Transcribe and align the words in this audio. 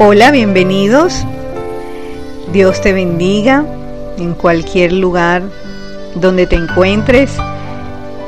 Hola, 0.00 0.30
bienvenidos. 0.30 1.24
Dios 2.52 2.80
te 2.80 2.92
bendiga 2.92 3.64
en 4.16 4.34
cualquier 4.34 4.92
lugar 4.92 5.42
donde 6.14 6.46
te 6.46 6.54
encuentres. 6.54 7.32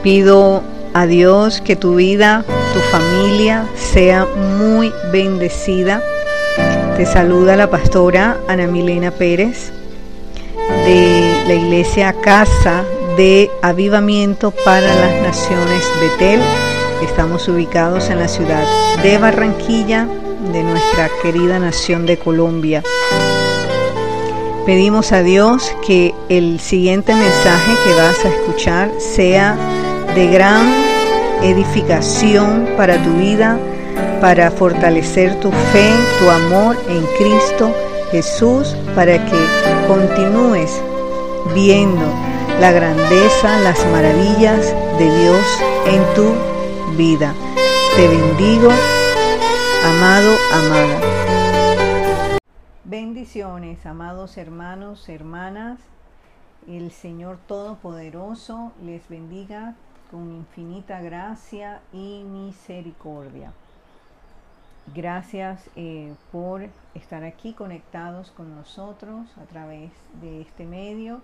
Pido 0.02 0.64
a 0.94 1.06
Dios 1.06 1.60
que 1.60 1.76
tu 1.76 1.94
vida, 1.94 2.44
tu 2.74 2.80
familia 2.80 3.68
sea 3.76 4.26
muy 4.58 4.92
bendecida. 5.12 6.02
Te 6.96 7.06
saluda 7.06 7.54
la 7.54 7.70
pastora 7.70 8.36
Ana 8.48 8.66
Milena 8.66 9.12
Pérez 9.12 9.72
de 10.84 11.44
la 11.46 11.54
iglesia 11.54 12.12
Casa 12.20 12.82
de 13.16 13.48
Avivamiento 13.62 14.50
para 14.64 14.92
las 14.92 15.22
Naciones 15.22 15.84
Betel. 16.00 16.40
Estamos 17.00 17.46
ubicados 17.46 18.10
en 18.10 18.18
la 18.18 18.26
ciudad 18.26 18.64
de 19.04 19.18
Barranquilla, 19.18 20.08
de 20.40 20.62
nuestra 20.62 21.10
querida 21.22 21.58
nación 21.58 22.06
de 22.06 22.18
Colombia. 22.18 22.82
Pedimos 24.66 25.12
a 25.12 25.22
Dios 25.22 25.74
que 25.86 26.14
el 26.28 26.60
siguiente 26.60 27.14
mensaje 27.14 27.72
que 27.84 27.94
vas 27.94 28.24
a 28.24 28.28
escuchar 28.28 28.90
sea 28.98 29.56
de 30.14 30.26
gran 30.28 30.72
edificación 31.42 32.68
para 32.76 33.02
tu 33.02 33.12
vida, 33.14 33.58
para 34.20 34.50
fortalecer 34.50 35.38
tu 35.40 35.50
fe, 35.50 35.90
tu 36.18 36.30
amor 36.30 36.76
en 36.88 37.04
Cristo 37.18 37.74
Jesús, 38.10 38.76
para 38.94 39.24
que 39.24 39.38
continúes 39.86 40.80
viendo 41.54 42.04
la 42.60 42.72
grandeza, 42.72 43.58
las 43.60 43.84
maravillas 43.86 44.74
de 44.98 45.20
Dios 45.20 45.44
en 45.86 46.14
tu 46.14 46.96
vida. 46.96 47.34
Te 47.96 48.08
bendigo 48.08 48.70
amado, 49.84 50.36
amada. 50.52 52.38
Bendiciones, 52.84 53.86
amados 53.86 54.36
hermanos, 54.36 55.08
hermanas. 55.08 55.78
El 56.68 56.90
Señor 56.90 57.38
Todopoderoso 57.46 58.72
les 58.82 59.08
bendiga 59.08 59.74
con 60.10 60.32
infinita 60.32 61.00
gracia 61.00 61.80
y 61.92 62.24
misericordia. 62.24 63.52
Gracias 64.94 65.70
eh, 65.76 66.14
por 66.30 66.68
estar 66.94 67.24
aquí 67.24 67.54
conectados 67.54 68.30
con 68.32 68.54
nosotros 68.54 69.28
a 69.38 69.46
través 69.46 69.92
de 70.20 70.42
este 70.42 70.66
medio. 70.66 71.22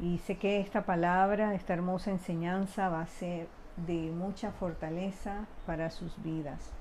Y 0.00 0.18
sé 0.18 0.38
que 0.38 0.60
esta 0.60 0.86
palabra, 0.86 1.54
esta 1.54 1.74
hermosa 1.74 2.10
enseñanza 2.10 2.88
va 2.88 3.02
a 3.02 3.06
ser 3.06 3.46
de 3.76 4.10
mucha 4.10 4.52
fortaleza 4.52 5.46
para 5.66 5.90
sus 5.90 6.22
vidas 6.22 6.72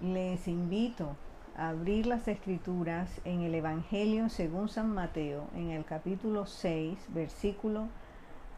les 0.00 0.46
invito 0.46 1.16
a 1.56 1.70
abrir 1.70 2.06
las 2.06 2.28
escrituras 2.28 3.08
en 3.24 3.40
el 3.40 3.54
Evangelio 3.54 4.28
según 4.28 4.68
San 4.68 4.92
Mateo, 4.92 5.48
en 5.54 5.70
el 5.70 5.86
capítulo 5.86 6.44
6, 6.44 6.98
versículo 7.08 7.88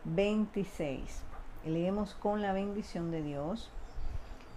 26. 0.05 1.23
Leemos 1.65 2.15
con 2.15 2.43
la 2.43 2.53
bendición 2.53 3.13
de 3.13 3.23
Dios. 3.23 3.71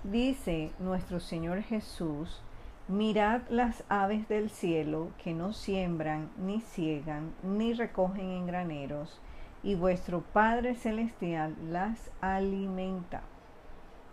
Dice 0.03 0.71
nuestro 0.79 1.19
Señor 1.19 1.61
Jesús, 1.61 2.41
mirad 2.87 3.41
las 3.49 3.83
aves 3.87 4.27
del 4.27 4.49
cielo 4.49 5.09
que 5.23 5.33
no 5.35 5.53
siembran, 5.53 6.31
ni 6.37 6.61
ciegan, 6.61 7.31
ni 7.43 7.73
recogen 7.73 8.29
en 8.31 8.47
graneros, 8.47 9.21
y 9.61 9.75
vuestro 9.75 10.21
Padre 10.21 10.73
Celestial 10.73 11.55
las 11.69 12.09
alimenta. 12.21 13.21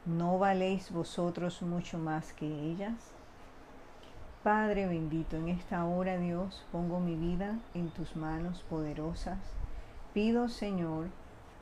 ¿No 0.09 0.39
valéis 0.39 0.91
vosotros 0.91 1.61
mucho 1.61 1.99
más 1.99 2.33
que 2.33 2.47
ellas? 2.47 3.13
Padre 4.43 4.87
bendito, 4.87 5.37
en 5.37 5.51
esta 5.51 5.85
hora 5.85 6.17
Dios 6.17 6.65
pongo 6.73 6.99
mi 6.99 7.15
vida 7.15 7.59
en 7.75 7.91
tus 7.91 8.17
manos 8.17 8.65
poderosas. 8.71 9.39
Pido 10.15 10.49
Señor 10.49 11.09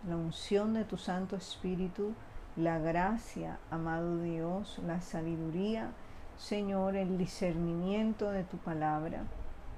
la 0.08 0.16
unción 0.16 0.74
de 0.74 0.84
tu 0.84 0.96
Santo 0.96 1.34
Espíritu, 1.34 2.14
la 2.54 2.78
gracia, 2.78 3.58
amado 3.72 4.22
Dios, 4.22 4.78
la 4.86 5.00
sabiduría, 5.00 5.90
Señor, 6.38 6.94
el 6.94 7.18
discernimiento 7.18 8.30
de 8.30 8.44
tu 8.44 8.58
palabra. 8.58 9.24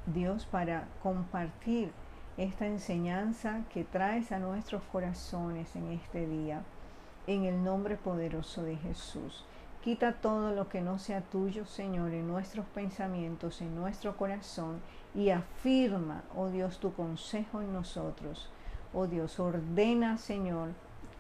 Dios, 0.04 0.44
para 0.44 0.88
compartir 1.03 1.91
esta 2.37 2.66
enseñanza 2.66 3.62
que 3.72 3.84
traes 3.84 4.31
a 4.31 4.38
nuestros 4.38 4.82
corazones 4.92 5.75
en 5.75 5.92
este 5.92 6.26
día 6.26 6.62
en 7.28 7.44
el 7.44 7.62
nombre 7.62 7.97
poderoso 7.97 8.62
de 8.62 8.77
Jesús. 8.77 9.44
Quita 9.84 10.15
todo 10.15 10.50
lo 10.53 10.71
que 10.71 10.81
no 10.81 10.99
sea 10.99 11.21
tuyo, 11.21 11.66
Señor, 11.66 12.12
en 12.15 12.27
nuestros 12.27 12.65
pensamientos, 12.66 13.61
en 13.61 13.77
nuestro 13.77 14.16
corazón, 14.16 14.81
y 15.15 15.28
afirma, 15.28 16.22
oh 16.34 16.49
Dios, 16.49 16.78
tu 16.78 16.94
consejo 16.94 17.61
en 17.61 17.75
nosotros. 17.75 18.49
Oh 18.94 19.06
Dios, 19.06 19.39
ordena, 19.39 20.16
Señor, 20.16 20.71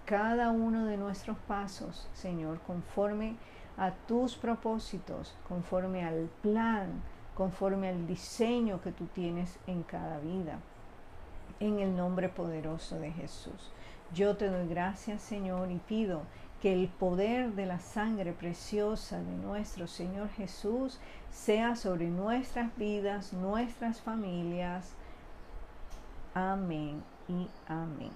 cada 0.06 0.50
uno 0.50 0.86
de 0.86 0.96
nuestros 0.96 1.36
pasos, 1.46 2.08
Señor, 2.14 2.58
conforme 2.66 3.36
a 3.76 3.90
tus 3.90 4.34
propósitos, 4.34 5.34
conforme 5.46 6.06
al 6.06 6.30
plan, 6.40 7.02
conforme 7.36 7.90
al 7.90 8.06
diseño 8.06 8.80
que 8.80 8.92
tú 8.92 9.04
tienes 9.08 9.58
en 9.66 9.82
cada 9.82 10.18
vida. 10.20 10.58
En 11.60 11.80
el 11.80 11.94
nombre 11.94 12.30
poderoso 12.30 12.98
de 12.98 13.12
Jesús. 13.12 13.72
Yo 14.14 14.36
te 14.36 14.48
doy 14.48 14.66
gracias, 14.66 15.20
Señor, 15.20 15.70
y 15.70 15.76
pido 15.76 16.22
que 16.62 16.72
el 16.72 16.88
poder 16.88 17.52
de 17.52 17.66
la 17.66 17.78
sangre 17.78 18.32
preciosa 18.32 19.18
de 19.18 19.36
nuestro 19.36 19.86
Señor 19.86 20.30
Jesús 20.30 20.98
sea 21.30 21.76
sobre 21.76 22.08
nuestras 22.08 22.74
vidas, 22.78 23.34
nuestras 23.34 24.00
familias. 24.00 24.94
Amén 26.34 27.02
y 27.28 27.48
amén. 27.68 28.10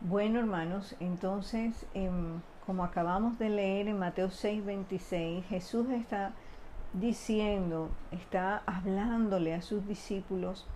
Bueno, 0.00 0.40
hermanos, 0.40 0.96
entonces, 0.98 1.86
em, 1.94 2.40
como 2.66 2.82
acabamos 2.82 3.38
de 3.38 3.48
leer 3.48 3.86
en 3.86 4.00
Mateo 4.00 4.30
6, 4.30 4.64
26, 4.64 5.46
Jesús 5.46 5.88
está 5.90 6.32
diciendo, 6.92 7.90
está 8.10 8.64
hablándole 8.66 9.54
a 9.54 9.62
sus 9.62 9.86
discípulos 9.86 10.66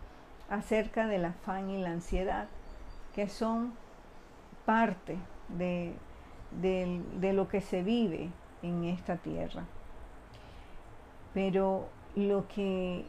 acerca 0.49 1.09
del 1.09 1.25
afán 1.25 1.69
y 1.69 1.83
la 1.83 1.91
ansiedad 1.91 2.47
que 3.17 3.29
son 3.31 3.73
parte 4.67 5.17
de, 5.49 5.95
de, 6.61 7.33
lo 7.33 7.49
que 7.49 7.63
se 7.63 7.83
vive 7.83 8.29
en 8.63 8.85
esta 8.85 9.17
tierra. 9.17 9.65
Pero 11.33 11.89
lo 12.15 12.47
que 12.47 13.07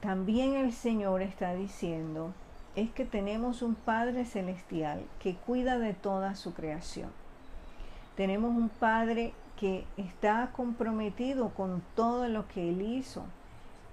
también 0.00 0.54
el 0.54 0.72
Señor 0.72 1.20
está 1.20 1.54
diciendo 1.54 2.32
es 2.74 2.90
que 2.90 3.04
tenemos 3.04 3.60
un 3.60 3.74
Padre 3.74 4.24
Celestial 4.24 5.04
que 5.20 5.34
cuida 5.34 5.78
de 5.78 5.92
toda 5.92 6.34
su 6.34 6.54
creación. 6.54 7.10
Tenemos 8.16 8.50
un 8.50 8.70
Padre 8.70 9.34
que 9.60 9.84
está 9.98 10.50
comprometido 10.52 11.50
con 11.50 11.82
todo 11.94 12.28
lo 12.28 12.48
que 12.48 12.70
Él 12.70 12.80
hizo. 12.80 13.24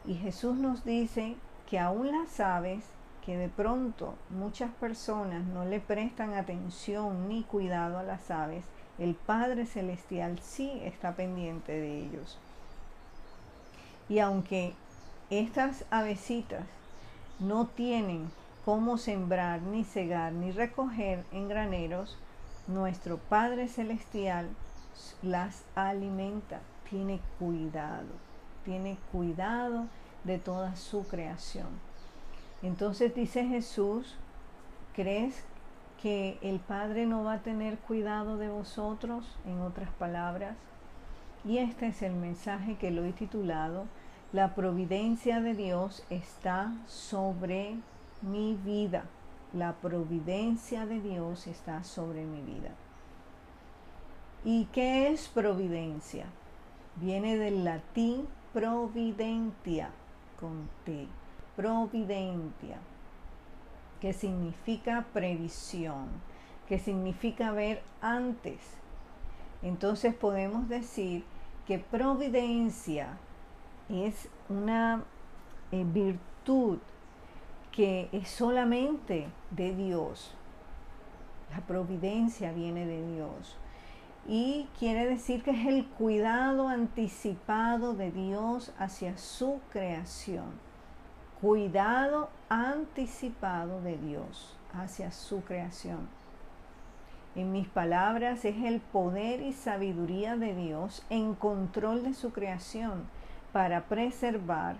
Y 0.06 0.13
Jesús 0.13 0.56
nos 0.56 0.85
dice 0.85 1.35
que 1.69 1.78
aún 1.78 2.12
las 2.12 2.40
aves 2.40 2.85
que 3.25 3.37
de 3.37 3.49
pronto 3.49 4.13
muchas 4.29 4.71
personas 4.73 5.43
no 5.45 5.65
le 5.65 5.79
prestan 5.79 6.35
atención 6.35 7.27
ni 7.27 7.43
cuidado 7.43 7.97
a 7.97 8.03
las 8.03 8.29
aves, 8.29 8.65
el 8.99 9.15
Padre 9.15 9.65
Celestial 9.65 10.39
sí 10.39 10.79
está 10.83 11.15
pendiente 11.15 11.71
de 11.71 12.05
ellos. 12.05 12.37
Y 14.07 14.19
aunque 14.19 14.73
estas 15.31 15.85
avecitas 15.89 16.65
no 17.39 17.65
tienen 17.65 18.29
cómo 18.63 18.97
sembrar, 18.97 19.61
ni 19.61 19.83
cegar, 19.83 20.31
ni 20.31 20.51
recoger 20.51 21.25
en 21.31 21.49
graneros, 21.49 22.17
nuestro 22.67 23.17
Padre 23.17 23.67
Celestial 23.67 24.47
las 25.23 25.63
alimenta, 25.73 26.61
tiene 26.89 27.19
cuidado, 27.39 28.07
tiene 28.63 28.97
cuidado 29.11 29.87
de 30.23 30.37
toda 30.37 30.75
su 30.75 31.07
creación. 31.07 31.94
Entonces 32.66 33.14
dice 33.14 33.46
Jesús, 33.46 34.16
¿crees 34.96 35.46
que 36.02 36.40
el 36.41 36.59
Padre 36.59 37.06
no 37.06 37.23
va 37.23 37.34
a 37.34 37.44
tener 37.44 37.78
cuidado 37.78 38.38
de 38.38 38.50
vosotros? 38.50 39.38
En 39.46 39.59
otras 39.62 39.91
palabras. 40.00 40.56
Y 41.47 41.59
este 41.59 41.90
es 41.90 42.02
el 42.02 42.14
mensaje 42.14 42.76
que 42.78 42.90
lo 42.90 43.06
he 43.06 43.14
titulado, 43.14 43.85
La 44.34 44.56
providencia 44.56 45.41
de 45.41 45.53
Dios 45.53 46.03
está 46.09 46.73
sobre 46.88 47.76
mi 48.23 48.56
vida. 48.66 49.06
La 49.53 49.73
providencia 49.73 50.88
de 50.88 51.00
Dios 51.02 51.46
está 51.46 51.84
sobre 51.84 52.26
mi 52.26 52.41
vida. 52.41 52.72
¿Y 54.44 54.66
qué 54.73 55.09
es 55.09 55.28
providencia? 55.28 56.26
Viene 56.96 57.38
del 57.38 57.64
latín 57.64 58.28
providentia, 58.53 59.91
con 60.40 60.67
T 60.84 61.08
providencia, 61.55 62.78
que 63.99 64.13
significa 64.13 65.05
previsión, 65.13 66.07
que 66.67 66.79
significa 66.79 67.52
ver 67.52 67.81
antes. 68.02 68.59
Entonces 69.61 70.13
podemos 70.13 70.67
decir 70.69 71.23
que 71.66 71.79
providencia 71.79 73.17
es 73.90 74.29
una 74.49 75.03
eh, 75.72 75.84
virtud 75.85 76.79
que 77.72 78.09
es 78.11 78.29
solamente 78.29 79.28
de 79.52 79.75
Dios. 79.75 80.34
La 81.52 81.61
providencia 81.61 82.52
viene 82.52 82.85
de 82.85 83.16
Dios. 83.16 83.57
Y 84.28 84.67
quiere 84.79 85.05
decir 85.05 85.43
que 85.43 85.52
es 85.52 85.67
el 85.67 85.85
cuidado 85.85 86.67
anticipado 86.67 87.93
de 87.93 88.11
Dios 88.11 88.73
hacia 88.79 89.17
su 89.17 89.59
creación. 89.72 90.65
Cuidado 91.41 92.29
anticipado 92.47 93.82
de 93.82 93.97
Dios 93.97 94.58
hacia 94.73 95.11
su 95.11 95.41
creación. 95.41 96.08
En 97.35 97.52
mis 97.52 97.67
palabras 97.67 98.46
es 98.46 98.55
el 98.64 98.79
poder 98.79 99.41
y 99.41 99.52
sabiduría 99.52 100.37
de 100.37 100.55
Dios 100.55 101.05
en 101.09 101.35
control 101.35 102.03
de 102.03 102.14
su 102.14 102.32
creación 102.32 103.03
para 103.52 103.82
preservar, 103.82 104.78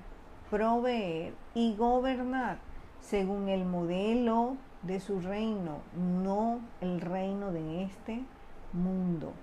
proveer 0.50 1.34
y 1.54 1.76
gobernar 1.76 2.60
según 3.02 3.50
el 3.50 3.66
modelo 3.66 4.56
de 4.82 5.02
su 5.02 5.20
reino, 5.20 5.80
no 5.94 6.62
el 6.80 7.02
reino 7.02 7.52
de 7.52 7.84
este 7.84 8.24
mundo. 8.72 9.34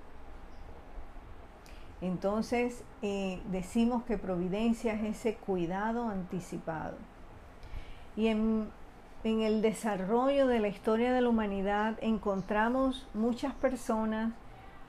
Entonces 2.02 2.82
eh, 3.00 3.40
decimos 3.52 4.02
que 4.02 4.18
providencia 4.18 4.92
es 4.94 5.16
ese 5.16 5.36
cuidado 5.36 6.08
anticipado. 6.08 6.96
Y 8.16 8.26
en, 8.26 8.68
en 9.22 9.40
el 9.40 9.62
desarrollo 9.62 10.48
de 10.48 10.58
la 10.58 10.66
historia 10.66 11.12
de 11.12 11.20
la 11.20 11.28
humanidad 11.28 11.96
encontramos 12.02 13.06
muchas 13.14 13.54
personas 13.54 14.32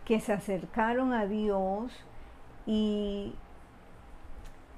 que 0.06 0.20
se 0.20 0.34
acercaron 0.34 1.14
a 1.14 1.28
Dios 1.28 1.94
y 2.66 3.36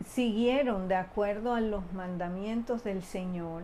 siguieron 0.05 0.89
de 0.89 0.95
acuerdo 0.95 1.53
a 1.53 1.61
los 1.61 1.93
mandamientos 1.93 2.83
del 2.83 3.01
Señor 3.01 3.63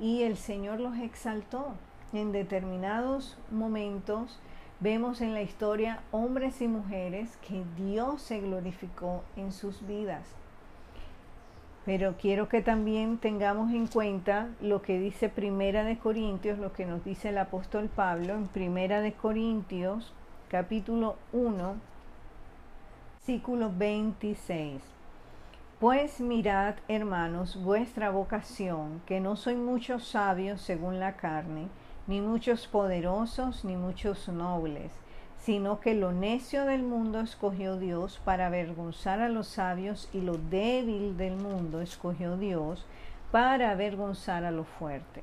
y 0.00 0.22
el 0.22 0.38
Señor 0.38 0.80
los 0.80 0.96
exaltó. 0.98 1.74
En 2.12 2.32
determinados 2.32 3.36
momentos 3.50 4.38
vemos 4.80 5.20
en 5.20 5.32
la 5.32 5.42
historia 5.42 6.00
hombres 6.10 6.60
y 6.60 6.68
mujeres 6.68 7.36
que 7.38 7.64
Dios 7.76 8.20
se 8.20 8.40
glorificó 8.40 9.22
en 9.36 9.52
sus 9.52 9.86
vidas. 9.86 10.26
Pero 11.84 12.16
quiero 12.20 12.48
que 12.48 12.62
también 12.62 13.18
tengamos 13.18 13.72
en 13.72 13.86
cuenta 13.86 14.48
lo 14.60 14.82
que 14.82 14.98
dice 14.98 15.28
Primera 15.28 15.84
de 15.84 15.98
Corintios, 15.98 16.58
lo 16.58 16.72
que 16.72 16.84
nos 16.84 17.04
dice 17.04 17.28
el 17.28 17.38
apóstol 17.38 17.88
Pablo 17.88 18.34
en 18.34 18.48
Primera 18.48 19.00
de 19.00 19.12
Corintios, 19.12 20.12
capítulo 20.48 21.16
1, 21.32 21.76
versículo 23.14 23.72
26. 23.76 24.82
Pues 25.78 26.20
mirad, 26.20 26.74
hermanos, 26.88 27.62
vuestra 27.62 28.10
vocación, 28.10 29.00
que 29.06 29.20
no 29.20 29.36
soy 29.36 29.54
muchos 29.54 30.08
sabios 30.08 30.60
según 30.60 30.98
la 30.98 31.16
carne, 31.16 31.68
ni 32.06 32.20
muchos 32.20 32.66
poderosos, 32.66 33.64
ni 33.64 33.76
muchos 33.76 34.28
nobles, 34.28 34.92
sino 35.38 35.80
que 35.80 35.94
lo 35.94 36.12
necio 36.12 36.64
del 36.64 36.82
mundo 36.82 37.20
escogió 37.20 37.76
Dios 37.76 38.20
para 38.24 38.46
avergonzar 38.46 39.20
a 39.20 39.28
los 39.28 39.48
sabios, 39.48 40.08
y 40.12 40.20
lo 40.20 40.38
débil 40.38 41.16
del 41.16 41.36
mundo 41.36 41.80
escogió 41.80 42.36
Dios 42.36 42.86
para 43.30 43.70
avergonzar 43.70 44.44
a 44.44 44.50
lo 44.50 44.64
fuerte. 44.64 45.22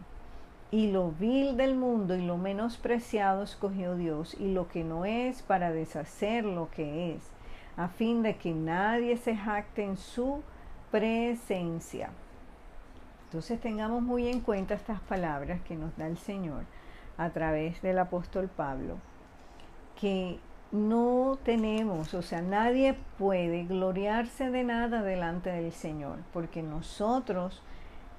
Y 0.71 0.91
lo 0.91 1.11
vil 1.11 1.55
del 1.55 1.75
mundo 1.75 2.15
y 2.15 2.25
lo 2.25 2.37
menospreciado 2.37 3.43
escogió 3.43 3.95
Dios, 3.95 4.35
y 4.39 4.51
lo 4.51 4.67
que 4.67 4.83
no 4.83 5.05
es 5.05 5.41
para 5.41 5.71
deshacer 5.71 6.45
lo 6.45 6.69
que 6.71 7.13
es 7.13 7.33
a 7.75 7.87
fin 7.87 8.21
de 8.21 8.35
que 8.35 8.53
nadie 8.53 9.17
se 9.17 9.35
jacte 9.35 9.83
en 9.83 9.97
su 9.97 10.41
presencia. 10.91 12.11
Entonces 13.33 13.59
tengamos 13.59 14.03
muy 14.03 14.27
en 14.27 14.41
cuenta 14.41 14.75
estas 14.75 14.99
palabras 14.99 15.59
que 15.61 15.75
nos 15.75 15.97
da 15.97 16.05
el 16.05 16.19
Señor 16.19 16.65
a 17.17 17.31
través 17.31 17.81
del 17.81 17.97
apóstol 17.97 18.47
Pablo, 18.47 18.97
que 19.99 20.37
no 20.71 21.39
tenemos, 21.43 22.13
o 22.13 22.21
sea, 22.21 22.43
nadie 22.43 22.95
puede 23.17 23.63
gloriarse 23.63 24.51
de 24.51 24.63
nada 24.63 25.01
delante 25.01 25.49
del 25.49 25.71
Señor, 25.71 26.19
porque 26.31 26.61
nosotros, 26.61 27.63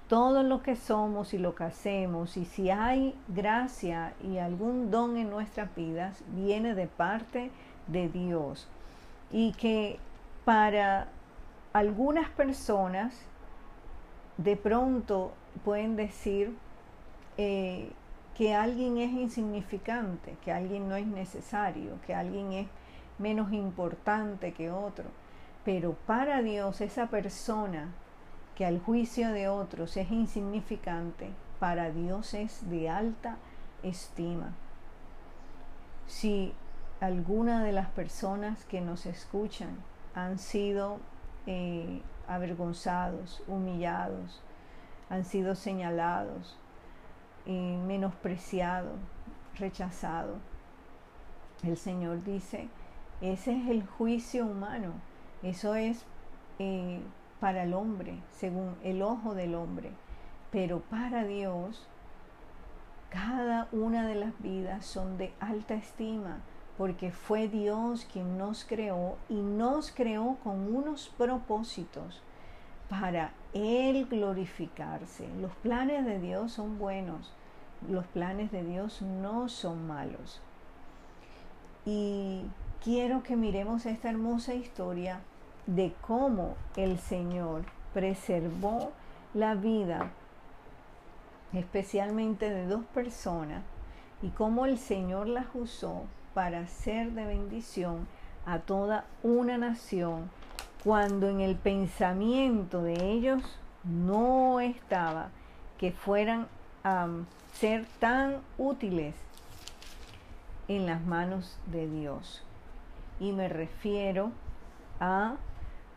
todo 0.09 0.43
lo 0.43 0.65
que 0.65 0.75
somos 0.75 1.33
y 1.33 1.39
lo 1.39 1.55
que 1.55 1.63
hacemos, 1.63 2.37
y 2.37 2.45
si 2.45 2.71
hay 2.71 3.15
gracia 3.29 4.15
y 4.21 4.39
algún 4.39 4.91
don 4.91 5.17
en 5.17 5.31
nuestras 5.31 5.73
vidas, 5.77 6.25
viene 6.35 6.75
de 6.75 6.89
parte 6.89 7.53
de 7.87 8.09
Dios. 8.09 8.67
Y 9.31 9.53
que 9.53 10.01
para 10.45 11.07
algunas 11.73 12.29
personas 12.31 13.15
de 14.37 14.57
pronto 14.57 15.33
pueden 15.65 15.97
decir 15.97 16.57
eh, 17.37 17.91
que 18.37 18.55
alguien 18.55 18.99
es 18.99 19.13
insignificante, 19.13 20.37
que 20.45 20.53
alguien 20.53 20.89
no 20.89 20.97
es 20.97 21.07
necesario, 21.07 21.99
que 22.07 22.15
alguien 22.15 22.53
es 22.53 22.67
menos 23.19 23.53
importante 23.53 24.53
que 24.53 24.71
otro. 24.71 25.05
Pero 25.65 25.95
para 26.07 26.43
Dios 26.43 26.81
esa 26.81 27.07
persona 27.07 27.93
que 28.57 28.67
al 28.67 28.81
juicio 28.81 29.31
de 29.31 29.49
otros 29.49 29.97
es 29.97 30.11
insignificante, 30.11 31.31
para 31.59 31.91
Dios 31.91 32.35
es 32.35 32.69
de 32.69 32.89
alta 32.89 33.37
estima. 33.83 34.53
Si 36.07 36.53
alguna 37.01 37.63
de 37.65 37.73
las 37.73 37.89
personas 37.89 38.65
que 38.65 38.81
nos 38.81 39.07
escuchan 39.07 39.77
han 40.15 40.39
sido 40.39 40.99
eh, 41.47 42.03
avergonzados, 42.29 43.43
humillados, 43.47 44.43
han 45.11 45.25
sido 45.25 45.55
señalados, 45.55 46.57
eh, 47.47 47.79
menospreciados, 47.87 48.99
rechazados. 49.59 50.39
El 51.63 51.77
Señor 51.77 52.25
dice, 52.25 52.69
ese 53.21 53.57
es 53.57 53.69
el 53.69 53.87
juicio 53.87 54.47
humano, 54.47 54.93
eso 55.43 55.75
es 55.75 56.05
eh, 56.59 57.01
para 57.41 57.65
el 57.65 57.75
hombre, 57.75 58.19
según 58.31 58.77
el 58.83 59.03
ojo 59.03 59.35
del 59.35 59.55
hombre, 59.55 59.91
pero 60.51 60.81
para 60.81 61.25
Dios, 61.25 61.87
cada 63.11 63.69
una 63.73 64.07
de 64.07 64.15
las 64.15 64.33
vidas 64.41 64.85
son 64.85 65.19
de 65.19 65.33
alta 65.41 65.75
estima 65.75 66.39
porque 66.77 67.13
fue 67.13 67.49
Dios 67.49 68.07
quien 68.13 68.37
nos 68.37 68.65
creó 68.65 69.17
y 69.29 69.35
nos 69.35 69.91
creó 69.93 70.37
con 70.43 70.75
unos 70.75 71.13
propósitos 71.17 72.23
para 72.89 73.33
Él 73.53 74.07
glorificarse. 74.07 75.29
Los 75.41 75.53
planes 75.57 76.05
de 76.05 76.19
Dios 76.19 76.53
son 76.53 76.79
buenos, 76.79 77.33
los 77.89 78.05
planes 78.07 78.51
de 78.51 78.65
Dios 78.65 79.03
no 79.03 79.49
son 79.49 79.87
malos. 79.87 80.41
Y 81.87 82.43
quiero 82.83 83.23
que 83.23 83.37
miremos 83.37 83.87
esta 83.87 84.11
hermosa 84.11 84.55
historia 84.55 85.21
de 85.67 85.95
cómo 86.01 86.57
el 86.77 86.99
Señor 86.99 87.63
preservó 87.93 88.93
la 89.33 89.55
vida, 89.55 90.11
especialmente 91.53 92.51
de 92.51 92.67
dos 92.67 92.85
personas, 92.87 93.63
y 94.23 94.29
cómo 94.31 94.67
el 94.67 94.79
Señor 94.79 95.29
las 95.29 95.47
usó 95.55 96.05
para 96.35 96.67
ser 96.67 97.13
de 97.13 97.25
bendición 97.25 98.07
a 98.45 98.59
toda 98.59 99.07
una 99.23 99.57
nación, 99.57 100.31
cuando 100.83 101.29
en 101.31 101.41
el 101.41 101.57
pensamiento 101.57 102.83
de 102.83 103.13
ellos 103.13 103.43
no 103.85 104.61
estaba 104.61 105.31
que 105.79 105.93
fueran 105.93 106.47
a 106.83 107.09
ser 107.55 107.87
tan 108.01 108.39
útiles 108.59 109.15
en 110.69 110.87
las 110.87 111.03
manos 111.03 111.59
de 111.67 111.89
Dios. 111.89 112.43
Y 113.21 113.33
me 113.33 113.49
refiero 113.49 114.33
a 115.01 115.37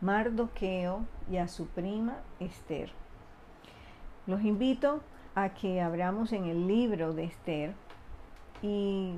Mardoqueo 0.00 1.04
y 1.30 1.38
a 1.38 1.48
su 1.48 1.66
prima 1.66 2.16
Esther. 2.38 2.92
Los 4.26 4.42
invito 4.42 5.00
a 5.34 5.50
que 5.50 5.80
abramos 5.80 6.32
en 6.32 6.44
el 6.44 6.66
libro 6.66 7.12
de 7.12 7.24
Esther 7.24 7.74
y 8.62 9.14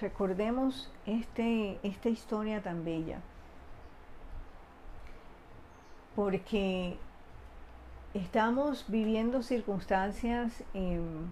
recordemos 0.00 0.90
este, 1.06 1.78
esta 1.82 2.08
historia 2.08 2.62
tan 2.62 2.84
bella, 2.84 3.20
porque 6.16 6.96
estamos 8.14 8.84
viviendo 8.88 9.42
circunstancias 9.42 10.64
em, 10.74 11.30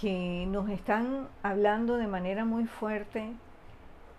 que 0.00 0.46
nos 0.48 0.68
están 0.68 1.28
hablando 1.42 1.96
de 1.96 2.06
manera 2.06 2.44
muy 2.44 2.66
fuerte 2.66 3.32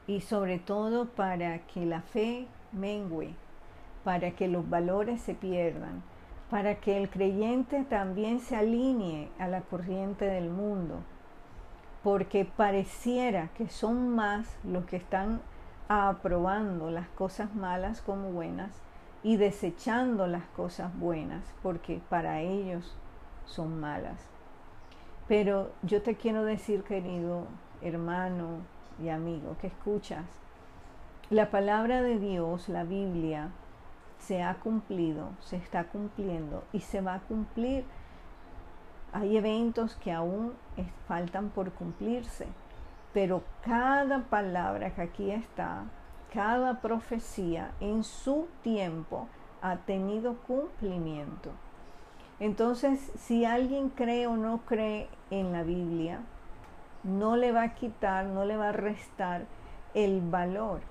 y 0.07 0.21
sobre 0.21 0.59
todo 0.59 1.05
para 1.05 1.59
que 1.67 1.85
la 1.85 2.01
fe 2.01 2.47
mengue, 2.71 3.33
para 4.03 4.31
que 4.31 4.47
los 4.47 4.69
valores 4.69 5.21
se 5.21 5.35
pierdan, 5.35 6.03
para 6.49 6.75
que 6.75 6.97
el 6.97 7.09
creyente 7.09 7.83
también 7.83 8.39
se 8.39 8.55
alinee 8.55 9.29
a 9.39 9.47
la 9.47 9.61
corriente 9.61 10.25
del 10.25 10.49
mundo 10.49 11.03
porque 12.03 12.45
pareciera 12.45 13.49
que 13.55 13.69
son 13.69 14.09
más 14.09 14.57
los 14.63 14.85
que 14.85 14.97
están 14.97 15.41
aprobando 15.87 16.91
las 16.91 17.07
cosas 17.09 17.53
malas 17.55 18.01
como 18.01 18.31
buenas 18.31 18.81
y 19.23 19.37
desechando 19.37 20.27
las 20.27 20.45
cosas 20.55 20.97
buenas 20.97 21.43
porque 21.61 22.01
para 22.09 22.41
ellos 22.41 22.95
son 23.45 23.79
malas. 23.79 24.19
Pero 25.27 25.71
yo 25.83 26.01
te 26.01 26.15
quiero 26.15 26.43
decir, 26.43 26.83
querido 26.83 27.47
hermano 27.81 28.59
y 29.01 29.09
amigo, 29.09 29.55
que 29.59 29.67
escuchas, 29.67 30.25
la 31.29 31.51
palabra 31.51 32.01
de 32.01 32.17
Dios, 32.17 32.69
la 32.69 32.83
Biblia, 32.83 33.51
se 34.19 34.43
ha 34.43 34.55
cumplido, 34.55 35.29
se 35.39 35.57
está 35.57 35.85
cumpliendo 35.85 36.63
y 36.73 36.81
se 36.81 37.01
va 37.01 37.15
a 37.15 37.19
cumplir. 37.21 37.85
Hay 39.11 39.37
eventos 39.37 39.95
que 39.95 40.11
aún 40.11 40.53
faltan 41.07 41.49
por 41.49 41.71
cumplirse, 41.71 42.47
pero 43.13 43.43
cada 43.63 44.19
palabra 44.23 44.93
que 44.93 45.01
aquí 45.01 45.31
está, 45.31 45.85
cada 46.33 46.79
profecía 46.79 47.71
en 47.79 48.03
su 48.03 48.47
tiempo 48.61 49.27
ha 49.61 49.77
tenido 49.77 50.35
cumplimiento. 50.47 51.51
Entonces, 52.39 53.11
si 53.17 53.45
alguien 53.45 53.89
cree 53.89 54.27
o 54.27 54.37
no 54.37 54.59
cree 54.59 55.09
en 55.29 55.51
la 55.51 55.63
Biblia, 55.63 56.21
no 57.03 57.35
le 57.35 57.51
va 57.51 57.63
a 57.63 57.75
quitar, 57.75 58.25
no 58.25 58.45
le 58.45 58.57
va 58.57 58.69
a 58.69 58.73
restar 58.73 59.45
el 59.93 60.21
valor 60.21 60.81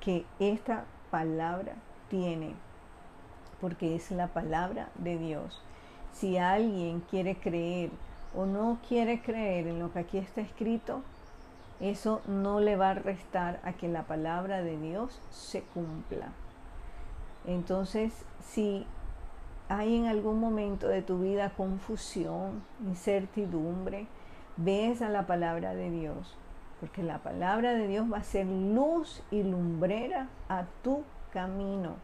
que 0.00 0.24
esta 0.38 0.84
palabra 1.10 1.74
tiene, 2.08 2.54
porque 3.60 3.94
es 3.94 4.10
la 4.10 4.28
palabra 4.28 4.88
de 4.96 5.18
Dios. 5.18 5.62
Si 6.18 6.38
alguien 6.38 7.00
quiere 7.00 7.36
creer 7.36 7.90
o 8.34 8.46
no 8.46 8.78
quiere 8.88 9.20
creer 9.20 9.66
en 9.66 9.78
lo 9.78 9.92
que 9.92 9.98
aquí 9.98 10.16
está 10.16 10.40
escrito, 10.40 11.02
eso 11.78 12.22
no 12.26 12.58
le 12.60 12.74
va 12.76 12.90
a 12.90 12.94
restar 12.94 13.60
a 13.64 13.74
que 13.74 13.86
la 13.86 14.04
palabra 14.04 14.62
de 14.62 14.78
Dios 14.78 15.20
se 15.30 15.60
cumpla. 15.60 16.28
Entonces, 17.46 18.24
si 18.40 18.86
hay 19.68 19.94
en 19.94 20.06
algún 20.06 20.40
momento 20.40 20.88
de 20.88 21.02
tu 21.02 21.18
vida 21.18 21.50
confusión, 21.50 22.62
incertidumbre, 22.86 24.06
ves 24.56 25.02
a 25.02 25.10
la 25.10 25.26
palabra 25.26 25.74
de 25.74 25.90
Dios, 25.90 26.34
porque 26.80 27.02
la 27.02 27.18
palabra 27.18 27.74
de 27.74 27.88
Dios 27.88 28.10
va 28.10 28.18
a 28.18 28.22
ser 28.22 28.46
luz 28.46 29.22
y 29.30 29.42
lumbrera 29.42 30.28
a 30.48 30.64
tu 30.82 31.02
camino. 31.30 31.96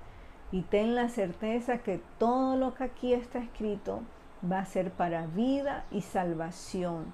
Y 0.53 0.63
ten 0.63 0.95
la 0.95 1.09
certeza 1.09 1.79
que 1.79 2.01
todo 2.19 2.57
lo 2.57 2.75
que 2.75 2.85
aquí 2.85 3.15
está 3.15 3.39
escrito 3.39 4.03
va 4.51 4.59
a 4.61 4.67
ser 4.67 4.91
para 4.91 5.27
vida 5.27 5.85
y 5.91 6.03
salvación, 6.03 7.07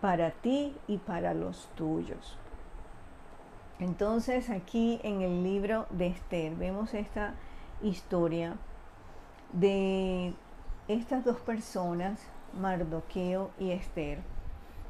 para 0.00 0.30
ti 0.30 0.76
y 0.86 0.98
para 0.98 1.32
los 1.32 1.68
tuyos. 1.74 2.36
Entonces 3.78 4.50
aquí 4.50 5.00
en 5.02 5.22
el 5.22 5.42
libro 5.42 5.86
de 5.90 6.08
Esther 6.08 6.54
vemos 6.54 6.92
esta 6.92 7.34
historia 7.82 8.56
de 9.54 10.34
estas 10.86 11.24
dos 11.24 11.38
personas, 11.38 12.20
Mardoqueo 12.60 13.50
y 13.58 13.70
Esther, 13.70 14.18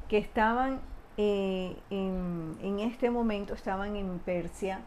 que 0.09 0.17
estaban 0.17 0.81
eh, 1.15 1.77
en, 1.89 2.79
este 2.79 3.11
momento, 3.11 3.53
estaban 3.53 3.95
en 3.95 4.19
Persia. 4.19 4.81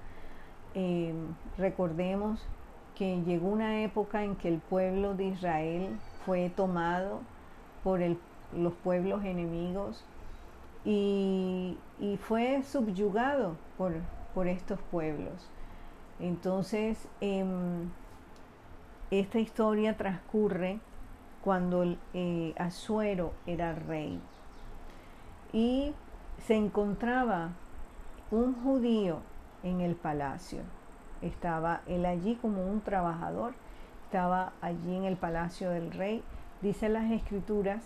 Eh, 0.75 1.15
recordemos 1.57 2.47
que 2.97 3.23
llegó 3.23 3.49
una 3.49 3.83
época 3.83 4.25
en 4.25 4.37
que 4.37 4.49
el 4.49 4.59
pueblo 4.59 5.15
de 5.15 5.25
Israel 5.25 5.99
fue 6.25 6.51
tomado 6.51 7.21
por 7.83 8.01
los 8.57 8.73
pueblos 8.83 9.25
enemigos 9.25 10.05
y, 10.85 11.77
fue 12.21 12.63
subyugado 12.63 13.57
por, 13.77 14.47
estos 14.47 14.81
pueblos. 14.91 15.49
Entonces, 16.21 17.09
em, 17.21 17.91
esta 19.11 19.39
historia 19.39 19.97
transcurre 19.97 20.81
cuando 21.43 21.97
eh, 22.15 22.55
Asuero 22.57 23.33
era 23.47 23.75
rey 23.75 24.21
y 25.53 25.95
se 26.47 26.57
encontraba 26.57 27.51
un 28.31 28.55
judío 28.63 29.21
en 29.63 29.81
el 29.81 29.95
palacio. 29.95 30.63
Estaba 31.25 31.81
él 31.87 32.07
allí 32.07 32.37
como 32.37 32.65
un 32.65 32.81
trabajador, 32.81 33.55
estaba 34.05 34.53
allí 34.61 34.95
en 34.95 35.05
el 35.05 35.17
palacio 35.17 35.71
del 35.71 35.91
rey. 35.91 36.23
Dice 36.63 36.89
las 36.89 37.11
escrituras 37.11 37.83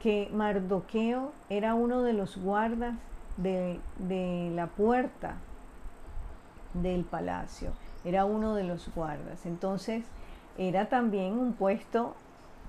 que 0.00 0.28
Mardoqueo 0.32 1.32
era 1.48 1.74
uno 1.74 2.02
de 2.02 2.12
los 2.12 2.36
guardas 2.36 2.94
de, 3.36 3.80
de 3.98 4.50
la 4.54 4.66
puerta 4.66 5.36
del 6.74 7.04
palacio, 7.04 7.72
era 8.04 8.24
uno 8.24 8.54
de 8.54 8.64
los 8.64 8.92
guardas. 8.94 9.46
Entonces, 9.46 10.04
era 10.58 10.88
también 10.88 11.38
un 11.38 11.52
puesto 11.52 12.14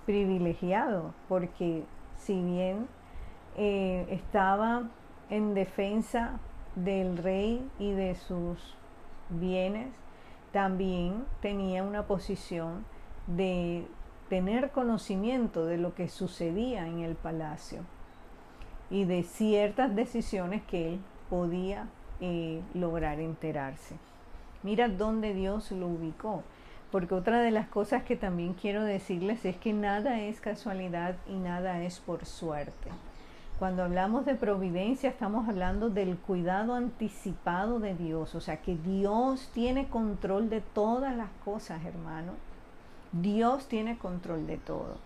privilegiado, 0.06 1.13
porque 1.27 1.84
si 2.18 2.42
bien 2.42 2.88
eh, 3.58 4.08
estaba 4.10 4.84
en 5.30 5.54
defensa 5.54 6.39
del 6.75 7.18
rey 7.18 7.68
y 7.80 7.92
de 7.92 8.16
sus 8.16 8.76
bienes, 9.29 9.93
también 10.51 11.25
tenía 11.41 11.84
una 11.84 12.07
posición 12.07 12.86
de 13.27 13.88
tener 14.29 14.72
conocimiento 14.72 15.65
de 15.65 15.77
lo 15.77 15.93
que 15.93 16.10
sucedía 16.10 16.88
en 16.88 17.00
el 17.00 17.15
palacio 17.15 17.81
y 18.89 19.05
de 19.05 19.24
ciertas 19.24 19.96
decisiones 19.96 20.63
que 20.63 20.93
él 20.93 21.00
podía 21.29 21.88
eh, 22.19 22.62
lograr 22.74 23.19
enterarse. 23.19 23.96
Mira 24.63 24.88
dónde 24.88 25.34
Dios 25.34 25.72
lo 25.72 25.88
ubicó. 25.88 26.43
Porque 26.91 27.15
otra 27.15 27.41
de 27.41 27.51
las 27.51 27.67
cosas 27.67 28.03
que 28.03 28.15
también 28.15 28.53
quiero 28.53 28.84
decirles 28.84 29.43
es 29.43 29.57
que 29.57 29.74
nada 29.74 30.22
es 30.22 30.39
casualidad 30.39 31.17
y 31.27 31.34
nada 31.34 31.84
es 31.84 32.00
por 32.00 32.25
suerte. 32.25 32.89
Cuando 33.60 33.84
hablamos 33.84 34.24
de 34.26 34.36
providencia 34.36 35.10
estamos 35.10 35.50
hablando 35.50 35.90
del 35.90 36.16
cuidado 36.16 36.76
anticipado 36.76 37.80
de 37.80 37.96
Dios, 37.96 38.36
o 38.36 38.42
sea 38.42 38.62
que 38.62 38.76
Dios 38.76 39.50
tiene 39.52 39.88
control 39.88 40.52
de 40.52 40.62
todas 40.62 41.16
las 41.18 41.32
cosas, 41.44 41.84
hermano. 41.84 42.34
Dios 43.12 43.68
tiene 43.68 43.98
control 43.98 44.46
de 44.46 44.58
todo. 44.58 44.98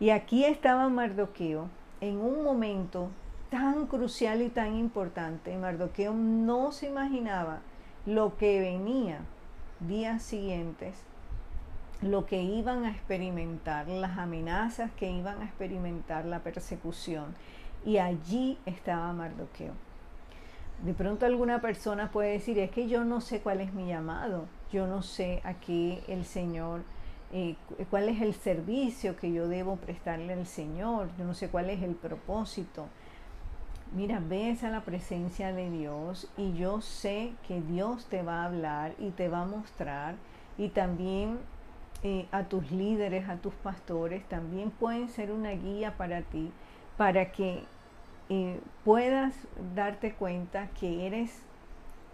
Y 0.00 0.10
aquí 0.10 0.44
estaba 0.44 0.88
Mardoqueo 0.88 1.68
en 2.00 2.18
un 2.18 2.42
momento 2.42 3.10
tan 3.50 3.86
crucial 3.86 4.42
y 4.42 4.48
tan 4.48 4.74
importante. 4.74 5.56
Mardoqueo 5.56 6.12
no 6.12 6.72
se 6.72 6.88
imaginaba 6.88 7.60
lo 8.04 8.36
que 8.36 8.58
venía 8.58 9.20
días 9.78 10.22
siguientes, 10.22 10.96
lo 12.04 12.26
que 12.26 12.42
iban 12.42 12.84
a 12.84 12.90
experimentar, 12.90 13.88
las 13.88 14.18
amenazas 14.18 14.90
que 14.92 15.10
iban 15.10 15.40
a 15.40 15.44
experimentar, 15.44 16.26
la 16.26 16.40
persecución. 16.40 17.34
Y 17.84 17.98
allí 17.98 18.58
estaba 18.66 19.12
Mardoqueo. 19.12 19.72
De 20.84 20.92
pronto 20.92 21.24
alguna 21.24 21.60
persona 21.60 22.10
puede 22.10 22.32
decir, 22.32 22.58
es 22.58 22.70
que 22.70 22.88
yo 22.88 23.04
no 23.04 23.20
sé 23.20 23.40
cuál 23.40 23.60
es 23.60 23.72
mi 23.72 23.86
llamado, 23.86 24.46
yo 24.70 24.86
no 24.86 25.02
sé 25.02 25.40
a 25.44 25.54
qué 25.54 26.02
el 26.08 26.24
Señor, 26.24 26.82
eh, 27.32 27.56
cuál 27.88 28.08
es 28.08 28.20
el 28.20 28.34
servicio 28.34 29.16
que 29.16 29.32
yo 29.32 29.48
debo 29.48 29.76
prestarle 29.76 30.34
al 30.34 30.46
Señor, 30.46 31.08
yo 31.18 31.24
no 31.24 31.32
sé 31.32 31.48
cuál 31.48 31.70
es 31.70 31.82
el 31.82 31.94
propósito. 31.94 32.86
Mira, 33.92 34.20
ves 34.20 34.62
a 34.64 34.70
la 34.70 34.80
presencia 34.80 35.52
de 35.52 35.70
Dios 35.70 36.28
y 36.36 36.52
yo 36.54 36.80
sé 36.80 37.32
que 37.46 37.62
Dios 37.62 38.06
te 38.06 38.22
va 38.22 38.42
a 38.42 38.46
hablar 38.46 38.94
y 38.98 39.10
te 39.10 39.28
va 39.28 39.42
a 39.42 39.46
mostrar 39.46 40.16
y 40.58 40.68
también 40.68 41.38
eh, 42.04 42.28
a 42.30 42.44
tus 42.44 42.70
líderes, 42.70 43.28
a 43.28 43.36
tus 43.38 43.54
pastores, 43.54 44.24
también 44.28 44.70
pueden 44.70 45.08
ser 45.08 45.32
una 45.32 45.50
guía 45.50 45.96
para 45.96 46.22
ti, 46.22 46.52
para 46.96 47.32
que 47.32 47.64
eh, 48.28 48.60
puedas 48.84 49.34
darte 49.74 50.14
cuenta 50.14 50.68
que 50.78 51.08
eres 51.08 51.42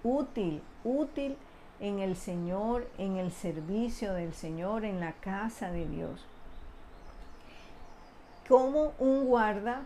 útil, 0.02 0.62
útil 0.84 1.36
en 1.80 1.98
el 1.98 2.16
Señor, 2.16 2.88
en 2.96 3.16
el 3.16 3.30
servicio 3.30 4.14
del 4.14 4.32
Señor, 4.32 4.86
en 4.86 5.00
la 5.00 5.12
casa 5.12 5.70
de 5.70 5.86
Dios. 5.86 6.24
Como 8.48 8.92
un 8.98 9.26
guarda 9.26 9.82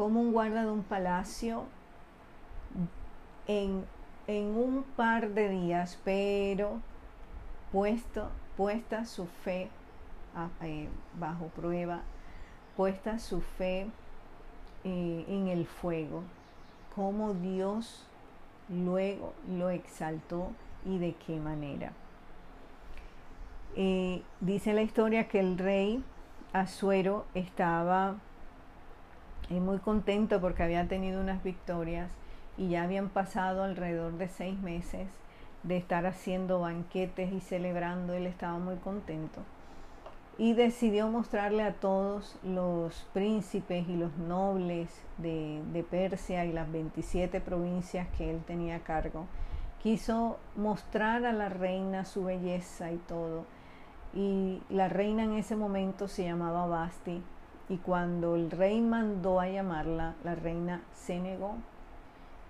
como 0.00 0.22
un 0.22 0.32
guarda 0.32 0.62
de 0.62 0.70
un 0.70 0.82
palacio 0.82 1.64
en, 3.46 3.84
un 4.26 4.82
par 4.96 5.28
de 5.30 5.50
días, 5.50 5.98
pero 6.04 6.80
puesto, 7.70 8.30
puesta 8.60 9.06
su 9.06 9.24
fe 9.24 9.70
eh, 10.60 10.88
bajo 11.18 11.46
prueba, 11.46 12.02
puesta 12.76 13.18
su 13.18 13.40
fe 13.40 13.86
eh, 14.84 15.24
en 15.28 15.48
el 15.48 15.64
fuego, 15.64 16.24
como 16.94 17.32
Dios 17.32 18.06
luego 18.68 19.32
lo 19.48 19.70
exaltó 19.70 20.50
y 20.84 20.98
de 20.98 21.14
qué 21.14 21.40
manera. 21.40 21.92
Eh, 23.76 24.20
dice 24.40 24.74
la 24.74 24.82
historia 24.82 25.26
que 25.26 25.40
el 25.40 25.56
rey 25.56 26.04
Azuero 26.52 27.24
estaba 27.32 28.16
muy 29.48 29.78
contento 29.78 30.38
porque 30.38 30.64
había 30.64 30.86
tenido 30.86 31.22
unas 31.22 31.42
victorias 31.42 32.10
y 32.58 32.68
ya 32.68 32.82
habían 32.82 33.08
pasado 33.08 33.64
alrededor 33.64 34.18
de 34.18 34.28
seis 34.28 34.60
meses 34.60 35.08
de 35.62 35.76
estar 35.76 36.06
haciendo 36.06 36.60
banquetes 36.60 37.32
y 37.32 37.40
celebrando, 37.40 38.14
él 38.14 38.26
estaba 38.26 38.58
muy 38.58 38.76
contento. 38.76 39.40
Y 40.38 40.54
decidió 40.54 41.08
mostrarle 41.08 41.62
a 41.62 41.74
todos 41.74 42.38
los 42.42 43.06
príncipes 43.12 43.86
y 43.88 43.96
los 43.96 44.16
nobles 44.16 44.88
de, 45.18 45.62
de 45.72 45.82
Persia 45.82 46.46
y 46.46 46.52
las 46.52 46.70
27 46.72 47.40
provincias 47.40 48.08
que 48.16 48.30
él 48.30 48.42
tenía 48.46 48.76
a 48.76 48.80
cargo. 48.80 49.26
Quiso 49.82 50.38
mostrar 50.56 51.26
a 51.26 51.32
la 51.32 51.50
reina 51.50 52.06
su 52.06 52.24
belleza 52.24 52.90
y 52.90 52.96
todo. 52.96 53.44
Y 54.14 54.62
la 54.70 54.88
reina 54.88 55.24
en 55.24 55.34
ese 55.34 55.56
momento 55.56 56.08
se 56.08 56.24
llamaba 56.24 56.66
Basti. 56.66 57.22
Y 57.68 57.76
cuando 57.76 58.34
el 58.34 58.50
rey 58.50 58.80
mandó 58.80 59.40
a 59.40 59.48
llamarla, 59.48 60.14
la 60.24 60.34
reina 60.34 60.82
se 60.92 61.20
negó 61.20 61.56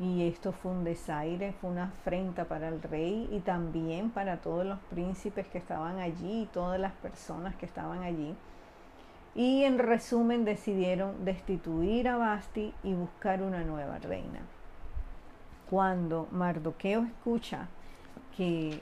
y 0.00 0.26
esto 0.26 0.52
fue 0.52 0.72
un 0.72 0.82
desaire, 0.82 1.52
fue 1.60 1.68
una 1.68 1.84
afrenta 1.84 2.46
para 2.46 2.68
el 2.68 2.80
rey 2.80 3.28
y 3.30 3.40
también 3.40 4.08
para 4.08 4.38
todos 4.38 4.64
los 4.64 4.78
príncipes 4.88 5.46
que 5.48 5.58
estaban 5.58 5.98
allí 5.98 6.42
y 6.42 6.46
todas 6.46 6.80
las 6.80 6.92
personas 6.94 7.54
que 7.56 7.66
estaban 7.66 8.02
allí. 8.02 8.34
Y 9.34 9.64
en 9.64 9.78
resumen 9.78 10.46
decidieron 10.46 11.26
destituir 11.26 12.08
a 12.08 12.16
Basti 12.16 12.72
y 12.82 12.94
buscar 12.94 13.42
una 13.42 13.62
nueva 13.62 13.98
reina. 13.98 14.40
Cuando 15.68 16.28
Mardoqueo 16.32 17.02
escucha 17.04 17.68
que 18.38 18.80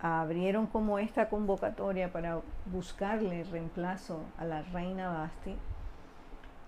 abrieron 0.00 0.66
como 0.66 0.98
esta 0.98 1.28
convocatoria 1.28 2.10
para 2.10 2.40
buscarle 2.72 3.44
reemplazo 3.44 4.22
a 4.38 4.46
la 4.46 4.62
reina 4.62 5.10
Basti, 5.10 5.56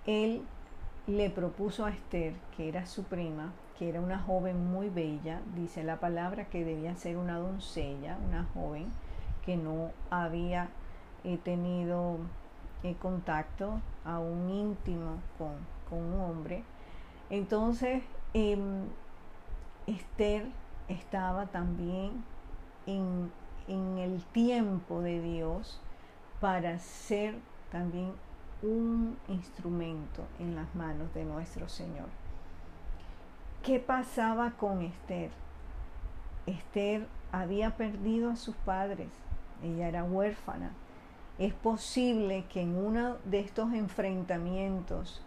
él 0.04 0.42
le 1.06 1.30
propuso 1.30 1.86
a 1.86 1.90
Esther, 1.90 2.34
que 2.56 2.68
era 2.68 2.84
su 2.84 3.04
prima, 3.04 3.52
que 3.78 3.88
era 3.88 4.00
una 4.00 4.18
joven 4.18 4.70
muy 4.70 4.88
bella, 4.88 5.40
dice 5.54 5.84
la 5.84 6.00
palabra 6.00 6.46
que 6.46 6.64
debía 6.64 6.96
ser 6.96 7.16
una 7.16 7.38
doncella, 7.38 8.16
una 8.26 8.46
joven 8.54 8.86
que 9.44 9.56
no 9.56 9.90
había 10.10 10.68
eh, 11.24 11.38
tenido 11.38 12.18
eh, 12.82 12.96
contacto 13.00 13.80
a 14.04 14.18
un 14.18 14.50
íntimo 14.50 15.18
con, 15.38 15.54
un 15.98 16.20
hombre. 16.20 16.64
Entonces, 17.30 18.02
em, 18.34 18.86
Esther 19.86 20.46
estaba 20.88 21.46
también 21.46 22.24
en, 22.86 23.30
en 23.68 23.98
el 23.98 24.22
tiempo 24.32 25.00
de 25.00 25.20
Dios 25.20 25.80
para 26.40 26.78
ser 26.78 27.36
también 27.70 28.12
un 28.62 29.16
instrumento 29.28 30.24
en 30.38 30.56
las 30.56 30.74
manos 30.74 31.12
de 31.14 31.24
nuestro 31.24 31.68
Señor. 31.68 32.25
¿Qué 33.66 33.80
pasaba 33.80 34.52
con 34.52 34.80
Esther? 34.80 35.32
Esther 36.46 37.08
había 37.32 37.76
perdido 37.76 38.30
a 38.30 38.36
sus 38.36 38.54
padres, 38.54 39.08
ella 39.60 39.88
era 39.88 40.04
huérfana. 40.04 40.70
Es 41.40 41.52
posible 41.52 42.44
que 42.44 42.60
en 42.60 42.76
uno 42.76 43.16
de 43.24 43.40
estos 43.40 43.72
enfrentamientos 43.72 45.20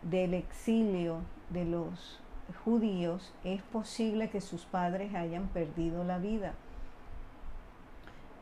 del 0.00 0.32
exilio 0.32 1.18
de 1.50 1.66
los 1.66 2.18
judíos, 2.64 3.34
es 3.44 3.60
posible 3.60 4.30
que 4.30 4.40
sus 4.40 4.64
padres 4.64 5.14
hayan 5.14 5.48
perdido 5.48 6.02
la 6.02 6.16
vida. 6.16 6.54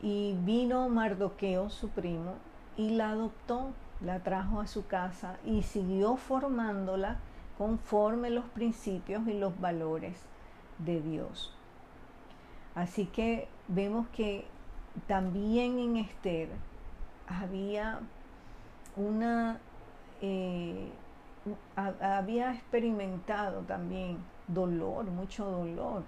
Y 0.01 0.33
vino 0.45 0.87
Mardoqueo, 0.87 1.69
su 1.69 1.89
primo, 1.89 2.35
y 2.77 2.91
la 2.91 3.09
adoptó, 3.09 3.71
la 3.99 4.21
trajo 4.21 4.61
a 4.61 4.67
su 4.67 4.87
casa 4.87 5.35
y 5.45 5.63
siguió 5.63 6.15
formándola 6.15 7.19
conforme 7.61 8.31
los 8.31 8.45
principios 8.45 9.27
y 9.27 9.33
los 9.33 9.59
valores 9.59 10.19
de 10.79 10.99
Dios. 10.99 11.55
Así 12.73 13.05
que 13.05 13.47
vemos 13.67 14.07
que 14.07 14.45
también 15.05 15.77
en 15.77 15.97
Esther 15.97 16.49
había 17.27 17.99
una, 18.95 19.59
eh, 20.21 20.89
había 21.75 22.51
experimentado 22.51 23.61
también 23.61 24.17
dolor, 24.47 25.05
mucho 25.05 25.45
dolor. 25.45 26.03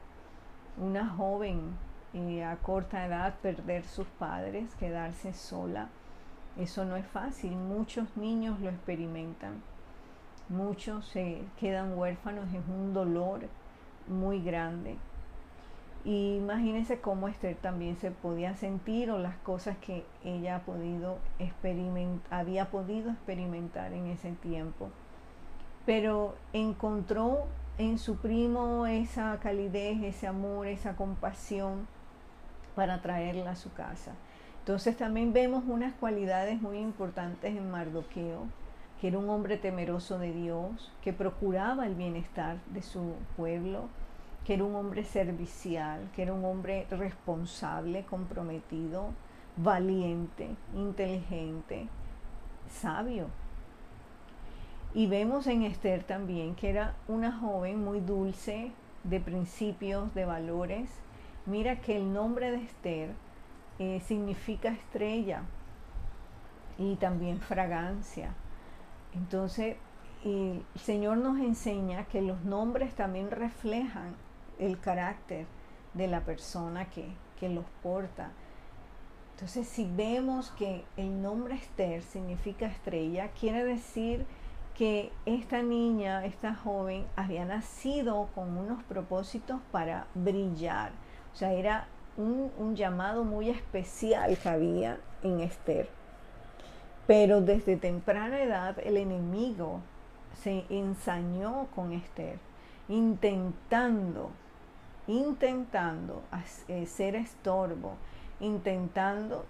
Una 0.76 1.08
joven 1.08 1.78
eh, 2.16 2.44
a 2.44 2.56
corta 2.56 3.06
edad 3.06 3.36
perder 3.44 3.84
sus 3.84 4.08
padres, 4.08 4.74
quedarse 4.74 5.34
sola, 5.34 5.90
eso 6.58 6.84
no 6.84 6.96
es 6.96 7.06
fácil. 7.06 7.52
Muchos 7.52 8.18
niños 8.18 8.60
lo 8.60 8.70
experimentan 8.72 9.62
muchos 10.54 11.06
se 11.08 11.42
quedan 11.60 11.98
huérfanos, 11.98 12.46
es 12.54 12.62
un 12.68 12.94
dolor 12.94 13.42
muy 14.08 14.42
grande. 14.42 14.98
Y 16.06 16.36
imagínense 16.36 17.00
cómo 17.00 17.30
Esther 17.30 17.56
también 17.56 17.98
se 17.98 18.12
podía 18.12 18.56
sentir 18.56 19.10
o 19.10 19.20
las 19.20 19.36
cosas 19.38 19.78
que 19.78 20.06
ella 20.24 20.58
ha 20.58 20.60
podido 20.60 21.18
había 22.30 22.70
podido 22.70 23.12
experimentar 23.12 23.94
en 23.94 24.08
ese 24.08 24.32
tiempo. 24.34 24.90
Pero 25.86 26.36
encontró 26.52 27.46
en 27.78 27.98
su 27.98 28.18
primo 28.18 28.86
esa 28.86 29.40
calidez, 29.42 30.04
ese 30.04 30.28
amor, 30.28 30.68
esa 30.68 30.96
compasión 30.96 31.88
para 32.76 33.02
traerla 33.02 33.52
a 33.52 33.56
su 33.56 33.72
casa. 33.74 34.12
Entonces 34.60 34.98
también 34.98 35.34
vemos 35.34 35.64
unas 35.68 35.94
cualidades 35.94 36.62
muy 36.62 36.78
importantes 36.78 37.56
en 37.56 37.70
Mardoqueo, 37.72 38.48
que 39.04 39.10
era 39.10 39.18
un 39.18 39.30
hombre 39.30 39.58
temeroso 39.58 40.18
de 40.18 40.32
Dios, 40.32 40.90
que 41.02 41.12
procuraba 41.12 41.86
el 41.88 41.94
bienestar 41.94 42.60
de 42.68 42.82
su 42.82 43.16
pueblo, 43.36 43.90
que 44.46 44.54
era 44.54 44.64
un 44.64 44.76
hombre 44.76 45.04
servicial, 45.04 46.10
que 46.16 46.22
era 46.22 46.32
un 46.32 46.46
hombre 46.46 46.88
responsable, 46.90 48.06
comprometido, 48.06 49.10
valiente, 49.58 50.56
inteligente, 50.74 51.90
sabio. 52.70 53.28
Y 54.94 55.08
vemos 55.08 55.48
en 55.48 55.64
Esther 55.64 56.06
también 56.06 56.56
que 56.56 56.70
era 56.70 56.96
una 57.10 57.38
joven 57.38 57.84
muy 57.84 58.00
dulce, 58.00 58.72
de 59.04 59.20
principios, 59.20 60.16
de 60.16 60.24
valores. 60.24 60.90
Mira 61.46 61.82
que 61.82 61.98
el 61.98 62.14
nombre 62.14 62.52
de 62.52 62.64
Esther 62.64 63.10
eh, 63.80 64.02
significa 64.06 64.70
estrella 64.70 65.42
y 66.78 66.96
también 66.96 67.42
fragancia. 67.42 68.34
Entonces, 69.16 69.78
el 70.24 70.64
Señor 70.76 71.18
nos 71.18 71.40
enseña 71.40 72.06
que 72.06 72.22
los 72.22 72.44
nombres 72.44 72.96
también 72.96 73.30
reflejan 73.30 74.16
el 74.60 74.80
carácter 74.80 75.46
de 75.94 76.08
la 76.08 76.22
persona 76.22 76.90
que, 76.90 77.08
que 77.40 77.50
los 77.50 77.66
porta. 77.82 78.32
Entonces, 79.36 79.68
si 79.68 79.86
vemos 79.86 80.52
que 80.52 80.86
el 80.96 81.22
nombre 81.22 81.56
Esther 81.56 82.04
significa 82.04 82.68
estrella, 82.68 83.30
quiere 83.40 83.64
decir 83.66 84.26
que 84.76 85.12
esta 85.26 85.62
niña, 85.62 86.26
esta 86.26 86.56
joven, 86.56 87.06
había 87.16 87.46
nacido 87.46 88.30
con 88.34 88.58
unos 88.58 88.84
propósitos 88.84 89.60
para 89.72 90.08
brillar. 90.16 90.92
O 91.34 91.36
sea, 91.36 91.54
era 91.54 91.88
un, 92.18 92.52
un 92.58 92.76
llamado 92.76 93.24
muy 93.24 93.50
especial 93.50 94.38
que 94.38 94.50
había 94.50 95.00
en 95.22 95.42
Esther. 95.42 95.90
Pero 97.06 97.42
desde 97.42 97.76
temprana 97.76 98.42
edad 98.42 98.78
el 98.84 98.98
enemigo 98.98 99.82
se 100.42 100.66
ensañó 100.70 101.68
con 101.76 101.92
Esther, 101.92 102.38
intentando, 102.88 104.32
intentando 105.08 106.22
eh, 106.68 106.86
ser 106.86 107.16
estorbo, 107.16 107.96
intentando 108.40 109.46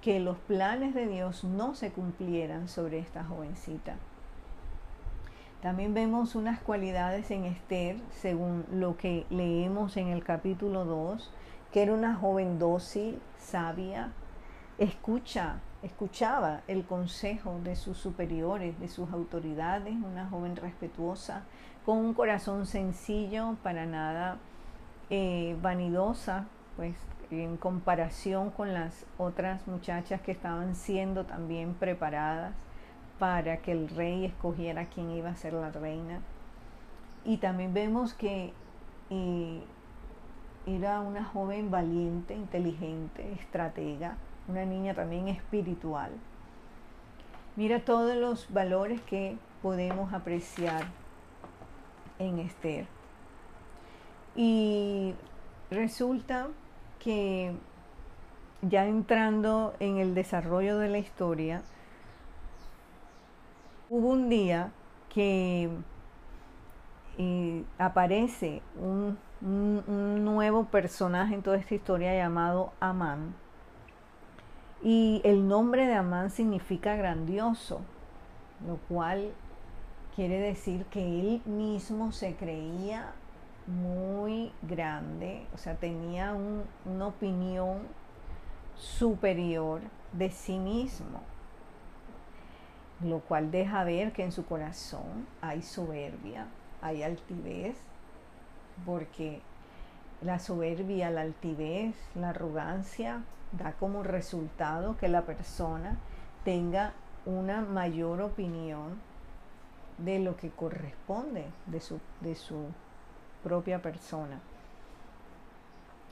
que 0.00 0.20
los 0.20 0.36
planes 0.38 0.94
de 0.94 1.06
Dios 1.06 1.44
no 1.44 1.74
se 1.74 1.90
cumplieran 1.90 2.68
sobre 2.68 2.98
esta 2.98 3.24
jovencita. 3.24 3.96
También 5.60 5.94
vemos 5.94 6.34
unas 6.34 6.60
cualidades 6.60 7.30
en 7.30 7.44
Esther, 7.44 7.96
según 8.10 8.64
lo 8.72 8.96
que 8.96 9.26
leemos 9.30 9.96
en 9.96 10.08
el 10.08 10.24
capítulo 10.24 10.84
2, 10.84 11.32
que 11.72 11.82
era 11.82 11.92
una 11.92 12.16
joven 12.16 12.58
dócil, 12.58 13.20
sabia, 13.38 14.10
escucha 14.84 15.60
escuchaba 15.82 16.60
el 16.68 16.84
consejo 16.84 17.58
de 17.64 17.76
sus 17.76 17.98
superiores, 17.98 18.78
de 18.78 18.88
sus 18.88 19.12
autoridades, 19.12 19.94
una 19.94 20.28
joven 20.28 20.56
respetuosa, 20.56 21.42
con 21.84 21.98
un 21.98 22.14
corazón 22.14 22.66
sencillo, 22.66 23.56
para 23.62 23.84
nada 23.84 24.38
eh, 25.10 25.56
vanidosa, 25.60 26.46
pues 26.76 26.94
en 27.30 27.56
comparación 27.56 28.50
con 28.50 28.72
las 28.72 29.04
otras 29.18 29.66
muchachas 29.66 30.20
que 30.20 30.32
estaban 30.32 30.76
siendo 30.76 31.24
también 31.24 31.74
preparadas 31.74 32.54
para 33.18 33.58
que 33.58 33.72
el 33.72 33.88
rey 33.88 34.24
escogiera 34.24 34.86
quién 34.86 35.10
iba 35.10 35.30
a 35.30 35.36
ser 35.36 35.54
la 35.54 35.70
reina. 35.70 36.20
Y 37.24 37.38
también 37.38 37.74
vemos 37.74 38.14
que 38.14 38.52
eh, 39.10 39.62
era 40.66 41.00
una 41.00 41.24
joven 41.24 41.70
valiente, 41.70 42.34
inteligente, 42.34 43.32
estratega, 43.32 44.16
una 44.52 44.66
niña 44.66 44.94
también 44.94 45.28
espiritual. 45.28 46.10
Mira 47.56 47.80
todos 47.80 48.14
los 48.16 48.52
valores 48.52 49.00
que 49.02 49.38
podemos 49.62 50.12
apreciar 50.12 50.84
en 52.18 52.38
Esther. 52.38 52.86
Y 54.36 55.14
resulta 55.70 56.48
que 56.98 57.54
ya 58.60 58.86
entrando 58.86 59.74
en 59.80 59.96
el 59.96 60.14
desarrollo 60.14 60.78
de 60.78 60.88
la 60.88 60.98
historia, 60.98 61.62
hubo 63.88 64.08
un 64.08 64.28
día 64.28 64.70
que 65.12 65.70
eh, 67.16 67.64
aparece 67.78 68.60
un, 68.76 69.18
un, 69.40 70.24
nuevo 70.24 70.64
personaje 70.64 71.34
en 71.34 71.42
toda 71.42 71.56
esta 71.56 71.74
historia 71.74 72.14
llamado 72.14 72.72
Amán. 72.80 73.41
Y 74.82 75.20
el 75.24 75.46
nombre 75.46 75.86
de 75.86 75.94
Amán 75.94 76.30
significa 76.30 76.96
grandioso, 76.96 77.82
lo 78.66 78.78
cual 78.88 79.32
quiere 80.16 80.40
decir 80.40 80.84
que 80.86 81.20
él 81.20 81.42
mismo 81.46 82.10
se 82.10 82.34
creía 82.34 83.12
muy 83.66 84.52
grande, 84.62 85.46
o 85.54 85.58
sea, 85.58 85.76
tenía 85.76 86.34
una 86.84 87.06
opinión 87.06 87.82
superior 88.76 89.82
de 90.12 90.30
sí 90.30 90.58
mismo, 90.58 91.20
lo 93.00 93.20
cual 93.20 93.52
deja 93.52 93.84
ver 93.84 94.12
que 94.12 94.24
en 94.24 94.32
su 94.32 94.44
corazón 94.44 95.28
hay 95.40 95.62
soberbia, 95.62 96.48
hay 96.80 97.04
altivez, 97.04 97.76
porque 98.84 99.40
la 100.22 100.40
soberbia, 100.40 101.10
la 101.10 101.20
altivez, 101.20 101.94
la 102.16 102.30
arrogancia 102.30 103.22
da 103.52 103.72
como 103.72 104.02
resultado 104.02 104.96
que 104.96 105.08
la 105.08 105.22
persona 105.22 105.96
tenga 106.44 106.92
una 107.24 107.60
mayor 107.60 108.20
opinión 108.20 109.00
de 109.98 110.18
lo 110.18 110.36
que 110.36 110.50
corresponde 110.50 111.46
de 111.66 111.80
su, 111.80 112.00
de 112.20 112.34
su 112.34 112.66
propia 113.42 113.80
persona. 113.80 114.40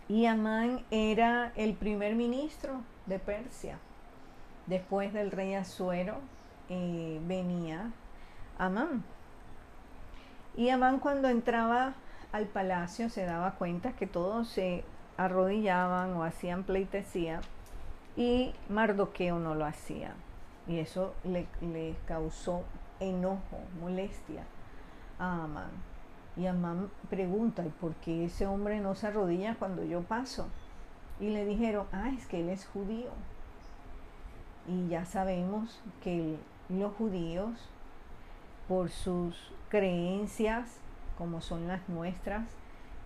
Y 0.09 0.27
Amán 0.27 0.85
era 0.91 1.53
el 1.57 1.75
primer 1.75 2.15
ministro 2.15 2.81
de 3.07 3.19
Persia. 3.19 3.79
Después 4.67 5.13
del 5.13 5.31
rey 5.31 5.55
Asuero 5.55 6.17
eh, 6.69 7.21
venía 7.27 7.91
Amán. 8.59 9.05
Y 10.57 10.69
Amán 10.71 10.99
cuando 10.99 11.29
entraba 11.29 11.95
al 12.33 12.47
palacio 12.47 13.09
se 13.09 13.25
daba 13.25 13.53
cuenta 13.53 13.93
que 13.93 14.07
todos 14.07 14.49
se 14.49 14.85
arrodillaban 15.21 16.15
o 16.15 16.25
hacían 16.25 16.63
pleitesía 16.63 17.43
y 18.17 18.55
Mardoqueo 18.71 19.39
no 19.39 19.55
lo 19.55 19.67
hacía. 19.67 20.15
Y 20.67 20.79
eso 20.79 21.15
le, 21.25 21.47
le 21.61 21.95
causó 22.07 22.65
enojo, 23.01 23.59
molestia 23.81 24.45
a 25.19 25.45
Amán. 25.45 25.71
Y 26.39 26.47
Amán 26.47 26.91
pregunta, 27.11 27.67
¿y 27.67 27.69
por 27.69 27.95
qué 27.97 28.25
ese 28.25 28.47
hombre 28.47 28.81
no 28.81 28.95
se 28.95 29.09
arrodilla 29.09 29.57
cuando 29.57 29.85
yo 29.85 30.01
paso? 30.01 30.49
Y 31.21 31.29
le 31.29 31.45
dijeron, 31.45 31.87
ah, 31.93 32.11
es 32.17 32.27
que 32.27 32.41
él 32.41 32.49
es 32.49 32.67
judío. 32.67 33.11
Y 34.67 34.89
ya 34.89 35.05
sabemos 35.05 35.83
que 36.03 36.39
los 36.71 36.95
judíos, 36.95 37.69
por 38.69 38.89
sus 38.89 39.53
creencias, 39.69 40.79
como 41.19 41.43
son 41.43 41.69
las 41.69 41.87
nuestras, 41.91 42.45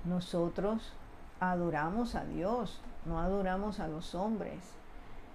nosotros 0.04 0.92
adoramos 1.40 2.14
a 2.14 2.24
Dios, 2.24 2.80
no 3.04 3.20
adoramos 3.20 3.80
a 3.80 3.88
los 3.88 4.14
hombres. 4.14 4.60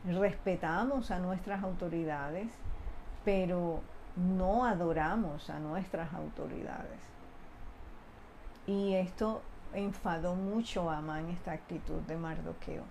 Respetamos 0.06 1.12
a 1.12 1.20
nuestras 1.20 1.64
autoridades, 1.64 2.48
pero 3.26 3.82
no 4.16 4.66
adoramos 4.66 5.50
a 5.50 5.60
nuestras 5.60 6.14
autoridades. 6.14 7.00
Y 8.66 8.96
esto 8.96 9.42
enfadó 9.74 10.36
mucho 10.36 10.90
a 10.90 10.98
Amán 10.98 11.30
esta 11.30 11.52
actitud 11.52 12.02
de 12.08 12.18
Mardoqueo. 12.18 12.84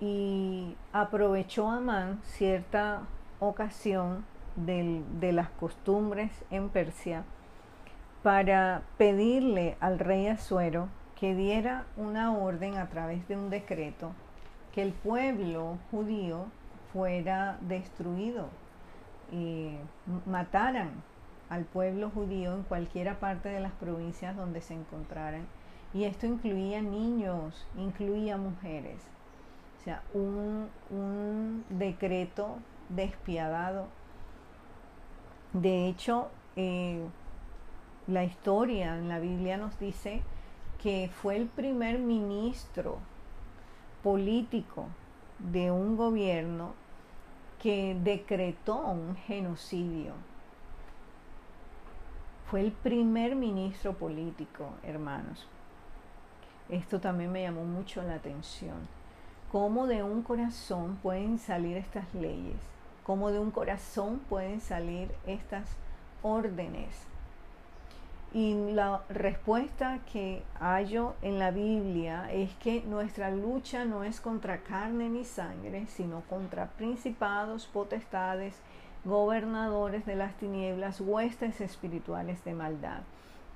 Y 0.00 0.76
aprovechó 0.92 1.70
Amán 1.70 2.20
cierta 2.24 3.02
ocasión 3.40 4.24
de 4.56 5.32
las 5.32 5.50
costumbres 5.50 6.32
en 6.50 6.70
Persia 6.70 7.24
para 8.22 8.82
pedirle 8.98 9.76
al 9.80 9.98
rey 9.98 10.26
Asuero 10.26 10.88
que 11.18 11.34
diera 11.34 11.86
una 11.96 12.36
orden 12.36 12.76
a 12.76 12.88
través 12.88 13.26
de 13.28 13.36
un 13.36 13.50
decreto 13.50 14.12
que 14.72 14.82
el 14.82 14.92
pueblo 14.92 15.78
judío 15.90 16.46
fuera 16.92 17.58
destruido 17.62 18.48
y 19.32 19.70
mataran 20.26 20.90
al 21.48 21.64
pueblo 21.64 22.10
judío 22.10 22.54
en 22.54 22.62
cualquiera 22.64 23.18
parte 23.18 23.48
de 23.48 23.60
las 23.60 23.72
provincias 23.72 24.36
donde 24.36 24.60
se 24.60 24.74
encontraran. 24.74 25.46
Y 25.94 26.04
esto 26.04 26.26
incluía 26.26 26.82
niños, 26.82 27.66
incluía 27.76 28.36
mujeres. 28.36 29.00
O 29.80 29.84
sea, 29.84 30.02
un, 30.12 30.68
un 30.90 31.64
decreto 31.70 32.58
despiadado. 32.88 33.86
De 35.52 35.88
hecho, 35.88 36.28
eh, 36.56 37.02
la 38.06 38.24
historia 38.24 38.98
en 38.98 39.08
la 39.08 39.18
Biblia 39.18 39.56
nos 39.56 39.78
dice 39.78 40.22
que 40.82 41.10
fue 41.22 41.36
el 41.36 41.46
primer 41.46 41.98
ministro 41.98 42.98
político 44.02 44.86
de 45.38 45.70
un 45.70 45.96
gobierno 45.96 46.74
que 47.60 47.96
decretó 48.02 48.76
un 48.86 49.16
genocidio. 49.16 50.12
Fue 52.50 52.60
el 52.60 52.70
primer 52.72 53.34
ministro 53.34 53.94
político, 53.94 54.70
hermanos. 54.84 55.48
Esto 56.68 57.00
también 57.00 57.32
me 57.32 57.42
llamó 57.42 57.64
mucho 57.64 58.02
la 58.02 58.14
atención. 58.14 58.76
Cómo 59.50 59.86
de 59.86 60.02
un 60.02 60.22
corazón 60.22 60.96
pueden 61.02 61.38
salir 61.38 61.76
estas 61.76 62.12
leyes, 62.14 62.56
cómo 63.04 63.30
de 63.30 63.38
un 63.38 63.50
corazón 63.50 64.20
pueden 64.28 64.60
salir 64.60 65.12
estas 65.26 65.76
órdenes 66.22 67.06
y 68.36 68.52
la 68.72 69.00
respuesta 69.08 70.00
que 70.12 70.42
hallo 70.60 71.14
en 71.22 71.38
la 71.38 71.50
Biblia 71.50 72.30
es 72.30 72.54
que 72.56 72.82
nuestra 72.82 73.30
lucha 73.30 73.86
no 73.86 74.04
es 74.04 74.20
contra 74.20 74.58
carne 74.58 75.08
ni 75.08 75.24
sangre, 75.24 75.86
sino 75.86 76.20
contra 76.28 76.66
principados, 76.66 77.64
potestades, 77.64 78.54
gobernadores 79.06 80.04
de 80.04 80.16
las 80.16 80.34
tinieblas, 80.34 81.00
huestes 81.00 81.62
espirituales 81.62 82.44
de 82.44 82.52
maldad, 82.52 83.00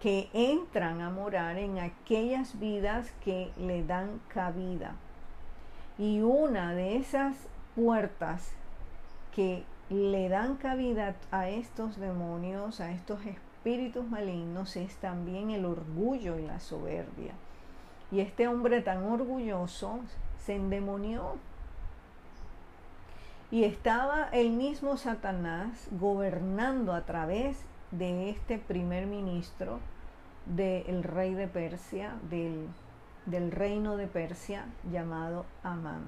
que 0.01 0.31
entran 0.33 1.03
a 1.03 1.11
morar 1.11 1.59
en 1.59 1.79
aquellas 1.79 2.59
vidas 2.59 3.13
que 3.23 3.53
le 3.59 3.85
dan 3.85 4.19
cabida. 4.29 4.95
Y 5.99 6.23
una 6.23 6.73
de 6.73 6.97
esas 6.97 7.37
puertas 7.75 8.51
que 9.35 9.63
le 9.91 10.31
dan 10.31 10.57
cabida 10.57 11.17
a 11.31 11.51
estos 11.51 12.01
demonios, 12.01 12.81
a 12.81 12.93
estos 12.93 13.19
espíritus, 13.19 13.50
espíritus 13.61 14.09
malignos 14.09 14.75
es 14.77 14.97
también 14.97 15.51
el 15.51 15.67
orgullo 15.67 16.39
y 16.39 16.47
la 16.47 16.61
soberbia. 16.61 17.35
Y 18.11 18.21
este 18.21 18.49
hombre 18.49 18.81
tan 18.81 19.05
orgulloso 19.05 20.01
se 20.39 20.57
endemonió. 20.57 21.37
Y 23.51 23.65
estaba 23.65 24.31
el 24.33 24.53
mismo 24.53 24.97
Satanás 24.97 25.89
gobernando 25.91 26.95
a 26.95 27.03
través 27.03 27.59
de 27.91 28.31
este 28.31 28.57
primer 28.57 29.05
ministro 29.05 29.81
del 30.47 31.03
rey 31.03 31.35
de 31.35 31.47
Persia, 31.47 32.15
del, 32.31 32.67
del 33.27 33.53
reino 33.53 33.99
de 33.99 34.07
Persia 34.07 34.65
llamado 34.91 35.45
Amán. 35.63 36.05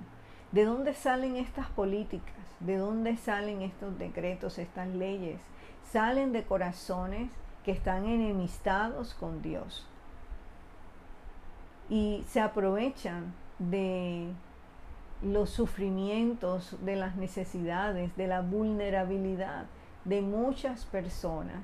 ¿De 0.53 0.65
dónde 0.65 0.95
salen 0.95 1.37
estas 1.37 1.69
políticas? 1.69 2.35
¿De 2.61 2.79
dónde 2.79 3.19
salen 3.19 3.61
estos 3.61 3.99
decretos, 3.99 4.57
estas 4.57 4.89
leyes? 4.89 5.43
Salen 5.91 6.33
de 6.33 6.45
corazones 6.45 7.31
que 7.65 7.73
están 7.73 8.07
enemistados 8.07 9.15
con 9.15 9.43
Dios 9.43 9.87
y 11.89 12.25
se 12.27 12.41
aprovechan 12.41 13.35
de 13.59 14.29
los 15.23 15.51
sufrimientos, 15.51 16.77
de 16.85 16.97
las 16.97 17.17
necesidades, 17.17 18.17
de 18.17 18.27
la 18.27 18.41
vulnerabilidad 18.41 19.67
de 20.05 20.21
muchas 20.21 20.85
personas 20.87 21.63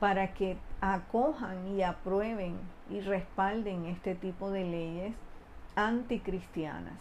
para 0.00 0.34
que 0.34 0.56
acojan 0.80 1.68
y 1.68 1.82
aprueben 1.82 2.56
y 2.90 3.00
respalden 3.00 3.84
este 3.86 4.14
tipo 4.14 4.50
de 4.50 4.64
leyes 4.64 5.14
anticristianas. 5.76 6.98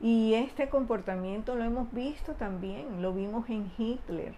Y 0.00 0.34
este 0.34 0.68
comportamiento 0.68 1.56
lo 1.56 1.64
hemos 1.64 1.92
visto 1.92 2.34
también, 2.34 3.02
lo 3.02 3.12
vimos 3.12 3.48
en 3.50 3.70
Hitler, 3.76 4.34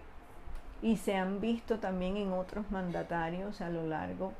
y 0.81 0.97
se 0.97 1.15
han 1.15 1.41
visto 1.41 1.79
también 1.79 2.17
en 2.17 2.33
otros 2.33 2.69
mandatarios 2.71 3.61
a 3.61 3.69
lo 3.69 3.85
largo 3.85 4.33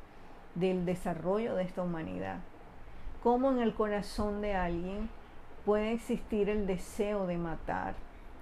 del 0.56 0.86
desarrollo 0.86 1.56
de 1.56 1.64
esta 1.64 1.84
humanidad. 1.84 2.40
Cómo 3.24 3.52
en 3.52 3.60
el 3.60 3.74
corazón 3.74 4.42
de 4.42 4.56
alguien 4.56 5.10
puede 5.66 5.94
existir 5.94 6.50
el 6.50 6.66
deseo 6.66 7.28
de 7.28 7.38
matar 7.38 7.94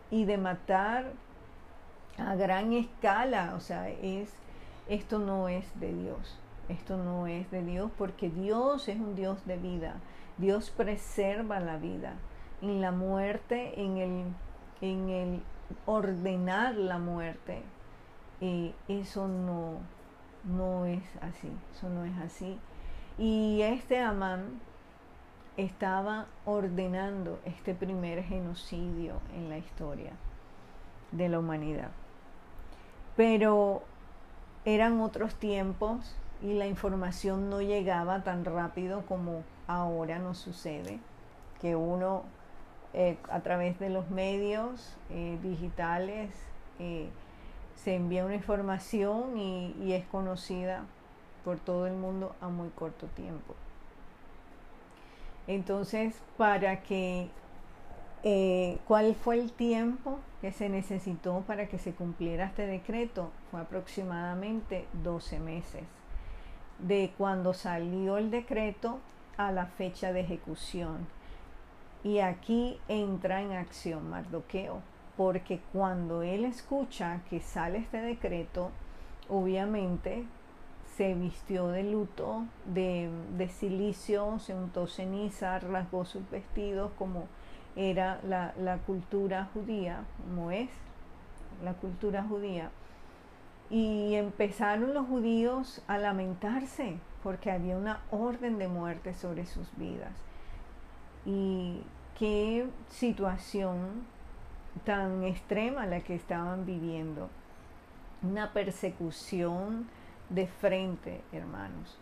y 0.10 0.26
de 0.26 0.38
matar 0.38 1.12
a 2.18 2.36
gran 2.36 2.74
escala, 2.74 3.54
o 3.56 3.60
sea, 3.60 3.90
es 3.90 4.34
esto 4.90 5.20
no 5.20 5.50
es 5.50 5.80
de 5.80 5.94
Dios. 5.94 6.40
esto 6.68 6.98
no 6.98 7.28
es 7.28 7.50
de 7.52 7.64
Dios 7.64 7.92
porque 7.98 8.30
Dios 8.30 8.88
es 8.88 9.00
un 9.00 9.16
Dios 9.16 9.46
de 9.46 9.58
vida. 9.58 9.96
Dios 10.38 10.72
preserva 10.72 11.60
la 11.60 11.78
vida. 11.78 12.14
En 12.62 12.82
la 12.82 12.92
muerte, 12.92 13.80
en 13.82 13.98
el, 13.98 14.24
en 14.82 15.10
el 15.10 15.42
ordenar 15.86 16.76
la 16.76 16.98
muerte, 16.98 17.62
eh, 18.42 18.74
eso 18.88 19.28
no, 19.28 19.80
no 20.44 20.86
es 20.86 21.04
así, 21.22 21.52
eso 21.74 21.90
no 21.90 22.06
es 22.06 22.18
así. 22.18 22.60
Y 23.18 23.62
este 23.62 24.00
Amán 24.00 24.60
estaba 25.58 26.28
ordenando 26.46 27.40
este 27.44 27.74
primer 27.76 28.24
genocidio 28.24 29.20
en 29.36 29.50
la 29.50 29.58
historia 29.58 30.14
de 31.12 31.28
la 31.28 31.40
humanidad. 31.40 31.90
Pero 33.18 33.84
eran 34.64 35.02
otros 35.02 35.36
tiempos 35.36 36.16
y 36.42 36.54
la 36.54 36.68
información 36.68 37.50
no 37.50 37.62
llegaba 37.62 38.24
tan 38.24 38.46
rápido 38.46 39.06
como 39.06 39.44
ahora 39.68 40.20
nos 40.20 40.38
sucede, 40.38 41.00
que 41.60 41.76
uno 41.76 42.24
eh, 42.94 43.18
a 43.30 43.42
través 43.42 43.78
de 43.80 43.90
los 43.90 44.10
medios 44.10 44.98
eh, 45.10 45.38
digitales 45.44 46.32
se 47.84 47.96
envía 47.96 48.26
una 48.26 48.36
información 48.36 49.38
y, 49.38 49.94
es 49.94 50.06
conocida 50.08 50.84
por 51.44 51.60
todo 51.60 51.88
el 51.88 51.94
mundo 51.94 52.36
a 52.42 52.50
muy 52.50 52.70
corto 52.70 53.08
tiempo. 53.08 53.56
Entonces, 55.48 56.16
para 56.38 56.82
que, 56.84 57.30
¿cuál 58.88 59.16
fue 59.16 59.40
el 59.40 59.52
tiempo 59.52 60.20
que 60.42 60.52
se 60.52 60.70
necesitó 60.70 61.44
para 61.48 61.68
que 61.68 61.78
se 61.78 61.94
cumpliera 61.94 62.46
este 62.46 62.68
decreto? 62.68 63.32
Fue 63.50 63.62
aproximadamente 63.62 64.86
12 65.04 65.40
meses 65.40 65.84
de 66.80 67.14
cuando 67.18 67.54
salió 67.54 68.18
el 68.18 68.32
decreto 68.32 69.00
a 69.38 69.52
la 69.52 69.66
fecha 69.66 70.12
de 70.14 70.22
ejecución. 70.22 71.08
Y 72.04 72.20
aquí 72.20 72.80
entra 72.88 73.42
en 73.42 73.54
acción 73.54 74.10
Mardoqueo, 74.10 74.82
porque 75.20 75.60
cuando 75.74 76.22
él 76.22 76.46
escucha 76.46 77.20
que 77.30 77.42
sale 77.42 77.80
este 77.80 78.00
decreto, 78.00 78.72
obviamente 79.28 80.24
se 80.96 81.14
vistió 81.14 81.68
de 81.68 81.84
luto, 81.84 82.46
de, 82.66 83.50
silicio, 83.50 84.40
se 84.40 84.56
untó 84.56 84.88
ceniza, 84.88 85.60
rasgó 85.60 86.06
sus 86.06 86.22
vestidos 86.32 86.94
como 86.98 87.26
era 87.76 88.22
la, 88.24 88.54
la 88.62 88.78
cultura 88.78 89.50
judía, 89.54 90.06
como 90.22 90.52
es 90.52 90.70
la 91.66 91.74
cultura 91.74 92.24
judía 92.24 92.72
y 93.70 94.16
empezaron 94.16 94.94
los 94.94 95.06
judíos 95.06 95.82
a 95.88 95.98
lamentarse 95.98 96.98
porque 97.24 97.52
había 97.52 97.76
una 97.76 98.00
orden 98.10 98.58
de 98.58 98.70
muerte 98.70 99.14
sobre 99.14 99.46
sus 99.46 99.68
vidas. 99.76 100.14
Y 101.26 101.82
qué 102.18 102.70
situación 102.88 104.08
tan 104.86 105.24
extrema 105.24 105.86
la 105.86 106.02
que 106.02 106.16
estaban 106.16 106.66
viviendo. 106.66 107.30
Una 108.22 108.52
persecución 108.54 109.88
de 110.30 110.48
frente, 110.48 111.22
hermanos, 111.32 111.98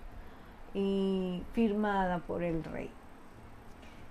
y 0.74 1.44
firmada 1.54 2.20
por 2.20 2.44
el 2.44 2.64
rey. 2.64 2.90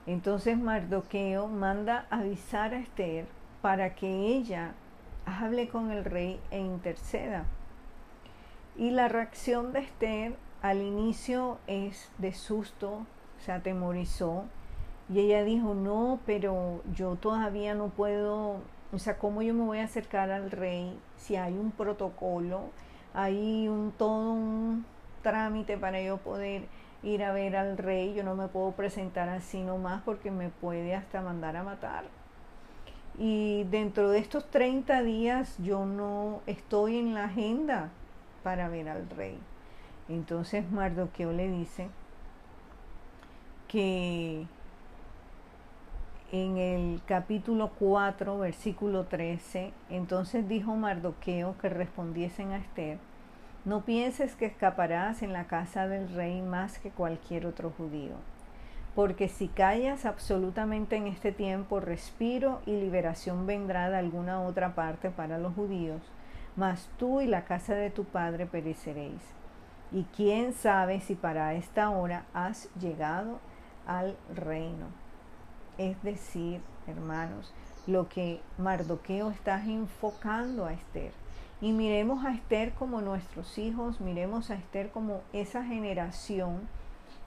Entonces 0.06 0.56
Mardoqueo 0.56 1.48
manda 1.48 2.06
avisar 2.10 2.74
a 2.74 2.78
Esther 2.78 3.26
para 3.60 3.94
que 3.94 4.08
ella 4.08 4.74
hable 5.26 5.68
con 5.68 5.90
el 5.90 6.04
rey 6.04 6.40
e 6.50 6.60
interceda. 6.60 7.44
Y 8.76 8.90
la 8.90 9.08
reacción 9.08 9.72
de 9.72 9.80
Esther 9.80 10.36
al 10.62 10.82
inicio 10.82 11.58
es 11.66 12.10
de 12.18 12.32
susto, 12.32 13.06
se 13.38 13.52
atemorizó 13.52 14.44
y 15.08 15.20
ella 15.20 15.44
dijo, 15.44 15.74
no, 15.74 16.20
pero 16.26 16.82
yo 16.94 17.16
todavía 17.16 17.74
no 17.74 17.88
puedo, 17.88 18.60
o 18.92 18.98
sea, 18.98 19.18
¿cómo 19.18 19.42
yo 19.42 19.54
me 19.54 19.64
voy 19.64 19.78
a 19.78 19.84
acercar 19.84 20.30
al 20.30 20.50
rey 20.50 20.98
si 21.16 21.36
hay 21.36 21.54
un 21.54 21.70
protocolo, 21.70 22.70
hay 23.14 23.68
un 23.68 23.92
todo 23.92 24.32
un 24.32 24.84
trámite 25.22 25.78
para 25.78 26.00
yo 26.02 26.18
poder 26.18 26.66
ir 27.02 27.22
a 27.24 27.32
ver 27.32 27.56
al 27.56 27.78
rey, 27.78 28.14
yo 28.14 28.24
no 28.24 28.34
me 28.34 28.48
puedo 28.48 28.72
presentar 28.72 29.28
así 29.28 29.62
nomás 29.62 30.02
porque 30.02 30.30
me 30.30 30.48
puede 30.48 30.94
hasta 30.94 31.20
mandar 31.20 31.56
a 31.56 31.62
matar 31.62 32.04
y 33.18 33.64
dentro 33.64 34.10
de 34.10 34.18
estos 34.18 34.50
30 34.50 35.02
días 35.02 35.56
yo 35.58 35.86
no 35.86 36.42
estoy 36.46 36.98
en 36.98 37.14
la 37.14 37.24
agenda 37.24 37.90
para 38.42 38.68
ver 38.68 38.88
al 38.88 39.08
rey. 39.10 39.38
Entonces 40.08 40.70
Mardoqueo 40.70 41.32
le 41.32 41.48
dice 41.50 41.88
que 43.68 44.46
en 46.32 46.56
el 46.58 47.00
capítulo 47.06 47.72
4, 47.78 48.38
versículo 48.38 49.04
13, 49.04 49.72
entonces 49.90 50.48
dijo 50.48 50.74
Mardoqueo 50.76 51.56
que 51.58 51.68
respondiesen 51.68 52.52
a 52.52 52.58
Esther, 52.58 52.98
no 53.64 53.84
pienses 53.84 54.36
que 54.36 54.46
escaparás 54.46 55.22
en 55.22 55.32
la 55.32 55.46
casa 55.46 55.88
del 55.88 56.08
rey 56.14 56.42
más 56.42 56.78
que 56.78 56.90
cualquier 56.90 57.46
otro 57.46 57.70
judío 57.70 58.16
porque 58.96 59.28
si 59.28 59.48
callas 59.48 60.06
absolutamente 60.06 60.96
en 60.96 61.06
este 61.06 61.30
tiempo, 61.30 61.80
respiro 61.80 62.62
y 62.64 62.80
liberación 62.80 63.46
vendrá 63.46 63.90
de 63.90 63.98
alguna 63.98 64.40
otra 64.40 64.74
parte 64.74 65.10
para 65.10 65.36
los 65.38 65.54
judíos, 65.54 66.00
mas 66.56 66.88
tú 66.98 67.20
y 67.20 67.26
la 67.26 67.44
casa 67.44 67.74
de 67.74 67.90
tu 67.90 68.04
padre 68.04 68.46
pereceréis. 68.46 69.20
Y 69.92 70.04
quién 70.16 70.54
sabe 70.54 71.00
si 71.00 71.14
para 71.14 71.52
esta 71.52 71.90
hora 71.90 72.24
has 72.32 72.70
llegado 72.80 73.38
al 73.86 74.16
reino. 74.34 74.86
Es 75.78 76.02
decir, 76.02 76.60
hermanos, 76.86 77.52
lo 77.86 78.08
que 78.08 78.40
Mardoqueo 78.58 79.30
está 79.30 79.62
enfocando 79.64 80.66
a 80.66 80.72
Esther. 80.72 81.12
Y 81.60 81.72
miremos 81.72 82.24
a 82.24 82.32
Esther 82.32 82.72
como 82.74 83.00
nuestros 83.00 83.58
hijos, 83.58 84.00
miremos 84.00 84.50
a 84.50 84.54
Esther 84.54 84.90
como 84.90 85.22
esa 85.32 85.64
generación 85.64 86.68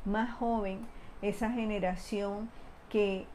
más 0.06 0.34
joven 0.34 0.86
esa 1.22 1.52
generación 1.52 2.50
que 2.90 3.26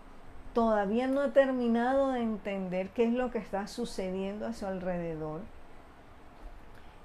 todavía 0.52 1.06
no 1.06 1.20
ha 1.20 1.32
terminado 1.32 2.12
de 2.12 2.22
entender 2.22 2.88
qué 2.90 3.04
es 3.04 3.12
lo 3.12 3.30
que 3.30 3.38
está 3.38 3.66
sucediendo 3.66 4.46
a 4.46 4.52
su 4.52 4.66
alrededor. 4.66 5.42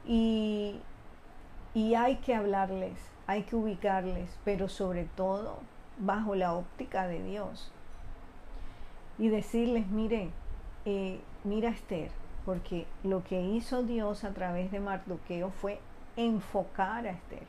Y, 0.05 0.79
y 1.73 1.95
hay 1.95 2.17
que 2.17 2.33
hablarles, 2.33 2.97
hay 3.27 3.43
que 3.43 3.55
ubicarles, 3.55 4.29
pero 4.45 4.69
sobre 4.69 5.05
todo 5.05 5.59
bajo 5.97 6.35
la 6.35 6.53
óptica 6.53 7.07
de 7.07 7.21
Dios. 7.23 7.71
Y 9.19 9.29
decirles, 9.29 9.88
mire, 9.88 10.29
eh, 10.86 11.19
mira 11.43 11.69
Esther, 11.69 12.10
porque 12.45 12.88
lo 13.03 13.23
que 13.23 13.41
hizo 13.41 13.84
Dios 13.84 14.23
a 14.23 14.34
través 14.34 14.71
de 14.71 14.79
Mardoqueo 14.79 15.51
fue 15.51 15.79
enfocar 16.15 17.05
a 17.05 17.12
Esther. 17.12 17.45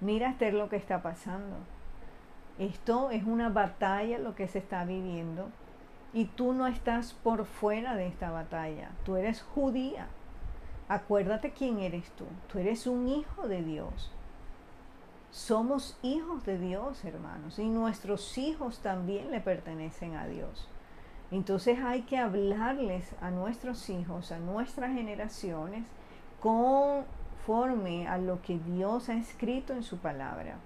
Mira 0.00 0.30
Esther 0.30 0.54
lo 0.54 0.68
que 0.68 0.76
está 0.76 1.02
pasando 1.02 1.56
esto 2.60 3.10
es 3.10 3.24
una 3.24 3.48
batalla 3.48 4.18
lo 4.18 4.34
que 4.34 4.46
se 4.46 4.58
está 4.58 4.84
viviendo 4.84 5.48
y 6.12 6.26
tú 6.26 6.52
no 6.52 6.66
estás 6.66 7.14
por 7.14 7.46
fuera 7.46 7.96
de 7.96 8.06
esta 8.06 8.30
batalla. 8.30 8.90
Tú 9.06 9.16
eres 9.16 9.40
judía. 9.40 10.08
Acuérdate 10.86 11.52
quién 11.52 11.78
eres 11.78 12.10
tú. 12.10 12.26
Tú 12.52 12.58
eres 12.58 12.86
un 12.86 13.08
hijo 13.08 13.48
de 13.48 13.62
Dios. 13.62 14.12
Somos 15.30 15.98
hijos 16.02 16.44
de 16.44 16.58
Dios, 16.58 17.02
hermanos, 17.02 17.58
y 17.58 17.66
nuestros 17.66 18.36
hijos 18.36 18.80
también 18.80 19.30
le 19.30 19.40
pertenecen 19.40 20.16
a 20.16 20.26
Dios. 20.26 20.68
Entonces 21.30 21.78
hay 21.78 22.02
que 22.02 22.18
hablarles 22.18 23.14
a 23.20 23.30
nuestros 23.30 23.88
hijos, 23.88 24.32
a 24.32 24.38
nuestras 24.38 24.92
generaciones, 24.92 25.84
conforme 26.40 28.08
a 28.08 28.18
lo 28.18 28.42
que 28.42 28.58
Dios 28.58 29.08
ha 29.08 29.14
escrito 29.14 29.72
en 29.72 29.82
su 29.82 29.98
palabra. 29.98 30.56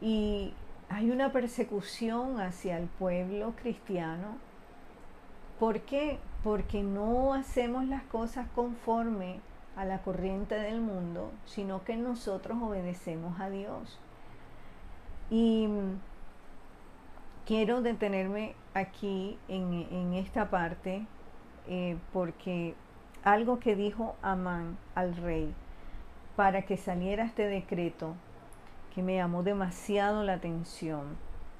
Y 0.00 0.52
hay 0.88 1.10
una 1.10 1.32
persecución 1.32 2.40
hacia 2.40 2.76
el 2.78 2.86
pueblo 2.86 3.54
cristiano. 3.60 4.36
¿Por 5.60 5.80
qué? 5.82 6.18
Porque 6.42 6.82
no 6.82 7.34
hacemos 7.34 7.86
las 7.86 8.02
cosas 8.04 8.48
conforme 8.54 9.40
a 9.76 9.84
la 9.84 10.02
corriente 10.02 10.56
del 10.56 10.80
mundo, 10.80 11.30
sino 11.46 11.84
que 11.84 11.96
nosotros 11.96 12.58
obedecemos 12.60 13.40
a 13.40 13.48
Dios. 13.48 13.98
Y 15.30 15.68
quiero 17.46 17.80
detenerme 17.80 18.54
aquí 18.74 19.38
en, 19.48 20.14
esta 20.14 20.50
parte 20.50 21.06
eh, 21.68 21.96
porque 22.12 22.74
algo 23.22 23.60
que 23.60 23.76
dijo 23.76 24.16
Amán 24.20 24.76
al 24.94 25.16
rey 25.16 25.54
para 26.36 26.62
que 26.62 26.76
saliera 26.76 27.24
este 27.24 27.46
decreto 27.46 28.14
que 28.94 29.02
me 29.02 29.14
llamó 29.16 29.42
demasiado 29.42 30.22
la 30.22 30.34
atención, 30.34 31.16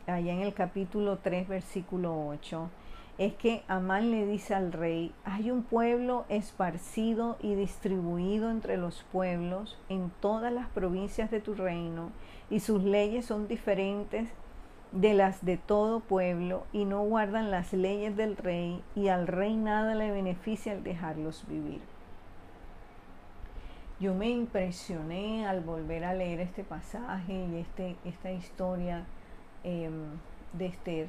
allá 0.07 0.33
en 0.33 0.41
el 0.41 0.55
capítulo 0.55 1.19
3, 1.19 1.49
versículo 1.49 2.27
8. 2.29 2.71
es 3.19 3.35
que 3.35 3.63
Amán 3.67 4.11
le 4.11 4.27
dice 4.27 4.55
al 4.55 4.73
rey, 4.73 5.13
hay 5.25 5.51
un 5.51 5.63
pueblo 5.63 6.27
esparcido 6.29 7.37
y 7.41 7.55
distribuido 7.55 8.51
entre 8.51 8.77
los 8.77 9.05
pueblos 9.11 9.79
en 9.89 10.11
todas 10.21 10.53
las 10.53 10.69
provincias 10.69 11.31
de 11.31 11.41
tu 11.41 11.55
reino, 11.55 12.11
y 12.51 12.61
sus 12.61 12.85
leyes 12.85 13.27
son 13.27 13.49
diferentes 13.49 14.29
de 14.95 15.13
las 15.13 15.45
de 15.45 15.59
todo 15.59 16.01
pueblo, 16.01 16.65
y 16.73 16.87
no 16.87 17.03
guardan 17.03 17.51
las 17.51 17.73
leyes 17.73 18.17
del 18.17 18.37
rey, 18.37 18.83
y 18.95 19.09
al 19.09 19.27
rey 19.27 19.57
nada 19.57 19.95
le 19.95 20.11
beneficia 20.11 20.73
al 20.73 20.83
dejarlos 20.83 21.47
vivir. 21.47 21.83
Yo 24.01 24.15
me 24.15 24.31
impresioné 24.31 25.47
al 25.47 25.61
volver 25.61 26.05
a 26.05 26.15
leer 26.15 26.41
este 26.41 26.65
pasaje 26.65 27.33
y 27.33 27.57
este, 27.57 27.97
esta 28.05 28.33
historia 28.33 29.05
em, 29.65 30.19
de 30.53 30.67
Esther, 30.67 31.09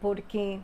porque 0.00 0.60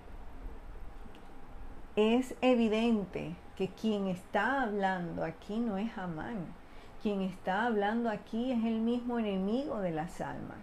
es 1.95 2.35
evidente 2.41 3.35
que 3.57 3.69
quien 3.69 4.07
está 4.07 4.63
hablando 4.63 5.25
aquí 5.25 5.59
no 5.59 5.77
es 5.77 5.97
Amán. 5.99 6.55
Quien 7.03 7.21
está 7.21 7.67
hablando 7.67 8.09
aquí 8.09 8.53
es 8.53 8.65
el 8.65 8.81
mismo 8.81 9.19
enemigo 9.19 9.81
de 9.81 9.91
las 9.91 10.21
almas, 10.21 10.59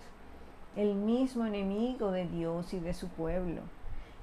el 0.75 0.95
mismo 0.95 1.45
enemigo 1.45 2.11
de 2.11 2.27
Dios 2.27 2.73
y 2.73 2.79
de 2.79 2.93
su 2.93 3.07
pueblo. 3.07 3.61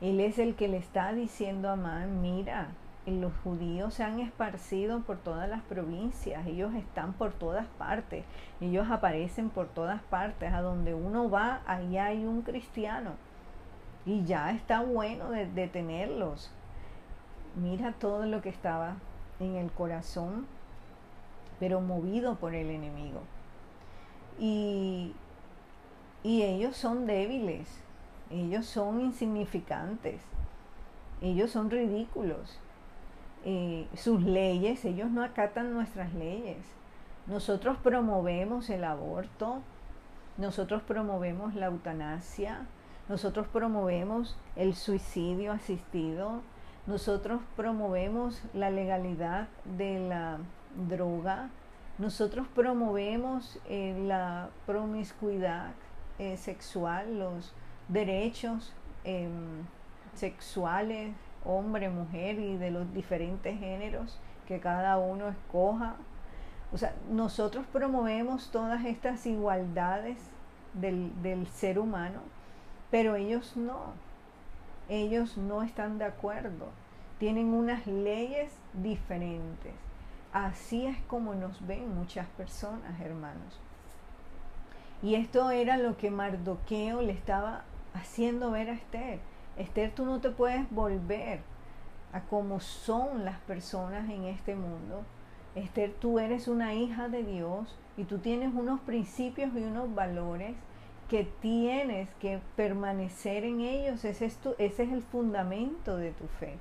Él 0.01 0.21
es 0.21 0.39
el 0.39 0.55
que 0.55 0.69
le 0.69 0.77
está 0.77 1.13
diciendo 1.13 1.69
a 1.69 1.73
Amán, 1.73 2.21
mira, 2.21 2.69
los 3.07 3.33
judíos 3.45 3.95
se 3.95 4.03
han 4.03 4.21
esparcido 4.21 5.01
por 5.01 5.19
todas 5.19 5.49
las 5.49 5.63
provincias, 5.63 6.47
ellos 6.47 6.75
están 6.75 7.13
por 7.13 7.33
todas 7.33 7.67
partes, 7.79 8.25
ellos 8.61 8.91
aparecen 8.91 9.49
por 9.49 9.69
todas 9.69 10.03
partes, 10.03 10.53
a 10.53 10.61
donde 10.61 10.93
uno 10.93 11.31
va, 11.31 11.61
ahí 11.67 11.99
hay 11.99 12.25
un 12.25 12.43
cristiano. 12.43 13.13
Y 14.05 14.25
ya 14.25 14.51
está 14.51 14.83
bueno 14.83 15.31
de, 15.31 15.71
mira 17.55 17.93
todo 17.93 18.27
lo 18.27 18.43
que 18.43 18.49
estaba 18.49 18.97
en 19.41 19.57
el 19.57 19.71
corazón, 19.71 20.47
pero 21.59 21.81
movido 21.81 22.37
por 22.37 22.55
el 22.55 22.71
enemigo. 22.71 23.21
Y, 24.39 25.15
y 26.27 26.43
ellos 26.43 26.77
son 26.77 27.07
débiles, 27.07 27.69
ellos 28.33 28.67
son 28.67 29.01
insignificantes, 29.01 30.21
ellos 31.21 31.53
son 31.53 31.71
ridículos. 31.71 32.59
Eh, 33.45 33.87
sus 33.95 34.25
leyes, 34.25 34.85
ellos 34.85 35.09
no 35.09 35.23
acatan 35.23 35.73
nuestras 35.73 36.13
leyes. 36.15 36.59
Nosotros 37.29 37.79
promovemos 37.81 38.71
el 38.71 38.83
aborto, 38.83 39.63
nosotros 40.37 40.83
promovemos 40.83 41.55
la 41.55 41.67
eutanasia, 41.67 42.67
nosotros 43.09 43.47
promovemos 43.47 44.37
el 44.57 44.75
suicidio 44.75 45.53
asistido, 45.53 46.41
nosotros 46.89 47.41
promovemos 47.55 48.43
la 48.53 48.71
legalidad 48.71 49.47
de 49.77 50.01
la 50.01 50.39
droga, 50.89 51.51
nosotros 51.99 52.49
promovemos 52.53 53.61
eh, 53.69 53.97
la 54.09 54.49
promiscuidad 54.67 55.71
eh, 56.19 56.37
sexual, 56.37 57.19
los 57.19 57.55
derechos 57.89 58.73
em, 59.05 59.65
sexuales, 60.15 61.15
hombre, 61.45 61.89
mujer 61.89 62.39
y 62.39 62.57
de 62.57 62.71
los 62.71 62.93
diferentes 62.93 63.59
géneros 63.59 64.19
que 64.47 64.61
cada 64.61 64.99
uno 64.99 65.29
escoja. 65.29 65.97
O 66.73 66.79
sea, 66.79 66.95
nosotros 67.11 67.65
promovemos 67.73 68.51
todas 68.51 68.85
estas 68.85 69.27
igualdades 69.27 70.19
del, 70.75 71.13
del 71.23 71.47
ser 71.47 71.79
humano, 71.79 72.21
pero 72.91 73.15
ellos 73.17 73.57
no 73.57 73.95
ellos 74.89 75.37
no 75.37 75.63
están 75.63 75.99
de 75.99 76.05
acuerdo, 76.05 76.69
tienen 77.19 77.49
unas 77.49 77.87
leyes 77.87 78.53
diferentes. 78.73 79.73
Así 80.33 80.87
es 80.87 80.97
como 81.09 81.35
nos 81.35 81.67
ven 81.67 81.95
muchas 81.95 82.27
personas, 82.29 83.01
hermanos. 83.01 83.59
Y 85.03 85.15
esto 85.15 85.51
era 85.51 85.77
lo 85.77 85.97
que 85.97 86.11
Mardoqueo 86.11 87.03
le 87.03 87.13
estaba 87.13 87.65
haciendo 87.95 88.51
ver 88.51 88.71
a 88.71 88.75
Esther. 88.75 89.21
Esther, 89.57 89.93
tú 89.95 90.05
no 90.05 90.21
te 90.21 90.31
puedes 90.31 90.71
volver 90.71 91.41
a 92.13 92.23
como 92.23 92.61
son 92.61 93.25
las 93.25 93.39
personas 93.41 94.09
en 94.11 94.25
este 94.25 94.55
mundo. 94.55 95.05
Esther, 95.55 95.95
tú 95.99 96.19
eres 96.19 96.49
una 96.49 96.75
hija 96.75 97.09
de 97.09 97.23
Dios 97.23 97.77
y 97.97 98.05
tú 98.05 98.19
tienes 98.19 98.55
unos 98.55 98.81
principios 98.81 99.51
y 99.55 99.63
unos 99.63 99.95
valores 99.95 100.55
que 101.09 101.25
tienes 101.41 102.09
que 102.21 102.41
permanecer 102.57 103.45
en 103.45 103.61
ellos, 103.61 104.05
ese 104.05 104.27
es, 104.27 104.39
ese 104.59 104.83
es 104.83 104.93
el 104.93 105.03
fundamento 105.03 105.97
de 105.97 106.11
tu 106.13 106.27
fe. 106.27 106.59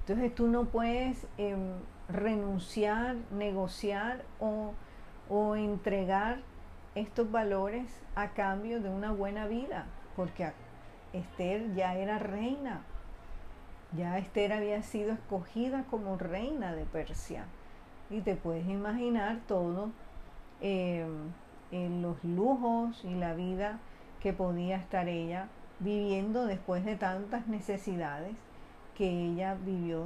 Entonces 0.00 0.34
tú 0.34 0.46
no 0.46 0.66
puedes 0.66 1.26
em, 1.36 1.72
renunciar, 2.08 3.16
negociar 3.32 4.22
o, 4.38 4.72
o 5.28 5.56
entregar 5.56 6.38
estos 6.96 7.30
valores 7.30 8.02
a 8.14 8.30
cambio 8.30 8.80
de 8.80 8.88
una 8.88 9.12
buena 9.12 9.46
vida, 9.46 9.84
porque 10.16 10.50
Esther 11.12 11.74
ya 11.74 11.94
era 11.94 12.18
reina, 12.18 12.80
ya 13.92 14.16
Esther 14.18 14.54
había 14.54 14.82
sido 14.82 15.12
escogida 15.12 15.84
como 15.90 16.16
reina 16.16 16.74
de 16.74 16.86
Persia. 16.86 17.44
Y 18.08 18.22
te 18.22 18.34
puedes 18.34 18.66
imaginar 18.66 19.40
todo 19.46 19.90
em, 20.60 21.32
en 21.70 22.00
los 22.00 22.22
lujos 22.24 23.04
y 23.04 23.14
la 23.14 23.34
vida 23.34 23.78
que 24.20 24.32
podía 24.32 24.76
estar 24.76 25.06
ella 25.08 25.48
viviendo 25.80 26.46
después 26.46 26.84
de 26.84 26.96
tantas 26.96 27.46
necesidades 27.46 28.36
que 28.96 29.08
ella 29.08 29.54
vivió 29.54 30.04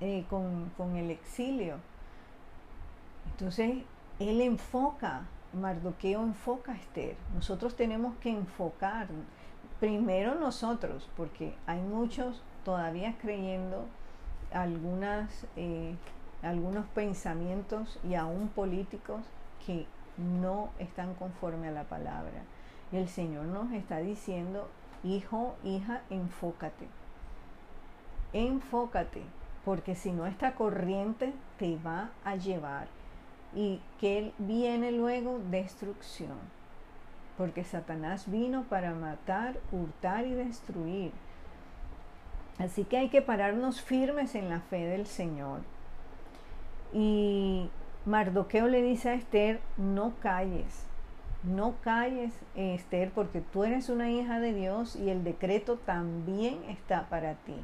eh, 0.00 0.24
con, 0.30 0.70
con 0.78 0.96
el 0.96 1.10
exilio. 1.10 1.76
Entonces, 3.32 3.84
él 4.18 4.40
enfoca, 4.40 5.22
Mardoqueo 5.52 6.22
enfoca 6.22 6.72
a 6.72 6.76
Esther. 6.76 7.16
Nosotros 7.34 7.76
tenemos 7.76 8.16
que 8.16 8.30
enfocar 8.30 9.08
primero 9.80 10.34
nosotros, 10.36 11.08
porque 11.16 11.54
hay 11.66 11.80
muchos 11.80 12.42
todavía 12.64 13.16
creyendo 13.20 13.86
algunas, 14.52 15.46
eh, 15.56 15.96
algunos 16.42 16.86
pensamientos 16.86 17.98
y 18.04 18.14
aún 18.14 18.48
políticos 18.48 19.22
que 19.66 19.86
no 20.16 20.70
están 20.78 21.14
conforme 21.14 21.68
a 21.68 21.72
la 21.72 21.84
palabra. 21.84 22.42
Y 22.92 22.96
el 22.96 23.08
Señor 23.08 23.46
nos 23.46 23.72
está 23.72 23.98
diciendo, 23.98 24.68
hijo, 25.02 25.56
hija, 25.64 26.02
enfócate. 26.10 26.86
Enfócate, 28.32 29.22
porque 29.64 29.94
si 29.94 30.12
no 30.12 30.26
esta 30.26 30.54
corriente 30.54 31.32
te 31.58 31.76
va 31.76 32.10
a 32.24 32.36
llevar 32.36 32.88
y 33.54 33.80
que 34.00 34.32
viene 34.38 34.92
luego 34.92 35.40
destrucción. 35.50 36.38
Porque 37.36 37.64
Satanás 37.64 38.30
vino 38.30 38.64
para 38.64 38.94
matar, 38.94 39.58
hurtar 39.72 40.26
y 40.26 40.34
destruir. 40.34 41.12
Así 42.58 42.84
que 42.84 42.98
hay 42.98 43.08
que 43.08 43.22
pararnos 43.22 43.80
firmes 43.80 44.34
en 44.34 44.48
la 44.48 44.60
fe 44.60 44.86
del 44.86 45.06
Señor. 45.06 45.60
Y 46.92 47.68
Mardoqueo 48.06 48.68
le 48.68 48.82
dice 48.82 49.10
a 49.10 49.14
Esther, 49.14 49.60
no 49.76 50.14
calles, 50.20 50.86
no 51.42 51.74
calles, 51.82 52.32
Esther, 52.54 53.10
porque 53.10 53.40
tú 53.40 53.64
eres 53.64 53.88
una 53.88 54.10
hija 54.10 54.38
de 54.38 54.52
Dios 54.52 54.94
y 54.94 55.10
el 55.10 55.24
decreto 55.24 55.76
también 55.76 56.62
está 56.68 57.08
para 57.08 57.34
ti. 57.34 57.56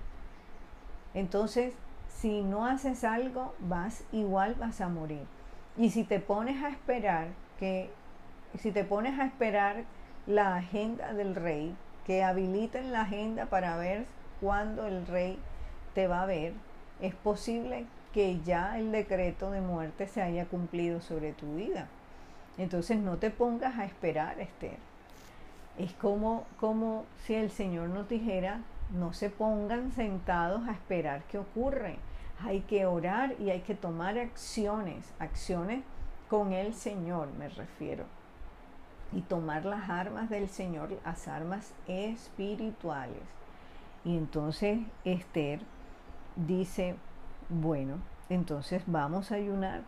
Entonces, 1.15 1.75
si 2.09 2.43
no 2.43 2.67
haces 2.67 3.05
algo, 3.05 3.55
vas 3.61 4.05
igual 4.13 4.57
vas 4.57 4.81
a 4.81 4.89
morir. 4.89 5.27
Y 5.81 5.89
si 5.89 6.05
te 6.05 6.21
pones 6.21 6.63
a 6.63 6.69
esperar 6.69 7.29
que 7.59 7.89
si 8.59 8.71
te 8.71 8.85
pones 8.85 9.19
a 9.19 9.25
esperar 9.25 9.85
la 10.27 10.57
agenda 10.57 11.15
del 11.15 11.35
rey, 11.35 11.75
que 12.05 12.23
habiliten 12.23 12.93
la 12.93 13.01
agenda 13.01 13.47
para 13.47 13.79
ver 13.79 14.05
cuándo 14.43 14.87
el 14.87 15.07
rey 15.07 15.39
te 15.95 16.07
va 16.07 16.21
a 16.21 16.27
ver, 16.27 16.53
es 17.01 17.15
posible 17.15 17.87
que 18.13 18.41
ya 18.41 18.79
el 18.79 18.93
decreto 18.93 19.51
de 19.53 19.63
muerte 19.63 20.07
se 20.07 20.21
haya 20.21 20.45
cumplido 20.45 21.01
sobre 21.01 21.33
tu 21.33 21.55
vida. 21.55 21.89
Entonces 22.59 22.99
no 22.99 23.17
te 23.17 23.31
pongas 23.31 23.79
a 23.79 23.87
esperar, 23.87 24.39
Esther. 24.39 24.77
Es 25.79 25.95
como, 25.95 26.45
como 26.59 27.07
si 27.25 27.37
el 27.37 27.51
Señor 27.51 27.89
nos 27.89 28.07
dijera, 28.07 28.61
no 28.93 29.15
se 29.15 29.31
pongan 29.31 29.93
sentados 29.93 30.69
a 30.69 30.73
esperar 30.73 31.23
qué 31.31 31.39
ocurre. 31.39 31.97
Hay 32.43 32.61
que 32.63 32.87
orar 32.87 33.35
y 33.39 33.51
hay 33.51 33.61
que 33.61 33.75
tomar 33.75 34.19
acciones, 34.19 35.13
acciones 35.19 35.83
con 36.31 36.53
el 36.53 36.75
Señor 36.75 37.29
me 37.37 37.49
refiero. 37.49 38.05
Y 39.13 39.23
tomar 39.23 39.65
las 39.65 39.91
armas 39.91 40.31
del 40.31 40.49
Señor, 40.49 40.97
las 41.05 41.27
armas 41.27 41.75
espirituales. 41.89 43.23
Y 44.05 44.17
entonces 44.17 44.79
Esther 45.05 45.61
dice, 46.37 46.95
bueno, 47.49 47.97
entonces 48.29 48.85
vamos 48.87 49.33
a 49.33 49.35
ayunar. 49.35 49.83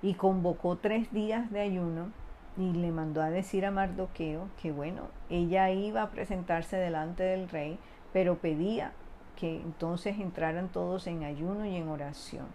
Y 0.00 0.14
convocó 0.14 0.76
tres 0.76 1.12
días 1.12 1.50
de 1.50 1.60
ayuno 1.60 2.10
y 2.56 2.72
le 2.72 2.90
mandó 2.90 3.20
a 3.20 3.28
decir 3.28 3.66
a 3.66 3.70
Mardoqueo 3.70 4.48
que 4.60 4.72
bueno, 4.72 5.02
ella 5.28 5.70
iba 5.70 6.02
a 6.02 6.10
presentarse 6.10 6.78
delante 6.78 7.22
del 7.22 7.50
rey, 7.50 7.78
pero 8.14 8.38
pedía 8.38 8.92
que 9.36 9.60
entonces 9.60 10.18
entraran 10.18 10.68
todos 10.68 11.06
en 11.06 11.22
ayuno 11.24 11.66
y 11.66 11.76
en 11.76 11.88
oración. 11.88 12.46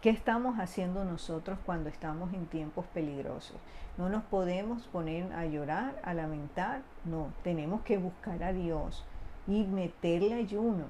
¿Qué 0.00 0.10
estamos 0.10 0.58
haciendo 0.58 1.04
nosotros 1.04 1.58
cuando 1.64 1.88
estamos 1.88 2.32
en 2.32 2.46
tiempos 2.46 2.86
peligrosos? 2.86 3.56
No 3.98 4.08
nos 4.08 4.24
podemos 4.24 4.86
poner 4.88 5.32
a 5.32 5.46
llorar, 5.46 6.00
a 6.04 6.14
lamentar, 6.14 6.82
no, 7.04 7.32
tenemos 7.42 7.80
que 7.82 7.98
buscar 7.98 8.42
a 8.42 8.52
Dios 8.52 9.04
y 9.46 9.64
meterle 9.64 10.34
ayuno. 10.34 10.84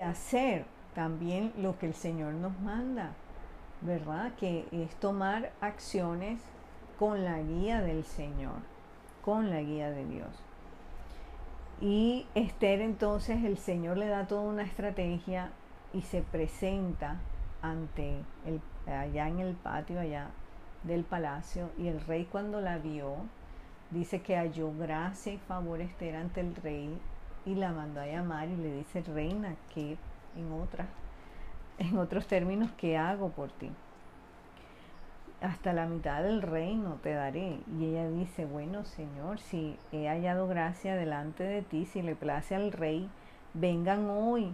Hacer 0.00 0.66
también 0.94 1.52
lo 1.56 1.78
que 1.78 1.86
el 1.86 1.94
Señor 1.94 2.34
nos 2.34 2.58
manda, 2.60 3.12
¿verdad? 3.80 4.32
Que 4.34 4.66
es 4.70 4.94
tomar 4.96 5.52
acciones 5.60 6.40
con 6.98 7.24
la 7.24 7.40
guía 7.40 7.80
del 7.80 8.04
Señor, 8.04 8.60
con 9.24 9.50
la 9.50 9.60
guía 9.60 9.90
de 9.90 10.04
Dios. 10.04 10.47
Y 11.80 12.26
Esther 12.34 12.80
entonces 12.80 13.44
el 13.44 13.56
Señor 13.56 13.98
le 13.98 14.08
da 14.08 14.26
toda 14.26 14.42
una 14.42 14.64
estrategia 14.64 15.50
y 15.92 16.02
se 16.02 16.22
presenta 16.22 17.20
ante 17.62 18.16
el, 18.46 18.60
allá 18.92 19.28
en 19.28 19.38
el 19.38 19.54
patio 19.54 20.00
allá 20.00 20.30
del 20.82 21.04
palacio 21.04 21.70
y 21.78 21.88
el 21.88 22.00
rey 22.00 22.24
cuando 22.24 22.60
la 22.60 22.78
vio 22.78 23.16
dice 23.90 24.22
que 24.22 24.36
halló 24.36 24.72
gracia 24.76 25.32
y 25.32 25.38
favor 25.38 25.80
Esther 25.80 26.16
ante 26.16 26.40
el 26.40 26.54
rey 26.56 26.98
y 27.46 27.54
la 27.54 27.72
mandó 27.72 28.00
a 28.00 28.06
llamar 28.06 28.48
y 28.48 28.56
le 28.56 28.72
dice 28.72 29.02
reina 29.02 29.54
que 29.74 29.96
en 30.36 30.52
otras 30.52 30.88
en 31.78 31.96
otros 31.96 32.26
términos 32.26 32.70
qué 32.76 32.96
hago 32.96 33.30
por 33.30 33.50
ti 33.50 33.70
hasta 35.40 35.72
la 35.72 35.86
mitad 35.86 36.22
del 36.22 36.42
reino 36.42 36.98
te 37.02 37.12
daré. 37.12 37.60
Y 37.78 37.86
ella 37.86 38.08
dice, 38.08 38.44
bueno 38.44 38.84
Señor, 38.84 39.38
si 39.38 39.76
he 39.92 40.08
hallado 40.08 40.48
gracia 40.48 40.96
delante 40.96 41.44
de 41.44 41.62
ti, 41.62 41.86
si 41.86 42.02
le 42.02 42.14
place 42.14 42.54
al 42.54 42.72
rey, 42.72 43.08
vengan 43.54 44.08
hoy, 44.10 44.52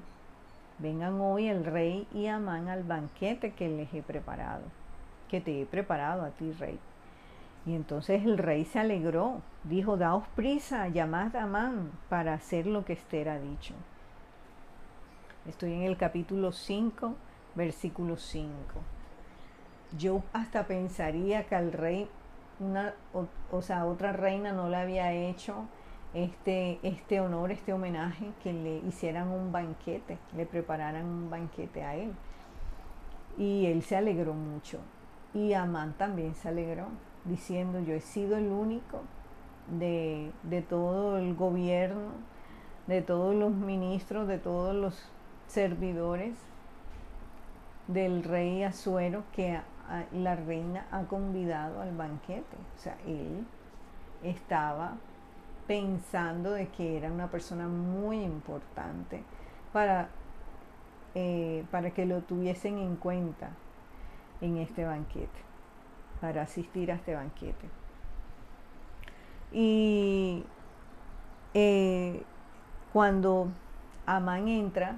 vengan 0.78 1.20
hoy 1.20 1.49
el 1.49 1.64
rey 1.64 2.07
y 2.12 2.26
Amán 2.26 2.68
al 2.68 2.85
banquete 2.85 3.53
que 3.53 3.68
les 3.68 3.93
he 3.95 4.03
preparado, 4.03 4.62
que 5.28 5.41
te 5.41 5.62
he 5.62 5.66
preparado 5.66 6.22
a 6.22 6.30
ti, 6.30 6.53
rey. 6.53 6.78
Y 7.66 7.74
entonces 7.74 8.24
el 8.24 8.37
rey 8.37 8.66
se 8.66 8.80
alegró, 8.80 9.41
dijo, 9.64 9.97
daos 9.97 10.28
prisa, 10.37 10.89
llamad 10.89 11.35
a 11.35 11.45
Amán 11.45 11.93
para 12.11 12.35
hacer 12.35 12.66
lo 12.66 12.85
que 12.85 12.93
Esther 12.93 13.30
ha 13.30 13.39
dicho. 13.39 13.72
Estoy 15.49 15.72
en 15.72 15.82
el 15.82 15.97
capítulo 15.97 16.53
5, 16.53 17.14
versículo 17.55 18.16
5 18.18 18.55
yo 19.97 20.22
hasta 20.32 20.66
pensaría 20.66 21.45
que 21.45 21.55
al 21.55 21.72
rey, 21.72 22.09
una, 22.61 22.95
o, 23.51 23.62
sea, 23.62 23.86
otra 23.86 24.12
reina 24.12 24.53
no 24.53 24.68
le 24.68 24.76
había 24.76 25.12
hecho 25.12 25.66
este, 26.14 26.78
este 26.82 27.20
honor, 27.20 27.51
este 27.51 27.72
homenaje, 27.72 28.30
que 28.42 28.53
le 28.53 28.78
hicieran 28.78 29.28
un 29.28 29.53
banquete, 29.53 30.18
le 30.36 30.47
prepararan 30.47 31.07
un 31.07 31.30
banquete 31.30 31.84
a 31.84 31.97
él. 31.97 32.12
Y 33.36 33.66
él 33.66 33.82
se 33.82 33.97
alegró 33.97 34.34
mucho. 34.34 34.78
Y 35.32 35.53
Amán 35.53 35.95
también 35.95 36.34
se 36.34 36.49
alegró, 36.49 36.86
diciendo, 37.24 37.80
yo 37.80 37.95
he 37.95 38.01
sido 38.01 38.36
el 38.36 38.47
único 38.47 39.03
de, 39.78 40.30
de 40.45 40.62
todo 40.62 41.18
el 41.18 41.34
gobierno, 41.34 42.12
de 42.86 43.03
todos 43.03 43.34
los 43.34 43.53
ministros, 43.53 44.28
de 44.28 44.38
todos 44.38 44.74
los 44.74 45.11
servidores 45.49 46.34
del 47.88 48.22
rey 48.24 48.62
Azuero 48.62 49.24
que 49.34 49.59
la 50.12 50.37
reina 50.37 50.87
ha 50.91 51.03
convidado 51.05 51.80
al 51.80 51.97
banquete. 51.97 52.57
O 52.76 52.78
sea, 52.78 52.97
él 53.07 53.47
estaba 54.22 54.95
pensando 55.66 56.53
de 56.53 56.68
que 56.68 56.97
era 56.97 57.11
una 57.11 57.30
persona 57.30 57.68
muy 57.68 58.22
importante 58.22 59.22
para, 59.72 60.09
eh, 61.14 61.64
para 61.70 61.91
que 61.91 62.07
lo 62.07 62.20
tuviesen 62.22 62.78
en 62.78 62.97
cuenta 62.97 63.51
en 64.41 64.59
este 64.59 64.85
banquete, 64.85 65.41
para 66.20 66.43
asistir 66.43 66.91
a 66.91 66.97
este 66.97 67.14
banquete. 67.14 67.68
Y 69.53 70.45
eh, 71.55 72.22
cuando 72.93 73.49
Amán 74.07 74.49
entra 74.49 74.97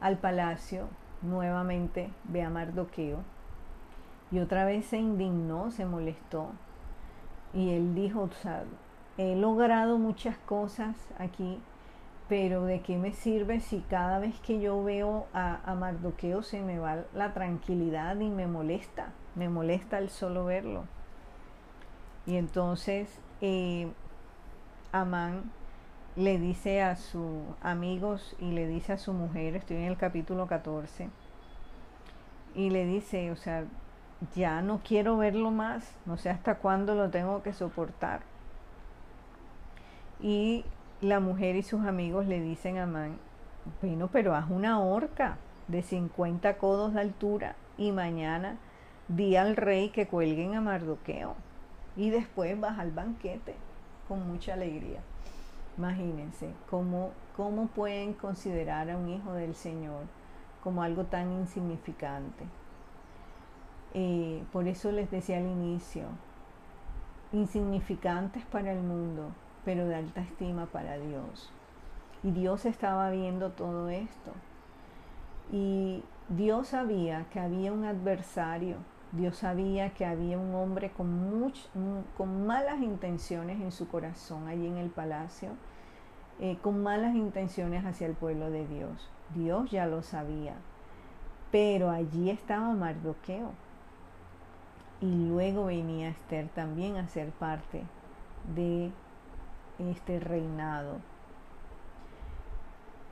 al 0.00 0.18
palacio, 0.18 0.88
nuevamente 1.22 2.10
ve 2.24 2.42
a 2.42 2.50
Mardoqueo 2.50 3.37
y 4.30 4.38
otra 4.40 4.64
vez 4.64 4.86
se 4.86 4.98
indignó, 4.98 5.70
se 5.70 5.86
molestó. 5.86 6.50
Y 7.54 7.70
él 7.70 7.94
dijo, 7.94 8.22
o 8.22 8.30
sea, 8.30 8.64
he 9.16 9.34
logrado 9.36 9.98
muchas 9.98 10.36
cosas 10.38 10.96
aquí, 11.18 11.58
pero 12.28 12.64
¿de 12.64 12.80
qué 12.82 12.98
me 12.98 13.12
sirve 13.12 13.60
si 13.60 13.80
cada 13.80 14.18
vez 14.18 14.38
que 14.40 14.60
yo 14.60 14.82
veo 14.84 15.26
a, 15.32 15.74
Mardoqueo 15.74 16.42
se 16.42 16.60
me 16.60 16.78
va 16.78 17.04
la 17.14 17.32
tranquilidad 17.32 18.18
y 18.20 18.28
me 18.28 18.46
molesta? 18.46 19.12
Me 19.34 19.48
molesta 19.48 19.98
el 19.98 20.10
solo 20.10 20.44
verlo. 20.44 20.84
Y 22.26 22.36
entonces 22.36 23.18
eh, 23.40 23.90
Amán 24.92 25.50
le 26.16 26.38
dice 26.38 26.82
a 26.82 26.96
sus 26.96 27.42
amigos 27.62 28.36
y 28.38 28.50
le 28.50 28.66
dice 28.66 28.92
a 28.92 28.98
su 28.98 29.14
mujer, 29.14 29.56
estoy 29.56 29.78
en 29.78 29.84
el 29.84 29.96
capítulo 29.96 30.46
14, 30.46 31.08
y 32.54 32.70
le 32.70 32.84
dice, 32.84 33.30
o 33.30 33.36
sea, 33.36 33.64
ya 34.34 34.62
no 34.62 34.80
quiero 34.84 35.16
verlo 35.16 35.50
más, 35.50 35.94
no 36.06 36.16
sé 36.16 36.30
hasta 36.30 36.56
cuándo 36.56 36.94
lo 36.94 37.10
tengo 37.10 37.42
que 37.42 37.52
soportar. 37.52 38.20
Y 40.20 40.64
la 41.00 41.20
mujer 41.20 41.56
y 41.56 41.62
sus 41.62 41.86
amigos 41.86 42.26
le 42.26 42.40
dicen 42.40 42.78
a 42.78 42.86
Man, 42.86 43.18
bueno, 43.80 44.08
pero 44.12 44.34
haz 44.34 44.50
una 44.50 44.80
horca 44.80 45.36
de 45.68 45.82
50 45.82 46.56
codos 46.58 46.94
de 46.94 47.00
altura 47.00 47.54
y 47.76 47.92
mañana 47.92 48.56
di 49.06 49.36
al 49.36 49.56
rey 49.56 49.90
que 49.90 50.08
cuelguen 50.08 50.54
a 50.54 50.60
Mardoqueo 50.60 51.36
y 51.96 52.10
después 52.10 52.58
vas 52.58 52.78
al 52.78 52.90
banquete 52.90 53.54
con 54.08 54.26
mucha 54.26 54.54
alegría. 54.54 55.00
Imagínense 55.76 56.50
cómo, 56.68 57.10
cómo 57.36 57.66
pueden 57.68 58.14
considerar 58.14 58.90
a 58.90 58.96
un 58.96 59.08
hijo 59.08 59.32
del 59.32 59.54
Señor 59.54 60.04
como 60.64 60.82
algo 60.82 61.04
tan 61.04 61.32
insignificante. 61.32 62.44
Eh, 63.94 64.44
por 64.52 64.68
eso 64.68 64.92
les 64.92 65.10
decía 65.10 65.38
al 65.38 65.46
inicio, 65.46 66.04
insignificantes 67.32 68.44
para 68.46 68.72
el 68.72 68.82
mundo, 68.82 69.32
pero 69.64 69.86
de 69.86 69.96
alta 69.96 70.20
estima 70.20 70.66
para 70.66 70.98
Dios. 70.98 71.50
Y 72.22 72.32
Dios 72.32 72.66
estaba 72.66 73.10
viendo 73.10 73.50
todo 73.52 73.88
esto. 73.88 74.32
Y 75.50 76.02
Dios 76.28 76.68
sabía 76.68 77.26
que 77.30 77.40
había 77.40 77.72
un 77.72 77.84
adversario, 77.84 78.76
Dios 79.12 79.38
sabía 79.38 79.94
que 79.94 80.04
había 80.04 80.38
un 80.38 80.54
hombre 80.54 80.90
con, 80.90 81.54
con 82.16 82.46
malas 82.46 82.80
intenciones 82.82 83.58
en 83.60 83.72
su 83.72 83.88
corazón 83.88 84.46
allí 84.48 84.66
en 84.66 84.76
el 84.76 84.90
palacio, 84.90 85.50
eh, 86.40 86.58
con 86.62 86.82
malas 86.82 87.14
intenciones 87.14 87.86
hacia 87.86 88.06
el 88.06 88.12
pueblo 88.12 88.50
de 88.50 88.66
Dios. 88.66 89.08
Dios 89.34 89.70
ya 89.70 89.86
lo 89.86 90.02
sabía, 90.02 90.54
pero 91.50 91.90
allí 91.90 92.28
estaba 92.28 92.74
Mardoqueo 92.74 93.52
y 95.00 95.06
luego 95.06 95.66
venía 95.66 96.08
Esther 96.08 96.48
también 96.48 96.96
a 96.96 97.08
ser 97.08 97.30
parte 97.30 97.82
de 98.54 98.90
este 99.78 100.20
reinado. 100.20 100.96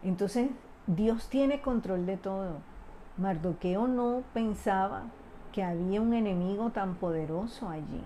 Entonces 0.02 0.50
Dios 0.86 1.28
tiene 1.28 1.60
control 1.60 2.06
de 2.06 2.16
todo. 2.16 2.58
Mardoqueo 3.16 3.86
no 3.86 4.22
pensaba 4.34 5.04
que 5.52 5.62
había 5.62 6.00
un 6.00 6.12
enemigo 6.12 6.70
tan 6.70 6.96
poderoso 6.96 7.68
allí 7.68 8.02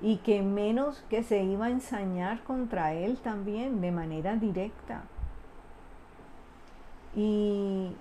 y 0.00 0.16
que 0.18 0.42
menos 0.42 1.04
que 1.08 1.22
se 1.22 1.42
iba 1.42 1.66
a 1.66 1.70
ensañar 1.70 2.42
contra 2.42 2.92
él 2.92 3.18
también 3.18 3.80
de 3.80 3.92
manera 3.92 4.36
directa. 4.36 5.02
Y 7.14 7.92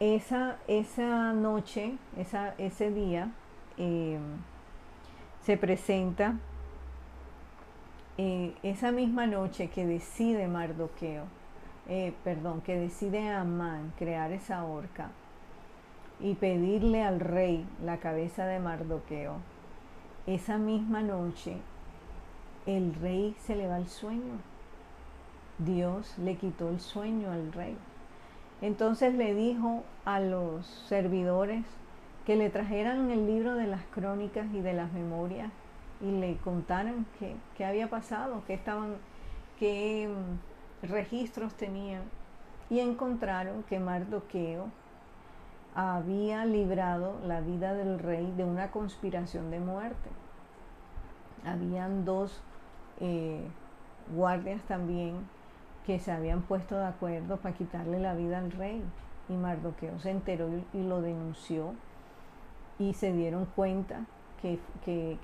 esa, 0.00 0.56
esa 0.66 1.32
noche, 1.32 1.96
esa, 2.16 2.54
ese 2.58 2.90
día, 2.90 3.30
eh, 3.78 4.18
se 5.42 5.56
presenta 5.56 6.36
eh, 8.16 8.54
esa 8.62 8.92
misma 8.92 9.26
noche 9.26 9.68
que 9.68 9.86
decide 9.86 10.46
Mardoqueo, 10.46 11.24
eh, 11.88 12.14
perdón, 12.22 12.60
que 12.60 12.76
decide 12.76 13.28
Amán 13.28 13.92
crear 13.98 14.32
esa 14.32 14.64
horca 14.64 15.10
y 16.20 16.34
pedirle 16.34 17.02
al 17.02 17.20
rey 17.20 17.66
la 17.82 17.98
cabeza 17.98 18.46
de 18.46 18.60
Mardoqueo, 18.60 19.36
esa 20.26 20.58
misma 20.58 21.02
noche 21.02 21.56
el 22.66 22.94
rey 22.94 23.36
se 23.40 23.56
le 23.56 23.66
va 23.66 23.78
el 23.78 23.88
sueño. 23.88 24.38
Dios 25.58 26.16
le 26.18 26.36
quitó 26.36 26.70
el 26.70 26.80
sueño 26.80 27.30
al 27.30 27.52
rey. 27.52 27.76
Entonces 28.62 29.14
le 29.14 29.34
dijo 29.34 29.84
a 30.04 30.20
los 30.20 30.66
servidores 30.88 31.64
que 32.26 32.36
le 32.36 32.50
trajeran 32.50 33.10
el 33.10 33.26
libro 33.26 33.54
de 33.54 33.66
las 33.66 33.82
crónicas 33.86 34.46
y 34.52 34.60
de 34.60 34.72
las 34.72 34.92
memorias 34.92 35.50
y 36.00 36.10
le 36.10 36.36
contaran 36.38 37.06
qué, 37.18 37.64
había 37.64 37.88
pasado, 37.88 38.42
qué 38.46 38.54
estaban, 38.54 38.96
qué, 39.58 40.08
registros 40.82 41.54
tenían 41.54 42.02
y 42.68 42.80
encontraron 42.80 43.62
que 43.62 43.78
Mardoqueo 43.78 44.68
había 45.74 46.44
librado 46.44 47.18
la 47.26 47.40
vida 47.40 47.74
del 47.74 47.98
rey 47.98 48.32
de 48.36 48.44
una 48.44 48.70
conspiración 48.70 49.50
de 49.50 49.60
muerte. 49.60 50.10
Habían 51.44 52.04
dos 52.04 52.42
eh, 53.00 53.46
guardias 54.14 54.62
también 54.62 55.16
que 55.84 55.98
se 55.98 56.12
habían 56.12 56.42
puesto 56.42 56.76
de 56.76 56.86
acuerdo 56.86 57.36
para 57.38 57.54
quitarle 57.54 57.98
la 57.98 58.14
vida 58.14 58.38
al 58.38 58.52
rey. 58.52 58.82
Y 59.28 59.32
Mardoqueo 59.34 59.98
se 60.00 60.10
enteró 60.10 60.48
y, 60.72 60.82
lo 60.82 61.00
denunció 61.00 61.74
y 62.78 62.94
se 62.94 63.12
dieron 63.12 63.46
cuenta 63.46 64.06
que, 64.40 64.58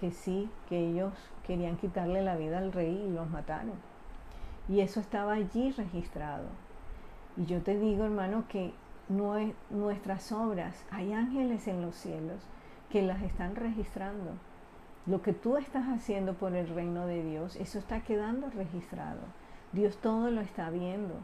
que, 0.01 0.11
sí, 0.13 0.49
que 0.69 0.79
ellos 0.79 1.13
querían 1.47 1.77
quitarle 1.77 2.23
la 2.23 2.37
vida 2.37 2.59
al 2.59 2.73
rey 2.73 3.05
y 3.07 3.11
los 3.11 3.29
mataron. 3.29 3.75
Y 4.69 4.81
eso 4.81 5.01
estaba 5.01 5.35
allí 5.35 5.73
registrado. 5.73 6.47
Y 7.37 7.45
yo 7.45 7.61
te 7.61 7.79
digo, 7.79 8.05
hermano, 8.05 8.45
que 8.49 8.73
nuestras 9.71 10.33
obras, 10.33 10.85
hay 10.91 11.13
ángeles 11.13 11.67
en 11.69 11.83
los 11.83 11.97
cielos 11.97 12.41
que 12.91 13.03
las 13.03 13.23
están 13.23 13.57
registrando. 13.57 14.33
Lo 15.07 15.23
que 15.23 15.33
tú 15.33 15.57
estás 15.57 15.89
haciendo 15.89 16.35
por 16.35 16.55
el 16.55 16.69
reino 16.69 17.07
de 17.07 17.23
Dios, 17.23 17.57
eso 17.57 17.79
está 17.79 18.01
quedando 18.01 18.49
registrado. 18.51 19.21
Dios 19.73 19.97
todo 19.99 20.31
lo 20.31 20.41
está 20.41 20.71
viendo. 20.71 21.15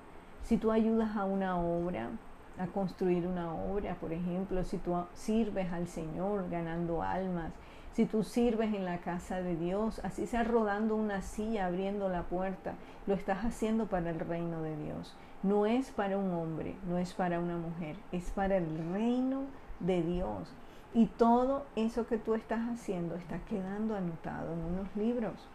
Si 0.43 0.57
tú 0.59 0.71
ayudas 0.71 1.17
a 1.17 1.25
una 1.25 1.59
obra, 1.59 2.11
a 2.59 2.67
construir 2.67 3.27
una 3.27 3.53
obra, 3.53 3.97
por 3.97 4.13
ejemplo, 4.13 4.65
si 4.65 4.79
tú 4.79 4.95
sirves 5.15 5.73
al 5.73 5.87
Señor 5.87 6.49
ganando 6.51 7.03
almas, 7.03 7.53
si 7.93 8.05
tú 8.05 8.23
sirves 8.23 8.75
en 8.75 8.85
la 8.85 8.99
casa 8.99 9.41
de 9.41 9.57
Dios, 9.57 10.01
así 10.05 10.27
sea 10.27 10.45
rodando 10.45 10.95
una 10.97 11.23
silla, 11.23 11.67
abriendo 11.67 12.09
la 12.09 12.25
puerta, 12.25 12.75
lo 13.07 13.15
estás 13.15 13.45
haciendo 13.45 13.87
para 13.87 14.11
el 14.11 14.21
reino 14.21 14.61
de 14.61 14.77
Dios. 14.77 15.17
No 15.43 15.65
es 15.65 15.91
para 15.93 16.19
un 16.19 16.33
hombre, 16.35 16.77
no 16.87 16.99
es 16.99 17.15
para 17.15 17.41
una 17.41 17.57
mujer, 17.57 17.97
es 18.13 18.31
para 18.33 18.59
el 18.59 18.93
reino 18.93 19.45
de 19.81 20.03
Dios. 20.03 20.53
Y 20.93 21.07
todo 21.07 21.65
eso 21.75 22.07
que 22.07 22.19
tú 22.19 22.35
estás 22.35 22.61
haciendo 22.69 23.15
está 23.15 23.39
quedando 23.41 23.97
anotado 23.97 24.53
en 24.53 24.61
unos 24.61 24.95
libros. 24.97 25.49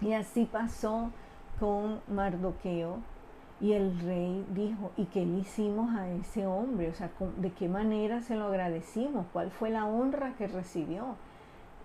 Y 0.00 0.12
así 0.12 0.44
pasó 0.44 1.10
con 1.58 2.00
Mardoqueo 2.08 2.98
y 3.60 3.72
el 3.72 3.98
rey 4.00 4.44
dijo, 4.50 4.92
¿y 4.96 5.06
qué 5.06 5.24
le 5.24 5.38
hicimos 5.38 5.94
a 5.96 6.10
ese 6.10 6.46
hombre? 6.46 6.90
O 6.90 6.94
sea, 6.94 7.10
¿de 7.38 7.52
qué 7.52 7.68
manera 7.68 8.20
se 8.20 8.36
lo 8.36 8.46
agradecimos? 8.46 9.26
¿Cuál 9.32 9.50
fue 9.50 9.70
la 9.70 9.86
honra 9.86 10.34
que 10.34 10.46
recibió? 10.46 11.16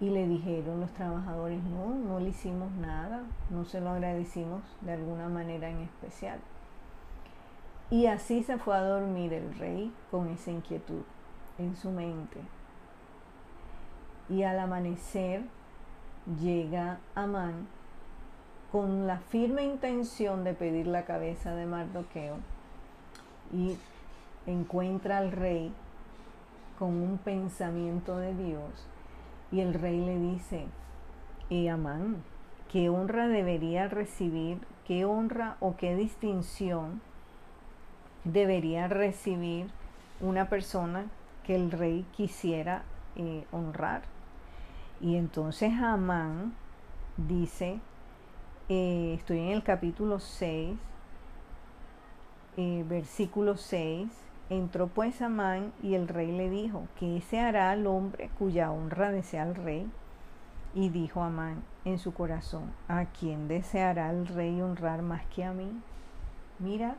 Y 0.01 0.09
le 0.09 0.27
dijeron 0.27 0.81
los 0.81 0.91
trabajadores, 0.91 1.63
no, 1.63 1.95
no 1.95 2.19
le 2.19 2.29
hicimos 2.29 2.71
nada, 2.73 3.23
no 3.49 3.63
se 3.63 3.79
lo 3.79 3.91
agradecimos 3.91 4.63
de 4.81 4.93
alguna 4.93 5.29
manera 5.29 5.69
en 5.69 5.77
especial. 5.77 6.39
Y 7.89 8.07
así 8.07 8.43
se 8.43 8.57
fue 8.57 8.75
a 8.75 8.81
dormir 8.81 9.31
el 9.31 9.53
rey 9.57 9.93
con 10.09 10.27
esa 10.27 10.51
inquietud 10.51 11.03
en 11.57 11.75
su 11.75 11.91
mente. 11.91 12.39
Y 14.27 14.43
al 14.43 14.59
amanecer 14.59 15.43
llega 16.41 16.99
Amán 17.15 17.67
con 18.71 19.05
la 19.05 19.17
firme 19.17 19.63
intención 19.63 20.43
de 20.43 20.53
pedir 20.53 20.87
la 20.87 21.03
cabeza 21.03 21.53
de 21.55 21.65
Mardoqueo 21.65 22.37
y 23.53 23.77
encuentra 24.47 25.17
al 25.17 25.31
rey 25.31 25.73
con 26.79 26.89
un 26.89 27.17
pensamiento 27.17 28.17
de 28.17 28.33
Dios 28.33 28.87
y 29.51 29.59
el 29.59 29.73
rey 29.73 29.99
le 29.99 30.17
dice, 30.17 30.67
y 31.49 31.67
Amán, 31.67 32.23
¿qué 32.71 32.89
honra 32.89 33.27
debería 33.27 33.89
recibir? 33.89 34.59
¿Qué 34.87 35.03
honra 35.03 35.57
o 35.59 35.75
qué 35.75 35.95
distinción 35.95 37.01
debería 38.23 38.87
recibir 38.87 39.69
una 40.21 40.47
persona 40.47 41.05
que 41.43 41.55
el 41.55 41.71
rey 41.71 42.05
quisiera 42.15 42.83
eh, 43.17 43.45
honrar? 43.51 44.03
Y 45.01 45.17
entonces 45.17 45.73
Amán 45.73 46.53
dice, 47.17 47.79
eh, 48.69 49.15
estoy 49.17 49.39
en 49.39 49.49
el 49.49 49.63
capítulo 49.63 50.19
6, 50.19 50.77
eh, 52.57 52.85
versículo 52.87 53.57
6. 53.57 54.09
Entró 54.49 54.87
pues 54.87 55.21
Amán 55.21 55.71
y 55.81 55.95
el 55.95 56.07
rey 56.07 56.31
le 56.31 56.49
dijo, 56.49 56.87
¿qué 56.99 57.21
se 57.21 57.39
hará 57.39 57.71
al 57.71 57.87
hombre 57.87 58.29
cuya 58.37 58.71
honra 58.71 59.11
desea 59.11 59.43
el 59.43 59.55
rey? 59.55 59.89
Y 60.73 60.89
dijo 60.89 61.23
Amán 61.23 61.63
en 61.85 61.99
su 61.99 62.13
corazón, 62.13 62.71
¿a 62.87 63.05
quién 63.05 63.47
deseará 63.47 64.09
el 64.09 64.27
rey 64.27 64.61
honrar 64.61 65.01
más 65.01 65.25
que 65.27 65.43
a 65.43 65.53
mí? 65.53 65.71
Mira, 66.59 66.95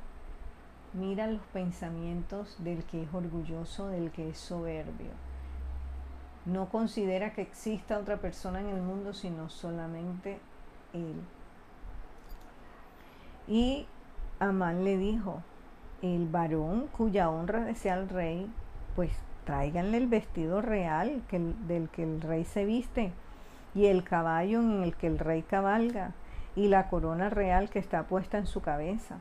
mira 0.93 1.27
los 1.27 1.43
pensamientos 1.53 2.57
del 2.59 2.85
que 2.85 3.03
es 3.03 3.15
orgulloso, 3.15 3.89
del 3.89 4.11
que 4.11 4.31
es 4.31 4.39
soberbio. 4.39 5.11
No 6.45 6.69
considera 6.69 7.33
que 7.33 7.43
exista 7.43 7.99
otra 7.99 8.17
persona 8.17 8.61
en 8.61 8.69
el 8.69 8.83
mundo 8.83 9.13
sino 9.13 9.49
solamente 9.49 10.41
él. 10.93 11.23
Y 13.53 13.85
Amán 14.41 14.83
le 14.83 14.97
dijo, 14.97 15.43
el 16.01 16.27
varón 16.27 16.87
cuya 16.97 17.29
honra 17.29 17.63
desea 17.65 17.99
el 17.99 18.09
rey, 18.09 18.51
pues 18.97 19.11
tráiganle 19.45 19.99
el 19.99 20.07
vestido 20.07 20.63
real 20.63 21.21
que 21.29 21.39
del 21.69 21.91
que 21.91 22.03
el 22.03 22.23
rey 22.23 22.47
se 22.47 22.65
viste, 22.65 23.13
y 23.75 23.89
el 23.89 24.05
caballo 24.05 24.63
en 24.63 24.83
el 24.83 24.97
que 24.97 25.07
el 25.07 25.19
rey 25.19 25.43
cabalga, 25.43 26.13
y 26.57 26.69
la 26.69 26.89
corona 26.89 27.29
real 27.29 27.69
que 27.69 27.79
está 27.79 28.05
puesta 28.05 28.39
en 28.39 28.47
su 28.47 28.63
cabeza. 28.63 29.19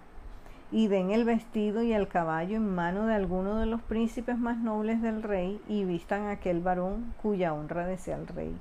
Y 0.72 0.88
den 0.88 1.12
el 1.12 1.26
vestido 1.26 1.84
y 1.84 1.92
el 1.92 2.08
caballo 2.08 2.56
en 2.56 2.74
mano 2.74 3.08
de 3.08 3.16
alguno 3.16 3.58
de 3.58 3.66
los 3.66 3.82
príncipes 3.82 4.38
más 4.38 4.58
nobles 4.58 5.02
del 5.02 5.24
rey, 5.24 5.62
y 5.68 5.84
vistan 5.84 6.28
a 6.28 6.32
aquel 6.32 6.62
varón 6.62 7.14
cuya 7.22 7.54
honra 7.54 7.86
desea 7.86 8.16
el 8.16 8.28
rey. 8.28 8.56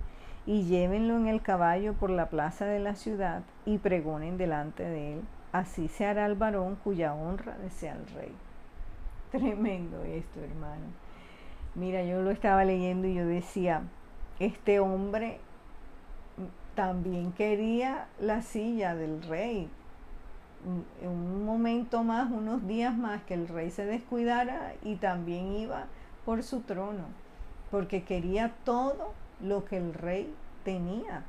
Y 0.46 0.64
llévenlo 0.64 1.16
en 1.16 1.28
el 1.28 1.40
caballo 1.42 1.94
por 1.94 2.10
la 2.10 2.26
plaza 2.26 2.64
de 2.64 2.80
la 2.80 2.96
ciudad, 2.96 3.44
y 3.64 3.78
pregonen 3.78 4.36
delante 4.36 4.82
de 4.82 5.12
él 5.12 5.20
así 5.52 5.88
se 5.88 6.06
hará 6.06 6.26
el 6.26 6.34
varón 6.34 6.76
cuya 6.76 7.14
honra 7.14 7.56
desea 7.58 7.94
el 7.94 8.06
rey. 8.14 8.32
Tremendo 9.30 10.02
esto, 10.04 10.40
hermano. 10.40 10.86
Mira, 11.74 12.02
yo 12.02 12.20
lo 12.22 12.30
estaba 12.30 12.64
leyendo 12.64 13.06
y 13.06 13.14
yo 13.14 13.26
decía, 13.26 13.82
este 14.40 14.80
hombre 14.80 15.38
también 16.74 17.32
quería 17.32 18.08
la 18.18 18.42
silla 18.42 18.94
del 18.94 19.22
rey. 19.22 19.68
En 21.00 21.08
un 21.08 21.44
momento 21.44 22.02
más, 22.02 22.30
unos 22.30 22.66
días 22.66 22.96
más, 22.96 23.22
que 23.22 23.34
el 23.34 23.48
rey 23.48 23.70
se 23.70 23.86
descuidara 23.86 24.74
y 24.82 24.96
también 24.96 25.52
iba 25.52 25.86
por 26.24 26.42
su 26.42 26.60
trono, 26.60 27.04
porque 27.70 28.02
quería 28.02 28.52
todo 28.64 29.14
lo 29.42 29.64
que 29.64 29.78
el 29.78 29.94
rey 29.94 30.34
tenía, 30.64 31.24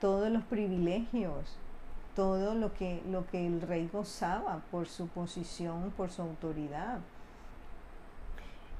todos 0.00 0.30
los 0.30 0.44
privilegios, 0.44 1.58
todo 2.20 2.54
lo 2.54 2.74
que, 2.74 3.02
lo 3.10 3.26
que 3.28 3.46
el 3.46 3.62
rey 3.62 3.88
gozaba 3.90 4.60
por 4.70 4.88
su 4.88 5.08
posición, 5.08 5.90
por 5.96 6.10
su 6.10 6.20
autoridad. 6.20 6.98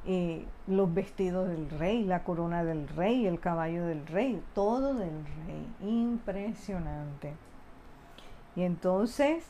Eh, 0.04 0.44
los 0.66 0.92
vestidos 0.92 1.48
del 1.48 1.70
rey, 1.70 2.04
la 2.04 2.22
corona 2.22 2.64
del 2.64 2.86
rey, 2.86 3.26
el 3.26 3.40
caballo 3.40 3.86
del 3.86 4.06
rey, 4.06 4.42
todo 4.54 4.92
del 4.92 5.24
rey. 5.46 5.66
Impresionante. 5.80 7.32
Y 8.56 8.64
entonces 8.64 9.42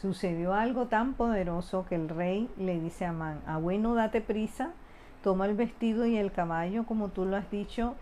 sucedió 0.00 0.54
algo 0.54 0.86
tan 0.86 1.12
poderoso 1.12 1.84
que 1.86 1.96
el 1.96 2.08
rey 2.08 2.48
le 2.56 2.80
dice 2.80 3.04
a 3.04 3.10
Amán, 3.10 3.42
ah 3.46 3.58
bueno, 3.58 3.94
date 3.94 4.22
prisa, 4.22 4.70
toma 5.22 5.44
el 5.44 5.56
vestido 5.56 6.06
y 6.06 6.16
el 6.16 6.32
caballo 6.32 6.86
como 6.86 7.08
tú 7.10 7.26
lo 7.26 7.36
has 7.36 7.50
dicho 7.50 7.96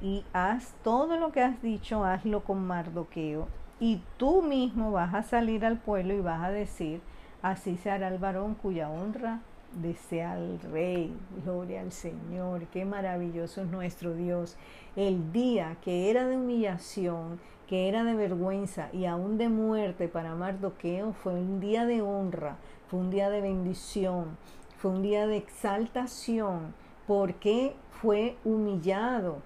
y 0.00 0.24
haz 0.32 0.72
todo 0.82 1.18
lo 1.18 1.30
que 1.30 1.42
has 1.42 1.60
dicho, 1.60 2.06
hazlo 2.06 2.42
con 2.42 2.66
Mardoqueo 2.66 3.48
y 3.82 4.00
tú 4.16 4.42
mismo 4.42 4.92
vas 4.92 5.12
a 5.12 5.24
salir 5.24 5.64
al 5.64 5.76
pueblo 5.76 6.14
y 6.14 6.20
vas 6.20 6.44
a 6.44 6.52
decir, 6.52 7.00
así 7.42 7.76
se 7.76 7.90
hará 7.90 8.06
el 8.06 8.18
varón 8.18 8.54
cuya 8.54 8.88
honra 8.88 9.40
desea 9.72 10.38
el 10.38 10.60
rey. 10.60 11.12
Gloria 11.44 11.80
al 11.80 11.90
Señor, 11.90 12.66
qué 12.66 12.84
maravilloso 12.84 13.62
es 13.62 13.66
nuestro 13.66 14.14
Dios. 14.14 14.56
El 14.94 15.32
día 15.32 15.78
que 15.82 16.10
era 16.10 16.28
de 16.28 16.36
humillación, 16.36 17.40
que 17.66 17.88
era 17.88 18.04
de 18.04 18.14
vergüenza 18.14 18.88
y 18.92 19.06
aún 19.06 19.36
de 19.36 19.48
muerte 19.48 20.06
para 20.06 20.36
Mardoqueo 20.36 21.12
fue 21.12 21.32
un 21.32 21.58
día 21.58 21.84
de 21.84 22.02
honra, 22.02 22.58
fue 22.86 23.00
un 23.00 23.10
día 23.10 23.30
de 23.30 23.40
bendición, 23.40 24.38
fue 24.78 24.92
un 24.92 25.02
día 25.02 25.26
de 25.26 25.38
exaltación, 25.38 26.72
porque 27.08 27.74
fue 27.90 28.36
humillado 28.44 29.38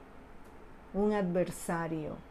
un 0.92 1.14
adversario 1.14 2.25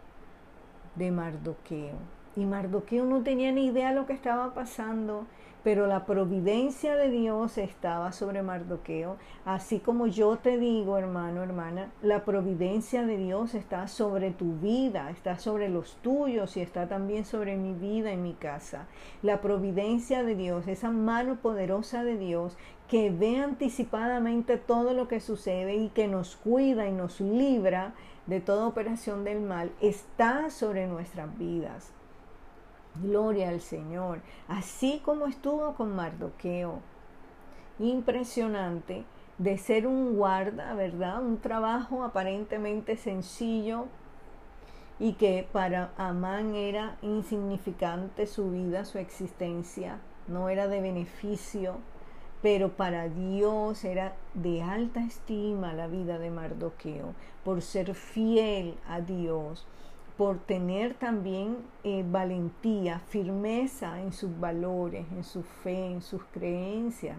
de 0.95 1.11
Mardoqueo. 1.11 1.95
Y 2.35 2.45
Mardoqueo 2.45 3.05
no 3.05 3.23
tenía 3.23 3.51
ni 3.51 3.67
idea 3.67 3.89
de 3.89 3.95
lo 3.95 4.05
que 4.05 4.13
estaba 4.13 4.53
pasando 4.53 5.25
pero 5.65 5.87
la 5.87 6.05
providencia 6.05 6.95
de 6.95 7.09
Dios 7.09 7.57
estaba 7.57 8.11
sobre 8.11 8.43
Mardoqueo, 8.43 9.17
así 9.45 9.79
como 9.79 10.05
yo 10.05 10.37
te 10.37 10.59
digo, 10.59 10.95
hermano, 10.95 11.41
hermana, 11.41 11.91
la 12.03 12.23
providencia 12.23 13.03
de 13.03 13.17
Dios 13.17 13.55
está 13.55 13.87
sobre 13.87 14.29
tu 14.29 14.59
vida, 14.59 15.09
está 15.09 15.39
sobre 15.39 15.69
los 15.69 15.95
tuyos 16.03 16.55
y 16.55 16.61
está 16.61 16.87
también 16.87 17.25
sobre 17.25 17.57
mi 17.57 17.73
vida 17.73 18.13
y 18.13 18.17
mi 18.17 18.33
casa. 18.33 18.85
La 19.23 19.41
providencia 19.41 20.21
de 20.21 20.35
Dios, 20.35 20.67
esa 20.67 20.91
mano 20.91 21.37
poderosa 21.37 22.03
de 22.03 22.19
Dios 22.19 22.55
que 22.87 23.09
ve 23.09 23.39
anticipadamente 23.39 24.57
todo 24.57 24.93
lo 24.93 25.07
que 25.07 25.19
sucede 25.19 25.77
y 25.77 25.89
que 25.89 26.07
nos 26.07 26.35
cuida 26.35 26.87
y 26.87 26.91
nos 26.91 27.19
libra 27.19 27.95
de 28.27 28.41
toda 28.41 28.67
operación 28.67 29.23
del 29.23 29.41
mal, 29.41 29.71
está 29.81 30.49
sobre 30.49 30.87
nuestras 30.87 31.37
vidas. 31.37 31.91
Gloria 33.01 33.49
al 33.49 33.61
Señor. 33.61 34.21
Así 34.47 35.01
como 35.03 35.27
estuvo 35.27 35.75
con 35.75 35.95
Mardoqueo. 35.95 36.79
Impresionante 37.79 39.03
de 39.37 39.57
ser 39.57 39.85
un 39.85 40.15
guarda, 40.15 40.73
¿verdad? 40.73 41.21
Un 41.21 41.39
trabajo 41.39 42.03
aparentemente 42.03 42.95
sencillo 42.95 43.87
y 44.97 45.13
que 45.13 45.47
para 45.51 45.91
Amán 45.97 46.55
era 46.55 46.97
insignificante 47.01 48.27
su 48.27 48.51
vida, 48.51 48.85
su 48.85 48.97
existencia, 48.97 49.99
no 50.27 50.47
era 50.47 50.69
de 50.69 50.79
beneficio, 50.79 51.79
pero 52.45 52.69
para 52.69 53.09
Dios 53.09 53.83
era 53.83 54.13
de 54.35 54.61
alta 54.61 55.03
estima 55.03 55.73
la 55.73 55.87
vida 55.87 56.19
de 56.19 56.29
Mardoqueo, 56.29 57.15
por 57.43 57.63
ser 57.63 57.95
fiel 57.95 58.75
a 58.87 59.01
Dios, 59.01 59.65
por 60.15 60.37
tener 60.37 60.93
también 60.93 61.57
eh, 61.83 62.05
valentía, 62.07 62.99
firmeza 62.99 63.99
en 63.99 64.13
sus 64.13 64.39
valores, 64.39 65.07
en 65.11 65.23
su 65.23 65.41
fe, 65.41 65.93
en 65.93 66.03
sus 66.03 66.23
creencias, 66.25 67.17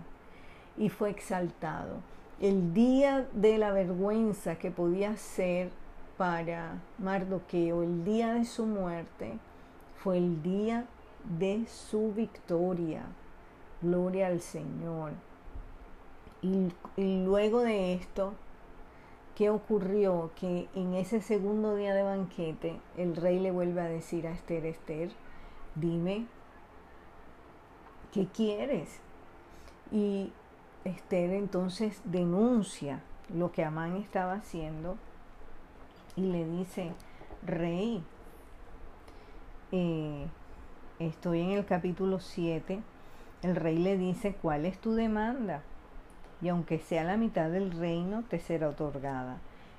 y 0.76 0.90
fue 0.90 1.10
exaltado. 1.10 1.96
El 2.40 2.72
día 2.72 3.26
de 3.32 3.58
la 3.58 3.72
vergüenza 3.72 4.60
que 4.60 4.70
podía 4.70 5.16
ser 5.16 5.70
para 6.16 6.80
Mardoqueo, 6.98 7.82
el 7.82 8.04
día 8.04 8.34
de 8.34 8.44
su 8.44 8.64
muerte, 8.64 9.40
fue 9.96 10.18
el 10.18 10.40
día 10.44 10.84
de 11.36 11.66
su 11.66 12.12
victoria. 12.12 13.06
Gloria 13.82 14.28
al 14.28 14.40
Señor. 14.40 15.12
y 16.42 17.24
luego 17.24 17.62
de 17.62 17.94
esto, 17.94 18.34
¿Qué 19.36 19.50
ocurrió? 19.50 20.30
Que 20.40 20.66
en 20.74 20.94
ese 20.94 21.20
segundo 21.20 21.76
día 21.76 21.94
de 21.94 22.02
banquete 22.02 22.80
el 22.96 23.14
rey 23.16 23.38
le 23.38 23.50
vuelve 23.50 23.82
a 23.82 23.84
decir 23.84 24.26
a 24.26 24.30
Esther, 24.30 24.64
Esther, 24.64 25.10
dime, 25.74 26.24
¿qué 28.14 28.26
quieres? 28.28 28.98
Y 29.92 30.32
Esther 30.84 31.32
entonces 31.32 32.00
denuncia 32.04 33.02
lo 33.28 33.52
que 33.52 33.62
Amán 33.62 33.96
estaba 33.96 34.32
haciendo 34.32 34.96
y 36.16 36.22
le 36.22 36.46
dice, 36.46 36.92
rey, 37.44 38.02
eh, 39.70 40.28
estoy 40.98 41.42
en 41.42 41.50
el 41.50 41.66
capítulo 41.66 42.20
7, 42.20 42.80
el 43.42 43.56
rey 43.56 43.78
le 43.78 43.96
dice, 43.96 44.34
¿cuál 44.40 44.66
es 44.66 44.78
tu 44.78 44.94
demanda? 44.94 45.62
y 46.42 46.48
aunque 46.48 46.78
sea 46.78 47.04
la 47.04 47.16
mitad 47.16 47.50
del 47.50 47.70
reino, 47.70 48.22
te 48.28 48.38
será 48.38 48.68
otorgada. 48.68 49.38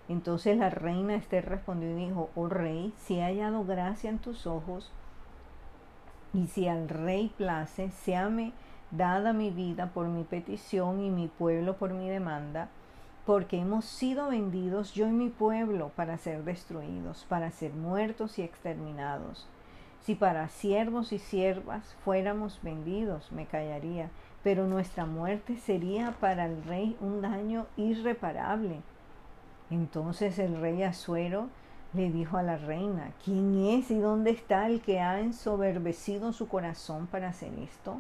Entonces 0.10 0.58
la 0.58 0.70
reina 0.70 1.16
Esther 1.16 1.48
respondió 1.48 1.90
y 1.92 2.08
dijo, 2.08 2.30
oh 2.36 2.48
rey, 2.48 2.94
si 2.98 3.16
he 3.16 3.24
hallado 3.24 3.66
gracia 3.66 4.10
en 4.10 4.20
tus 4.20 4.48
ojos, 4.48 4.92
y 6.34 6.48
si 6.48 6.68
al 6.68 6.90
rey 6.90 7.32
place, 7.38 7.90
séame 7.92 8.54
dada 8.92 9.34
mi 9.34 9.50
vida 9.50 9.88
por 9.94 10.08
mi 10.08 10.24
petición 10.24 11.02
y 11.02 11.10
mi 11.10 11.28
pueblo 11.28 11.76
por 11.78 11.94
mi 11.94 12.10
demanda, 12.10 12.70
porque 13.26 13.60
hemos 13.60 13.86
sido 13.86 14.30
vendidos 14.30 14.94
yo 14.94 15.08
y 15.08 15.12
mi 15.12 15.30
pueblo 15.30 15.92
para 15.96 16.18
ser 16.18 16.44
destruidos, 16.44 17.26
para 17.28 17.52
ser 17.52 17.74
muertos 17.74 18.40
y 18.40 18.44
exterminados. 18.44 19.48
Si 20.02 20.16
para 20.16 20.48
siervos 20.50 21.12
y 21.12 21.20
siervas 21.20 21.96
fuéramos 22.04 22.60
vendidos, 22.64 23.32
me 23.32 23.46
callaría 23.46 24.10
pero 24.48 24.66
nuestra 24.66 25.06
muerte 25.06 25.58
sería 25.58 26.16
para 26.22 26.46
el 26.46 26.64
rey 26.64 26.96
un 27.02 27.22
daño 27.22 27.68
irreparable. 27.76 28.82
Entonces 29.70 30.40
el 30.40 30.62
rey 30.62 30.84
Asuero 30.84 31.50
le 31.92 32.10
dijo 32.12 32.38
a 32.38 32.44
la 32.44 32.56
reina, 32.56 33.12
¿quién 33.26 33.66
es 33.66 33.92
y 33.92 34.00
dónde 34.00 34.32
está 34.32 34.68
el 34.68 34.80
que 34.80 35.02
ha 35.02 35.20
ensoberbecido 35.20 36.32
su 36.32 36.48
corazón 36.48 37.08
para 37.08 37.28
hacer 37.28 37.52
esto? 37.60 38.00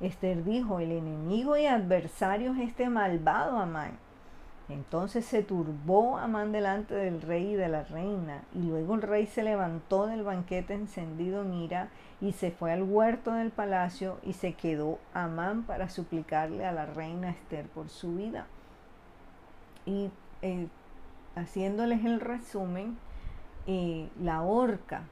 Esther 0.00 0.42
dijo, 0.42 0.80
el 0.80 0.90
enemigo 0.90 1.56
y 1.56 1.66
adversario 1.66 2.54
es 2.54 2.70
este 2.70 2.88
malvado 2.88 3.56
Amán. 3.56 3.92
Entonces 4.68 5.24
se 5.24 5.42
turbó 5.42 6.18
Amán 6.18 6.50
delante 6.50 6.94
del 6.94 7.22
rey 7.22 7.52
y 7.52 7.54
de 7.54 7.68
la 7.68 7.84
reina, 7.84 8.42
y 8.52 8.62
luego 8.62 8.96
el 8.96 9.02
rey 9.02 9.26
se 9.26 9.44
levantó 9.44 10.06
del 10.06 10.24
banquete 10.24 10.74
encendido 10.74 11.42
en 11.42 11.54
ira 11.54 11.88
y 12.20 12.32
se 12.32 12.50
fue 12.50 12.72
al 12.72 12.82
huerto 12.82 13.32
del 13.32 13.50
palacio 13.50 14.18
y 14.24 14.32
se 14.32 14.54
quedó 14.54 14.98
Amán 15.14 15.62
para 15.62 15.88
suplicarle 15.88 16.66
a 16.66 16.72
la 16.72 16.86
reina 16.86 17.30
Esther 17.30 17.66
por 17.66 17.88
su 17.88 18.16
vida. 18.16 18.46
Y 19.84 20.10
eh, 20.42 20.66
haciéndoles 21.36 22.04
el 22.04 22.18
resumen, 22.18 22.98
eh, 23.68 24.08
la 24.20 24.42
horca 24.42 25.02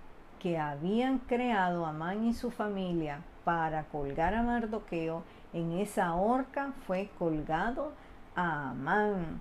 que 0.40 0.58
habían 0.58 1.18
creado 1.18 1.86
Amán 1.86 2.24
y 2.26 2.34
su 2.34 2.50
familia 2.50 3.20
para 3.44 3.84
colgar 3.84 4.34
a 4.34 4.42
Mardoqueo, 4.42 5.22
en 5.52 5.72
esa 5.72 6.14
horca 6.14 6.72
fue 6.86 7.10
colgado 7.18 7.92
Amán, 8.34 9.40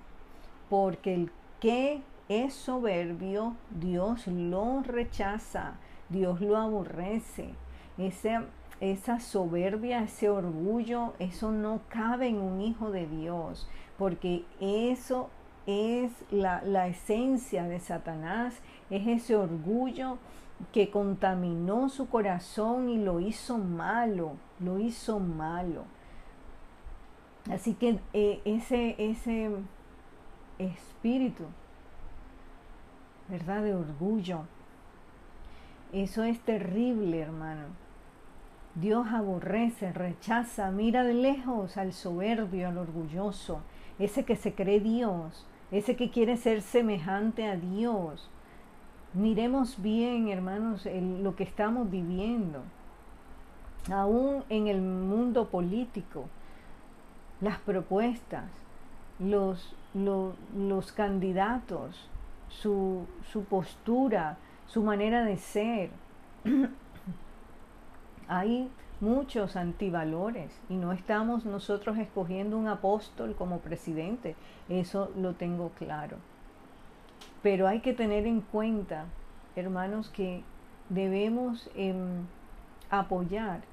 porque 0.69 1.13
el 1.13 1.31
que 1.59 2.01
es 2.29 2.53
soberbio, 2.53 3.55
Dios 3.71 4.27
lo 4.27 4.81
rechaza 4.81 5.75
Dios 6.13 6.41
lo 6.41 6.57
aborrece. 6.57 7.49
Esa, 7.97 9.19
soberbia, 9.19 10.03
ese 10.03 10.29
orgullo, 10.29 11.13
eso 11.19 11.51
no 11.51 11.81
cabe 11.89 12.27
en 12.27 12.37
un 12.37 12.61
hijo 12.61 12.91
de 12.91 13.07
Dios, 13.07 13.67
porque 13.97 14.45
eso 14.59 15.29
es 15.65 16.11
la, 16.31 16.61
la 16.63 16.87
esencia 16.87 17.63
de 17.63 17.79
Satanás, 17.79 18.55
es 18.89 19.07
ese 19.07 19.35
orgullo 19.35 20.17
que 20.71 20.89
contaminó 20.91 21.89
su 21.89 22.09
corazón 22.09 22.89
y 22.89 22.97
lo 22.97 23.19
hizo 23.19 23.57
malo, 23.57 24.33
lo 24.59 24.79
hizo 24.79 25.19
malo. 25.19 25.85
Así 27.51 27.73
que 27.73 27.99
eh, 28.13 28.41
ese, 28.45 28.95
ese 28.97 29.51
espíritu, 30.57 31.43
¿verdad? 33.27 33.63
De 33.63 33.75
orgullo, 33.75 34.45
eso 35.91 36.23
es 36.23 36.39
terrible, 36.39 37.19
hermano. 37.19 37.65
Dios 38.75 39.07
aborrece, 39.11 39.93
rechaza, 39.93 40.71
mira 40.71 41.03
de 41.03 41.13
lejos 41.13 41.77
al 41.77 41.93
soberbio, 41.93 42.67
al 42.67 42.79
orgulloso, 42.79 43.61
ese 43.99 44.25
que 44.25 44.35
se 44.35 44.55
cree 44.55 44.79
Dios, 44.79 45.45
ese 45.69 45.95
que 45.95 46.09
quiere 46.09 46.37
ser 46.37 46.63
semejante 46.63 47.47
a 47.47 47.55
Dios. 47.55 48.31
Miremos 49.13 49.79
bien, 49.79 50.29
hermanos, 50.29 50.87
lo 50.91 51.35
que 51.35 51.43
estamos 51.43 51.91
viviendo. 51.91 52.63
Aún 53.91 54.43
en 54.49 54.67
el 54.67 54.81
mundo 54.81 55.49
político, 55.49 56.25
las 57.43 57.59
propuestas, 57.59 58.45
los, 59.19 59.75
candidatos, 60.95 62.09
su, 62.47 63.05
su 63.31 63.43
postura, 63.43 64.37
su 64.65 64.81
manera 64.81 65.25
de 65.25 65.37
ser. 65.37 65.89
Hay 68.29 68.71
muchos 69.01 69.57
antivalores 69.57 70.57
y 70.69 70.75
no 70.75 70.93
estamos 70.93 71.45
nosotros 71.45 71.97
escogiendo 71.97 72.57
un 72.57 72.69
apóstol 72.69 73.35
como 73.35 73.59
presidente, 73.59 74.37
eso 74.69 75.11
lo 75.17 75.33
tengo 75.33 75.71
claro. 75.77 76.17
Pero 77.41 77.67
hay 77.67 77.81
que 77.81 77.91
tener 77.91 78.25
en 78.25 78.39
cuenta, 78.39 79.05
hermanos, 79.57 80.09
que 80.09 80.43
debemos 80.87 81.69
em, 81.75 82.25
apoyar 82.89 83.63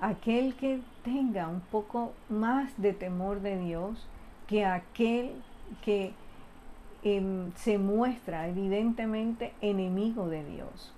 aquel 0.00 0.54
que 0.54 0.80
tenga 1.04 1.48
un 1.48 1.60
poco 1.60 2.12
más 2.28 2.80
de 2.80 2.92
temor 2.92 3.40
de 3.40 3.58
Dios 3.58 4.06
que 4.46 4.64
aquel 4.64 5.32
que 5.84 6.14
Em, 7.08 7.52
se 7.54 7.78
muestra 7.78 8.48
evidentemente 8.48 9.52
enemigo 9.60 10.28
de 10.28 10.44
Dios. 10.44 10.92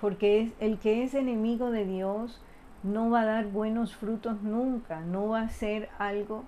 Porque 0.00 0.42
es, 0.42 0.52
el 0.60 0.78
que 0.78 1.02
es 1.02 1.12
enemigo 1.12 1.72
de 1.72 1.84
Dios 1.84 2.40
no 2.84 3.10
va 3.10 3.22
a 3.22 3.24
dar 3.24 3.46
buenos 3.46 3.96
frutos 3.96 4.42
nunca, 4.42 5.00
no 5.00 5.30
va 5.30 5.40
a 5.40 5.48
ser 5.48 5.88
algo 5.98 6.44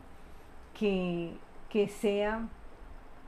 que, 0.78 1.32
que 1.68 1.88
sea 1.88 2.46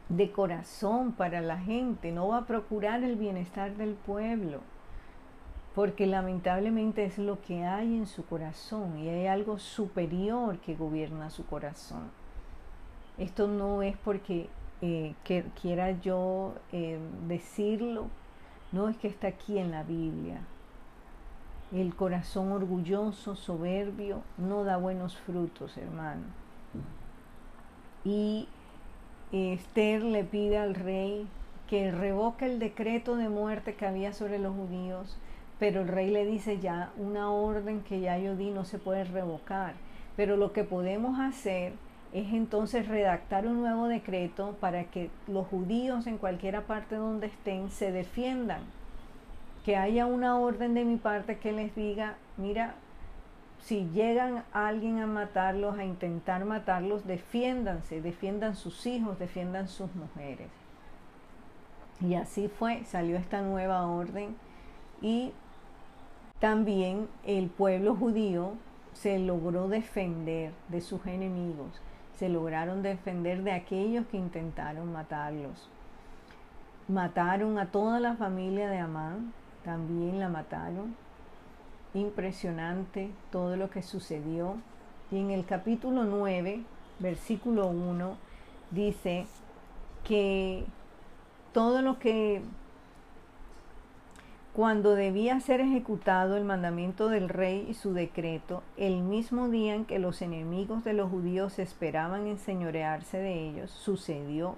de 0.09 0.30
corazón 0.30 1.11
para 1.11 1.40
la 1.40 1.59
gente, 1.59 2.12
no 2.12 2.28
va 2.28 2.38
a 2.38 2.46
procurar 2.46 3.03
el 3.03 3.16
bienestar 3.16 3.74
del 3.76 3.94
pueblo. 3.94 4.61
Porque 5.79 6.09
lamentablemente 6.09 7.05
es 7.05 7.18
lo 7.18 7.41
que 7.41 7.64
hay 7.64 7.95
en 7.95 8.09
su 8.09 8.26
corazón 8.26 8.99
y 8.99 9.09
hay 9.09 9.29
algo 9.29 9.61
superior 9.61 10.59
que 10.59 10.74
gobierna 10.74 11.31
su 11.31 11.47
corazón. 11.47 12.11
Esto 13.16 13.47
no 13.47 13.85
es 13.85 13.97
porque 13.97 14.49
eh, 14.83 15.14
quiera 15.62 15.93
yo 16.01 16.55
eh, 16.72 16.99
decirlo, 17.29 18.09
no 18.72 18.89
es 18.89 18.97
que 18.97 19.07
está 19.07 19.29
aquí 19.29 19.57
en 19.57 19.70
la 19.70 19.85
Biblia. 19.85 20.41
El 21.70 21.95
corazón 21.95 22.51
orgulloso, 22.51 23.37
soberbio, 23.37 24.22
no 24.37 24.64
da 24.64 24.79
buenos 24.79 25.16
frutos, 25.16 25.76
hermano. 25.76 26.24
Y 28.05 28.49
Esther 29.31 30.03
le 30.03 30.24
pide 30.24 30.59
al 30.59 30.74
rey 30.74 31.29
que 31.68 31.93
revoque 31.93 32.47
el 32.47 32.59
decreto 32.59 33.14
de 33.14 33.29
muerte 33.29 33.76
que 33.76 33.87
había 33.87 34.12
sobre 34.12 34.41
los 34.41 34.57
judíos, 34.57 35.16
pero 35.59 35.83
el 35.83 35.89
rey 35.89 36.11
le 36.11 36.25
dice 36.25 36.59
ya 36.61 36.93
una 36.97 37.31
orden 37.31 37.83
que 37.83 38.01
ya 38.01 38.19
yo 38.19 38.37
di 38.37 38.51
no 38.51 38.65
se 38.65 38.79
puede 38.79 39.05
revocar. 39.05 39.75
Pero 40.17 40.37
lo 40.37 40.53
que 40.53 40.65
podemos 40.65 41.19
hacer 41.19 41.73
es 42.13 42.33
entonces 42.33 42.89
redactar 42.89 43.47
un 43.47 43.61
nuevo 43.61 43.89
decreto 43.89 44.57
para 44.61 44.85
que 44.85 45.11
los 45.27 45.47
judíos 45.47 46.07
en 46.07 46.19
cualquier 46.19 46.63
parte 46.63 46.97
donde 46.97 47.27
estén 47.27 47.71
se 47.71 47.93
defiendan. 47.93 48.63
Que 49.65 49.77
haya 49.77 50.07
una 50.07 50.39
orden 50.39 50.75
de 50.75 50.85
mi 50.85 50.97
parte 50.97 51.39
que 51.39 51.53
les 51.53 51.75
diga, 51.75 52.15
mira, 52.37 52.75
si 53.61 53.89
llegan 53.91 54.45
alguien 54.53 55.01
a 55.01 55.07
matarlos, 55.07 55.79
a 55.79 55.85
intentar 55.85 56.45
matarlos, 56.45 57.07
defiéndanse, 57.07 58.01
defiendan 58.01 58.57
sus 58.57 58.87
hijos, 58.87 59.19
defiendan 59.19 59.69
sus 59.69 59.95
mujeres. 59.95 60.49
Y 62.01 62.15
así 62.15 62.49
fue, 62.49 62.85
salió 62.85 63.17
esta 63.17 63.43
nueva 63.43 63.87
orden 63.87 64.37
y 65.03 65.33
también 66.41 67.09
el 67.24 67.49
pueblo 67.49 67.95
judío 67.97 68.53
se 68.93 69.18
logró 69.18 69.68
defender 69.68 70.53
de 70.68 70.80
sus 70.80 71.05
enemigos, 71.07 71.80
se 72.16 72.28
lograron 72.28 72.82
defender 72.82 73.43
de 73.43 73.53
aquellos 73.53 74.07
que 74.07 74.16
intentaron 74.16 74.93
matarlos. 74.93 75.68
Mataron 76.89 77.59
a 77.59 77.66
toda 77.66 78.01
la 78.01 78.14
familia 78.16 78.68
de 78.70 78.78
Amán, 78.78 79.32
también 79.64 80.18
la 80.18 80.28
mataron. 80.28 80.97
Impresionante 81.93 83.11
todo 83.30 83.57
lo 83.57 83.70
que 83.70 83.82
sucedió. 83.82 84.57
Y 85.11 85.18
en 85.18 85.30
el 85.30 85.45
capítulo 85.45 86.05
9, 86.05 86.62
versículo 86.99 87.68
1, 87.68 88.16
dice 88.70 89.26
que 90.05 90.64
todo 91.53 91.82
lo 91.82 91.99
que 91.99 92.43
cuando 94.59 94.97
debía 94.97 95.39
ser 95.39 95.61
ejecutado 95.61 96.37
el 96.37 96.43
mandamiento 96.43 97.09
del 97.09 97.29
rey 97.29 97.65
y 97.71 97.75
su 97.75 97.93
decreto, 97.93 98.65
el 98.77 99.05
mismo 99.05 99.49
día 99.49 99.77
en 99.77 99.85
que 99.85 100.01
los 100.01 100.21
enemigos 100.21 100.83
de 100.83 100.95
los 100.95 101.13
judíos 101.13 101.61
esperaban 101.61 102.27
enseñorearse 102.27 103.19
de 103.19 103.51
ellos, 103.51 103.71
sucedió 103.71 104.57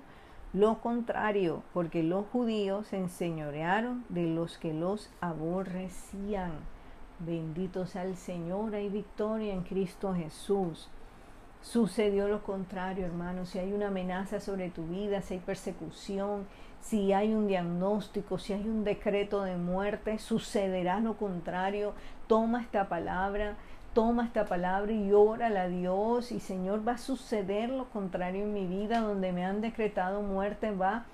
lo 0.55 0.81
contrario, 0.81 1.63
porque 1.75 2.03
los 2.03 2.25
judíos 2.29 2.87
se 2.87 2.97
enseñorearon 2.97 4.07
de 4.09 4.25
los 4.25 4.57
que 4.57 4.73
los 4.73 5.11
aborrecían. 5.21 6.53
Bendito 7.19 7.85
sea 7.85 8.05
el 8.05 8.17
Señor, 8.17 8.75
hay 8.75 8.89
victoria 8.89 9.53
en 9.53 9.65
Cristo 9.65 10.15
Jesús. 10.15 10.89
Sucedió 11.61 12.27
lo 12.27 12.43
contrario, 12.43 13.05
hermano. 13.05 13.45
Si 13.45 13.59
hay 13.59 13.75
una 13.75 13.89
amenaza 13.89 14.41
sobre 14.41 14.71
tu 14.71 14.87
vida, 14.87 15.21
si 15.21 15.35
hay 15.35 15.41
persecución, 15.41 16.47
si 16.81 17.12
hay 17.12 17.35
un 17.35 17.47
diagnóstico, 17.47 18.39
si 18.39 18.53
hay 18.53 18.68
un 18.68 18.85
decreto 18.85 19.43
de 19.43 19.57
muerte, 19.57 20.18
sucederá 20.18 21.01
lo 21.01 21.16
contrario. 21.16 21.95
Toma 22.26 22.62
esta 22.62 22.89
palabra, 22.89 23.57
toma 23.95 24.24
esta 24.24 24.47
palabra 24.47 24.93
y 24.93 25.12
órale 25.12 25.59
a 25.59 25.68
Dios. 25.68 26.33
Y 26.33 26.41
Señor, 26.41 26.87
va 26.87 26.93
a 26.93 26.99
suceder 26.99 27.70
lo 27.70 27.87
contrario 27.91 28.45
en 28.45 28.55
mi 28.55 28.66
vida, 28.66 29.01
donde 29.01 29.33
me 29.33 29.45
han 29.45 29.61
decretado 29.61 30.22
muerte, 30.22 30.70
va. 30.70 31.05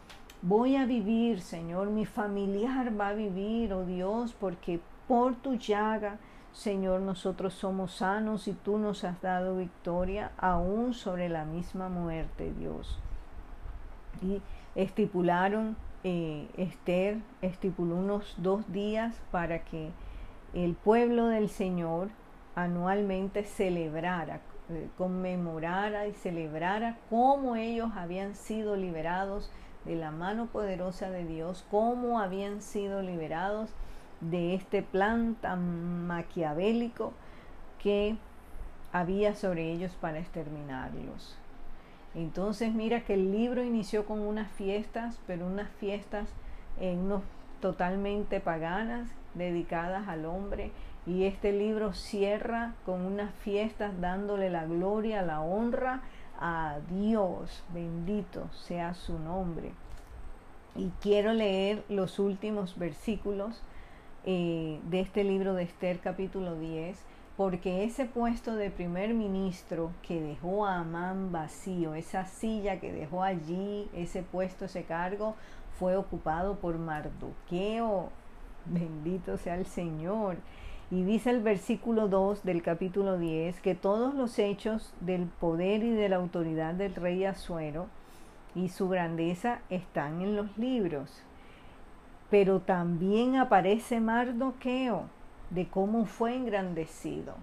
Voy 0.43 0.77
a 0.77 0.85
vivir, 0.85 1.41
Señor, 1.41 1.89
mi 1.89 2.07
familiar 2.07 2.99
va 2.99 3.09
a 3.09 3.15
vivir, 3.15 3.73
oh 3.73 3.85
Dios, 3.85 4.35
porque 4.39 4.81
por 5.09 5.35
tu 5.35 5.55
llaga 5.55 6.19
Señor, 6.57 7.03
nosotros 7.03 7.53
somos 7.53 7.97
sanos 7.97 8.49
y 8.49 8.55
tú 8.55 8.79
nos 8.79 9.05
has 9.05 9.21
dado 9.21 9.59
victoria 9.59 10.31
aún 10.39 10.95
sobre 10.95 11.29
la 11.29 11.45
misma 11.45 11.91
muerte, 11.91 12.51
Dios. 12.59 12.99
Y 14.23 14.41
estipularon, 14.77 15.77
eh, 16.05 16.49
Esther 16.57 17.19
estipuló 17.43 17.97
unos 17.97 18.37
dos 18.39 18.71
días 18.73 19.21
para 19.33 19.65
que 19.65 19.91
el 20.55 20.75
pueblo 20.75 21.27
del 21.27 21.49
Señor 21.49 22.11
anualmente 22.55 23.43
celebrara, 23.43 24.41
eh, 24.69 24.89
conmemorara 24.97 26.07
y 26.07 26.13
celebrara 26.13 26.97
cómo 27.11 27.57
ellos 27.57 27.91
habían 27.97 28.35
sido 28.35 28.77
liberados 28.77 29.51
de 29.85 29.97
la 29.97 30.11
mano 30.11 30.47
poderosa 30.47 31.11
de 31.11 31.25
Dios, 31.25 31.65
cómo 31.71 32.21
habían 32.21 32.63
sido 32.63 33.03
liberados 33.03 33.71
de 34.21 34.55
este 34.55 34.83
plan 34.83 35.37
tan 35.41 36.07
maquiavélico 36.07 37.13
que 37.79 38.17
había 38.93 39.35
sobre 39.35 39.73
ellos 39.73 39.93
para 40.01 40.19
exterminarlos. 40.19 41.37
Entonces 42.17 42.73
mira 42.73 43.03
que 43.03 43.13
el 43.15 43.31
libro 43.31 43.63
inició 43.63 44.07
con 44.07 44.21
unas 44.21 44.51
fiestas, 44.53 45.21
pero 45.27 45.47
unas 45.47 45.69
fiestas 45.79 46.27
en 46.81 47.11
totalmente 47.61 48.41
paganas, 48.41 49.11
dedicadas 49.35 50.09
al 50.09 50.25
hombre, 50.25 50.73
y 51.07 51.25
este 51.25 51.53
libro 51.53 51.93
cierra 51.93 52.75
con 52.87 53.03
unas 53.03 53.33
fiestas 53.35 54.01
dándole 54.01 54.49
la 54.49 54.65
gloria, 54.65 55.21
la 55.21 55.41
honra 55.43 56.01
a 56.41 56.79
Dios, 56.91 57.63
bendito 57.75 58.49
sea 58.53 58.95
su 58.95 59.19
nombre. 59.19 59.73
Y 60.75 60.91
quiero 61.03 61.35
leer 61.35 61.85
los 61.91 62.19
últimos 62.19 62.79
versículos 62.79 63.63
eh, 64.25 64.81
de 64.91 65.01
este 65.01 65.23
libro 65.23 65.55
de 65.55 65.65
Esther 65.65 66.01
capítulo 66.01 66.57
10, 66.57 66.99
porque 67.37 67.85
ese 67.85 68.07
puesto 68.07 68.55
de 68.55 68.71
primer 68.71 69.13
ministro 69.13 69.91
que 70.03 70.21
dejó 70.21 70.67
a 70.67 70.81
Amán 70.81 71.33
vacío, 71.33 71.95
esa 71.95 72.25
silla 72.25 72.81
que 72.81 72.93
dejó 72.93 73.23
allí, 73.23 73.89
ese 73.95 74.23
puesto, 74.23 74.65
ese 74.65 74.85
cargo, 74.85 75.35
fue 75.79 75.97
ocupado 75.97 76.57
por 76.57 76.79
Mardoqueo. 76.79 78.09
Bendito 78.65 79.37
sea 79.37 79.57
el 79.57 79.67
Señor. 79.67 80.37
Y 80.91 81.03
dice 81.03 81.31
el 81.31 81.43
versículo 81.43 82.09
2 82.09 82.45
del 82.45 82.63
capítulo 82.63 83.19
10 83.19 83.61
que 83.61 83.75
todos 83.75 84.15
los 84.15 84.39
hechos 84.39 84.95
del 85.01 85.27
poder 85.27 85.83
y 85.83 85.91
de 85.91 86.09
la 86.09 86.17
autoridad 86.17 86.75
del 86.75 86.95
rey 86.95 87.25
Asuero 87.25 87.89
y 88.55 88.69
su 88.69 88.89
grandeza 88.89 89.59
están 89.69 90.23
en 90.23 90.37
los 90.37 90.57
libros 90.57 91.23
pero 92.31 92.61
también 92.61 93.37
aparece 93.37 94.01
Mardoqueo 94.01 95.05
de 95.51 95.69
cómo 95.69 96.07
fue 96.07 96.35
engrandecido. 96.35 97.35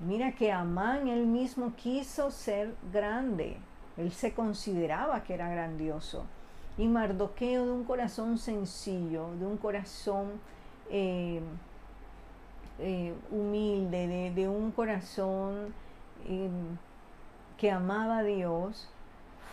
Mira 0.00 0.32
que 0.32 0.52
Amán 0.52 1.08
él 1.08 1.26
mismo 1.26 1.74
quiso 1.76 2.30
ser 2.30 2.74
grande, 2.92 3.56
él 3.96 4.12
se 4.12 4.34
consideraba 4.34 5.22
que 5.22 5.34
era 5.34 5.48
grandioso. 5.48 6.24
Y 6.76 6.88
Mardoqueo 6.88 7.64
de 7.66 7.72
un 7.72 7.84
corazón 7.84 8.36
sencillo, 8.36 9.28
de 9.38 9.46
un 9.46 9.56
corazón 9.56 10.32
eh, 10.90 11.40
eh, 12.80 13.14
humilde, 13.30 14.32
de, 14.34 14.48
un 14.48 14.72
corazón 14.72 15.72
eh, 16.26 16.50
que 17.56 17.70
amaba 17.70 18.18
a 18.18 18.22
Dios, 18.24 18.88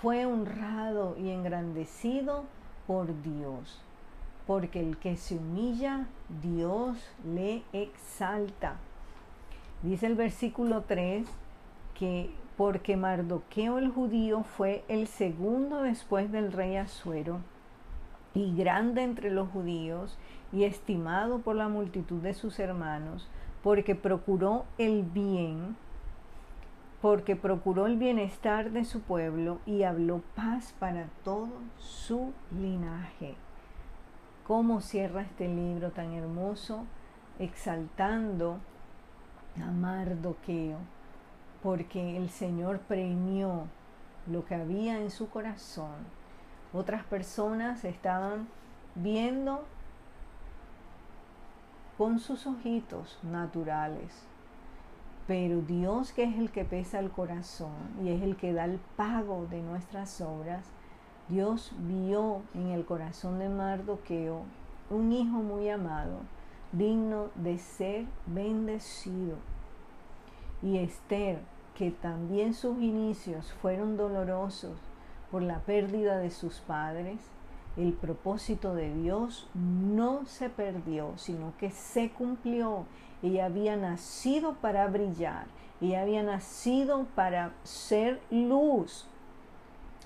fue 0.02 0.26
honrado 0.26 1.16
y 1.20 1.30
engrandecido 1.30 2.44
por 2.88 3.22
Dios 3.22 3.84
porque 4.52 4.82
el 4.82 4.98
que 4.98 5.16
se 5.16 5.38
humilla, 5.38 6.08
Dios 6.42 6.98
le 7.24 7.64
exalta. 7.72 8.76
Dice 9.82 10.08
el 10.08 10.16
versículo 10.16 10.82
3 10.82 11.26
que 11.98 12.32
porque 12.58 12.98
Mardoqueo 12.98 13.78
el 13.78 13.92
judío 13.92 14.44
fue 14.44 14.84
el 14.90 15.08
segundo 15.08 15.84
después 15.84 16.34
del 16.34 16.52
rey 16.52 16.76
Asuero 16.76 17.40
y 18.34 18.54
grande 18.54 19.04
entre 19.04 19.32
los 19.32 19.48
judíos 19.48 20.18
y 20.52 20.66
estimado 20.66 21.40
por 21.40 21.56
la 21.56 21.70
multitud 21.70 22.22
de 22.22 22.34
sus 22.34 22.60
hermanos, 22.60 23.30
porque 23.64 23.96
procuró 23.96 24.66
el 24.78 25.04
bien, 25.04 25.78
porque 27.02 27.38
procuró 27.38 27.86
el 27.86 27.96
bienestar 27.96 28.72
de 28.72 28.84
su 28.84 29.00
pueblo 29.00 29.60
y 29.66 29.84
habló 29.84 30.22
paz 30.36 30.76
para 30.78 31.06
todo 31.24 31.48
su 31.78 32.34
linaje 32.52 33.38
cómo 34.52 34.82
cierra 34.82 35.22
este 35.22 35.48
libro 35.48 35.92
tan 35.92 36.12
hermoso, 36.12 36.84
exaltando 37.40 38.58
a 39.56 39.72
Mardoqueo, 39.72 40.78
porque 41.64 42.18
el 42.18 42.30
Señor 42.30 42.80
premió 42.80 43.68
lo 44.28 44.44
que 44.44 44.56
había 44.56 45.00
en 45.00 45.10
su 45.10 45.30
corazón. 45.30 45.96
Otras 46.74 47.06
personas 47.06 47.86
estaban 47.86 48.50
viendo 48.94 49.64
con 51.98 52.20
sus 52.20 52.46
ojitos 52.46 53.20
naturales. 53.24 54.26
Pero 55.28 55.62
Dios, 55.62 56.12
que 56.12 56.26
es 56.26 56.38
el 56.38 56.52
que 56.52 56.66
pesa 56.66 57.00
el 57.00 57.10
corazón 57.10 57.72
y 58.04 58.10
es 58.10 58.22
el 58.22 58.36
que 58.36 58.52
da 58.52 58.66
el 58.66 58.80
pago 58.98 59.48
de 59.50 59.62
nuestras 59.62 60.20
obras, 60.20 60.66
Dios 61.32 61.72
vio 61.88 62.42
en 62.54 62.72
el 62.72 62.84
corazón 62.84 63.40
de 63.40 63.48
Mardoqueo 63.48 64.42
un 64.90 65.14
hijo 65.14 65.38
muy 65.38 65.70
amado, 65.70 66.18
digno 66.74 67.30
de 67.36 67.58
ser 67.58 68.06
bendecido. 68.26 69.38
Y 70.62 70.80
Esther, 70.80 71.40
que 71.78 71.90
también 71.90 72.54
sus 72.54 72.82
inicios 72.82 73.54
fueron 73.62 73.96
dolorosos 73.96 74.78
por 75.32 75.42
la 75.42 75.60
pérdida 75.60 76.18
de 76.18 76.32
sus 76.32 76.60
padres, 76.60 77.22
el 77.78 77.94
propósito 77.94 78.76
de 78.76 78.94
Dios 78.94 79.48
no 79.54 80.26
se 80.26 80.50
perdió, 80.50 81.14
sino 81.16 81.54
que 81.58 81.72
se 81.72 82.10
cumplió. 82.10 82.84
Ella 83.24 83.46
había 83.46 83.78
nacido 83.78 84.56
para 84.56 84.86
brillar, 84.88 85.46
ella 85.80 86.02
había 86.02 86.24
nacido 86.24 87.06
para 87.16 87.54
ser 87.64 88.20
luz, 88.30 89.08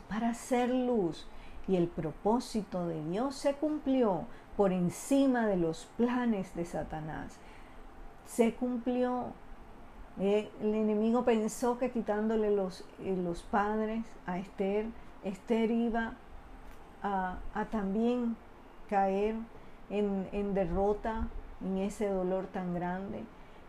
para 0.09 0.33
ser 0.33 0.69
luz. 0.69 1.27
Y 1.67 1.75
el 1.77 1.87
propósito 1.87 2.87
de 2.87 3.03
Dios 3.05 3.35
se 3.35 3.53
cumplió 3.53 4.25
por 4.55 4.71
encima 4.71 5.47
de 5.47 5.57
los 5.57 5.87
planes 5.97 6.55
de 6.55 6.65
Satanás. 6.65 7.37
Se 8.25 8.53
cumplió. 8.53 9.33
Eh, 10.19 10.49
el 10.61 10.73
enemigo 10.75 11.25
pensó 11.25 11.77
que 11.77 11.91
quitándole 11.91 12.49
los, 12.49 12.85
eh, 12.99 13.17
los 13.21 13.43
padres 13.43 14.05
a 14.25 14.37
Esther, 14.37 14.85
Esther 15.25 15.71
iba 15.71 16.13
a, 17.03 17.37
también 17.69 18.37
caer 18.89 19.35
en, 19.89 20.27
en 20.31 20.53
derrota, 20.53 21.27
en 21.61 21.79
ese 21.79 22.07
dolor 22.07 22.45
tan 22.47 22.73
grande. 22.73 23.23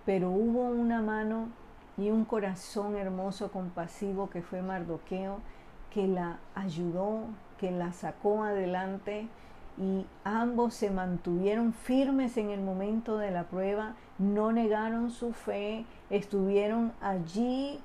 Pero 0.05 0.31
hubo 0.31 0.69
una 0.69 1.03
mano 1.03 1.49
y 1.99 2.11
un 2.11 2.25
corazón 2.25 2.97
hermoso, 2.97 3.51
compasivo, 3.51 4.31
que 4.31 4.43
fue 4.43 4.63
Mardoqueo, 4.63 5.41
que 5.97 6.07
la 6.07 6.37
ayudó, 6.55 7.21
que 7.57 7.71
la 7.71 7.91
sacó 7.95 8.45
adelante 8.45 9.29
y 9.79 10.05
ambos 10.25 10.75
se 10.75 10.91
mantuvieron 10.91 11.73
firmes 11.73 12.37
en 12.37 12.51
el 12.51 12.61
momento 12.61 13.17
de 13.17 13.31
la 13.31 13.45
prueba, 13.45 13.95
no 14.19 14.53
negaron 14.53 15.11
su 15.11 15.33
fe, 15.33 15.87
estuvieron 16.11 16.93
allí 17.01 17.81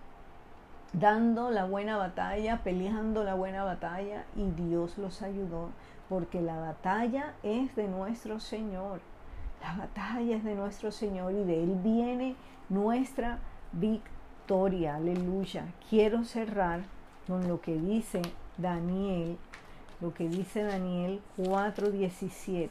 dando 0.91 1.51
la 1.51 1.63
buena 1.63 1.95
batalla, 1.95 2.59
peleando 2.65 3.23
la 3.23 3.35
buena 3.35 3.63
batalla 3.63 4.25
y 4.35 4.51
Dios 4.61 4.97
los 4.97 5.21
ayudó 5.21 5.69
porque 6.09 6.41
la 6.41 6.59
batalla 6.59 7.35
es 7.43 7.73
de 7.77 7.87
nuestro 7.87 8.41
Señor. 8.41 8.99
La 9.61 9.73
batalla 9.77 10.35
es 10.35 10.43
de 10.43 10.55
nuestro 10.55 10.91
Señor 10.91 11.31
y 11.31 11.45
de 11.45 11.63
Él 11.63 11.79
viene 11.81 12.35
nuestra 12.67 13.39
victoria. 13.71 14.97
Aleluya. 14.97 15.63
Quiero 15.89 16.25
cerrar 16.25 16.81
con 17.31 17.47
lo 17.47 17.61
que 17.61 17.79
dice 17.79 18.21
Daniel, 18.57 19.37
lo 20.01 20.13
que 20.13 20.27
dice 20.27 20.63
Daniel 20.63 21.21
4:17 21.37 22.69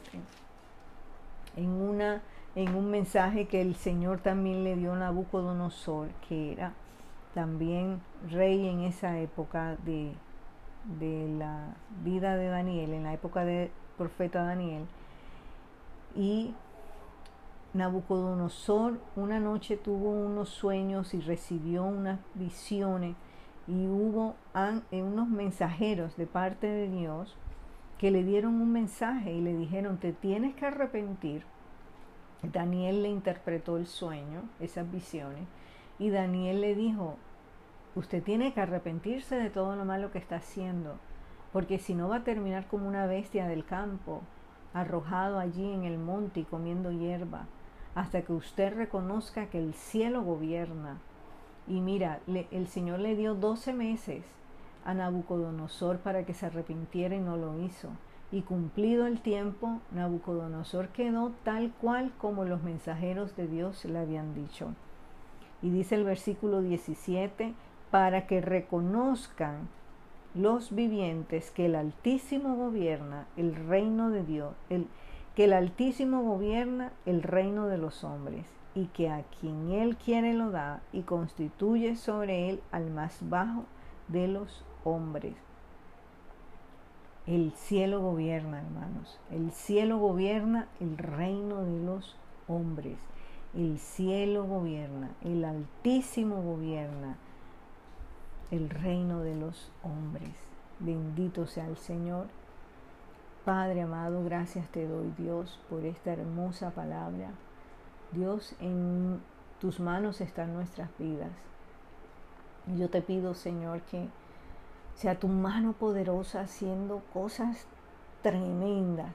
en 1.57 1.67
una 1.67 2.21
en 2.53 2.75
un 2.75 2.91
mensaje 2.91 3.47
que 3.47 3.59
el 3.59 3.75
Señor 3.75 4.19
también 4.19 4.63
le 4.63 4.75
dio 4.75 4.93
a 4.93 4.97
Nabucodonosor, 4.97 6.09
que 6.29 6.51
era 6.51 6.73
también 7.33 8.01
rey 8.29 8.67
en 8.67 8.81
esa 8.81 9.17
época 9.17 9.77
de, 9.83 10.11
de 10.99 11.27
la 11.39 11.73
vida 12.03 12.35
de 12.35 12.47
Daniel, 12.47 12.93
en 12.93 13.03
la 13.03 13.13
época 13.13 13.45
del 13.45 13.71
profeta 13.97 14.43
Daniel. 14.43 14.85
Y 16.15 16.53
Nabucodonosor 17.73 18.99
una 19.15 19.39
noche 19.39 19.75
tuvo 19.75 20.11
unos 20.11 20.49
sueños 20.49 21.15
y 21.15 21.21
recibió 21.21 21.83
unas 21.83 22.19
visiones 22.35 23.15
y 23.67 23.87
hubo 23.87 24.35
eh, 24.91 25.01
unos 25.01 25.29
mensajeros 25.29 26.17
de 26.17 26.27
parte 26.27 26.67
de 26.67 26.89
Dios 26.89 27.35
que 27.97 28.11
le 28.11 28.23
dieron 28.23 28.55
un 28.55 28.71
mensaje 28.71 29.31
y 29.31 29.41
le 29.41 29.55
dijeron, 29.55 29.97
te 29.97 30.11
tienes 30.11 30.55
que 30.55 30.65
arrepentir. 30.65 31.43
Daniel 32.41 33.03
le 33.03 33.09
interpretó 33.09 33.77
el 33.77 33.85
sueño, 33.85 34.41
esas 34.59 34.91
visiones, 34.91 35.47
y 35.99 36.09
Daniel 36.09 36.61
le 36.61 36.73
dijo, 36.73 37.17
usted 37.95 38.23
tiene 38.23 38.53
que 38.53 38.61
arrepentirse 38.61 39.35
de 39.35 39.51
todo 39.51 39.75
lo 39.75 39.85
malo 39.85 40.11
que 40.11 40.17
está 40.17 40.37
haciendo, 40.37 40.97
porque 41.53 41.77
si 41.77 41.93
no 41.93 42.09
va 42.09 42.17
a 42.17 42.23
terminar 42.23 42.67
como 42.67 42.87
una 42.87 43.05
bestia 43.05 43.47
del 43.47 43.65
campo, 43.65 44.21
arrojado 44.73 45.37
allí 45.37 45.71
en 45.71 45.83
el 45.83 45.99
monte 45.99 46.39
y 46.39 46.45
comiendo 46.45 46.91
hierba, 46.91 47.45
hasta 47.93 48.21
que 48.23 48.33
usted 48.33 48.73
reconozca 48.73 49.47
que 49.47 49.59
el 49.59 49.73
cielo 49.73 50.23
gobierna. 50.23 50.97
Y 51.67 51.79
mira, 51.79 52.19
el 52.27 52.67
Señor 52.67 52.99
le 52.99 53.15
dio 53.15 53.35
doce 53.35 53.73
meses 53.73 54.25
a 54.83 54.93
Nabucodonosor 54.93 55.99
para 55.99 56.25
que 56.25 56.33
se 56.33 56.47
arrepintiera 56.47 57.15
y 57.15 57.19
no 57.19 57.37
lo 57.37 57.59
hizo. 57.63 57.89
Y 58.31 58.41
cumplido 58.41 59.07
el 59.07 59.21
tiempo, 59.21 59.79
Nabucodonosor 59.91 60.89
quedó 60.89 61.31
tal 61.43 61.71
cual 61.81 62.11
como 62.17 62.45
los 62.45 62.63
mensajeros 62.63 63.35
de 63.35 63.47
Dios 63.47 63.85
le 63.85 63.99
habían 63.99 64.33
dicho. 64.33 64.73
Y 65.61 65.69
dice 65.69 65.95
el 65.95 66.03
versículo 66.03 66.61
17, 66.61 67.53
para 67.91 68.25
que 68.25 68.41
reconozcan 68.41 69.67
los 70.33 70.73
vivientes 70.73 71.51
que 71.51 71.65
el 71.65 71.75
Altísimo 71.75 72.55
gobierna 72.55 73.27
el 73.35 73.53
reino 73.53 74.09
de 74.09 74.23
Dios, 74.23 74.53
que 75.35 75.43
el 75.43 75.53
Altísimo 75.53 76.23
gobierna 76.23 76.93
el 77.05 77.21
reino 77.21 77.67
de 77.67 77.77
los 77.77 78.03
hombres 78.03 78.60
y 78.73 78.85
que 78.87 79.09
a 79.09 79.23
quien 79.39 79.71
Él 79.71 79.97
quiere 79.97 80.33
lo 80.33 80.51
da 80.51 80.81
y 80.91 81.01
constituye 81.01 81.95
sobre 81.95 82.49
Él 82.49 82.61
al 82.71 82.89
más 82.89 83.17
bajo 83.21 83.65
de 84.07 84.27
los 84.27 84.63
hombres. 84.83 85.35
El 87.27 87.51
cielo 87.51 88.01
gobierna, 88.01 88.59
hermanos. 88.59 89.19
El 89.29 89.51
cielo 89.51 89.97
gobierna 89.99 90.67
el 90.79 90.97
reino 90.97 91.63
de 91.63 91.83
los 91.83 92.17
hombres. 92.47 92.97
El 93.53 93.77
cielo 93.77 94.45
gobierna, 94.45 95.11
el 95.23 95.45
Altísimo 95.45 96.41
gobierna 96.41 97.17
el 98.51 98.69
reino 98.69 99.21
de 99.21 99.35
los 99.35 99.71
hombres. 99.81 100.35
Bendito 100.79 101.47
sea 101.47 101.67
el 101.67 101.77
Señor. 101.77 102.27
Padre 103.45 103.81
amado, 103.81 104.23
gracias 104.23 104.67
te 104.69 104.87
doy 104.87 105.11
Dios 105.17 105.59
por 105.69 105.85
esta 105.85 106.11
hermosa 106.13 106.71
palabra. 106.71 107.31
Dios, 108.11 108.55
en 108.59 109.21
tus 109.59 109.79
manos 109.79 110.19
están 110.19 110.53
nuestras 110.53 110.89
vidas. 110.97 111.31
Yo 112.77 112.89
te 112.89 113.01
pido, 113.01 113.33
Señor, 113.33 113.81
que 113.83 114.09
sea 114.95 115.17
tu 115.17 115.27
mano 115.27 115.73
poderosa 115.73 116.41
haciendo 116.41 117.01
cosas 117.13 117.67
tremendas, 118.21 119.13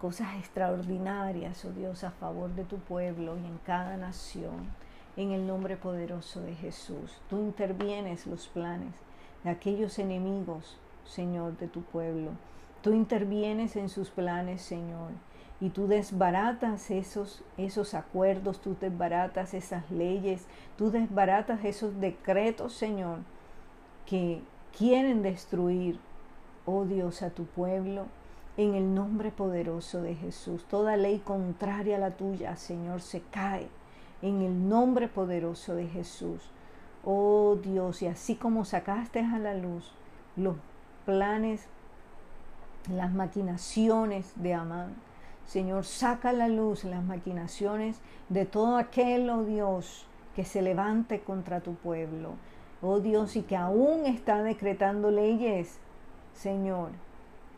cosas 0.00 0.36
extraordinarias, 0.36 1.64
oh 1.64 1.72
Dios, 1.72 2.04
a 2.04 2.10
favor 2.10 2.50
de 2.54 2.64
tu 2.64 2.78
pueblo 2.78 3.36
y 3.38 3.46
en 3.46 3.58
cada 3.64 3.96
nación. 3.96 4.68
En 5.16 5.30
el 5.30 5.46
nombre 5.46 5.76
poderoso 5.76 6.40
de 6.40 6.54
Jesús, 6.54 7.22
tú 7.30 7.38
intervienes 7.38 8.26
los 8.26 8.48
planes 8.48 8.92
de 9.42 9.50
aquellos 9.50 9.98
enemigos, 9.98 10.76
Señor, 11.04 11.56
de 11.56 11.68
tu 11.68 11.82
pueblo. 11.82 12.32
Tú 12.82 12.92
intervienes 12.92 13.76
en 13.76 13.88
sus 13.88 14.10
planes, 14.10 14.60
Señor, 14.60 15.12
y 15.64 15.70
tú 15.70 15.86
desbaratas 15.86 16.90
esos, 16.90 17.42
esos 17.56 17.94
acuerdos, 17.94 18.60
tú 18.60 18.76
desbaratas 18.78 19.54
esas 19.54 19.90
leyes, 19.90 20.44
tú 20.76 20.90
desbaratas 20.90 21.64
esos 21.64 21.98
decretos, 22.00 22.74
Señor, 22.74 23.20
que 24.04 24.42
quieren 24.76 25.22
destruir, 25.22 25.98
oh 26.66 26.84
Dios, 26.84 27.22
a 27.22 27.30
tu 27.30 27.46
pueblo. 27.46 28.08
En 28.58 28.74
el 28.74 28.94
nombre 28.94 29.30
poderoso 29.30 30.02
de 30.02 30.14
Jesús, 30.14 30.66
toda 30.66 30.98
ley 30.98 31.20
contraria 31.24 31.96
a 31.96 32.00
la 32.00 32.10
tuya, 32.10 32.56
Señor, 32.56 33.00
se 33.00 33.22
cae. 33.22 33.70
En 34.20 34.42
el 34.42 34.68
nombre 34.68 35.08
poderoso 35.08 35.74
de 35.74 35.88
Jesús. 35.88 36.42
Oh 37.06 37.56
Dios, 37.62 38.02
y 38.02 38.06
así 38.06 38.34
como 38.34 38.66
sacaste 38.66 39.20
a 39.20 39.38
la 39.38 39.54
luz 39.54 39.92
los 40.36 40.56
planes 41.06 41.68
las 42.90 43.14
maquinaciones 43.14 44.34
de 44.36 44.52
Amán. 44.52 44.94
Señor, 45.46 45.84
saca 45.84 46.30
a 46.30 46.32
la 46.32 46.48
luz 46.48 46.84
las 46.84 47.04
maquinaciones 47.04 48.00
de 48.28 48.46
todo 48.46 48.76
aquel, 48.76 49.28
oh 49.30 49.44
Dios, 49.44 50.06
que 50.34 50.44
se 50.44 50.62
levante 50.62 51.20
contra 51.20 51.60
tu 51.60 51.74
pueblo. 51.74 52.34
Oh 52.82 53.00
Dios, 53.00 53.36
y 53.36 53.42
que 53.42 53.56
aún 53.56 54.06
está 54.06 54.42
decretando 54.42 55.10
leyes, 55.10 55.78
Señor, 56.34 56.90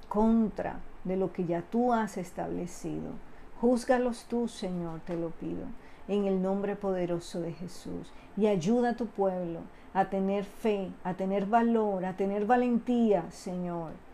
contra 0.08 0.80
de 1.04 1.16
lo 1.16 1.32
que 1.32 1.46
ya 1.46 1.62
tú 1.62 1.92
has 1.92 2.16
establecido. 2.16 3.12
Júzgalos 3.60 4.24
tú, 4.24 4.48
Señor, 4.48 5.00
te 5.00 5.16
lo 5.16 5.30
pido, 5.30 5.64
en 6.08 6.26
el 6.26 6.42
nombre 6.42 6.76
poderoso 6.76 7.40
de 7.40 7.52
Jesús. 7.52 8.12
Y 8.36 8.46
ayuda 8.46 8.90
a 8.90 8.96
tu 8.96 9.06
pueblo 9.06 9.60
a 9.94 10.10
tener 10.10 10.44
fe, 10.44 10.90
a 11.04 11.14
tener 11.14 11.46
valor, 11.46 12.04
a 12.04 12.16
tener 12.16 12.44
valentía, 12.44 13.24
Señor 13.30 14.05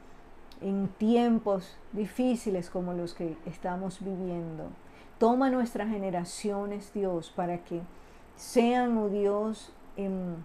en 0.63 0.89
tiempos 0.89 1.77
difíciles 1.93 2.71
como 2.71 2.93
los 2.93 3.15
que 3.15 3.37
estamos 3.47 3.99
viviendo. 4.01 4.69
Toma 5.19 5.51
nuestras 5.51 5.89
generaciones, 5.89 6.93
Dios, 6.93 7.31
para 7.31 7.59
que 7.59 7.83
sean, 8.37 8.97
oh 8.99 9.09
Dios, 9.09 9.73
em, 9.97 10.37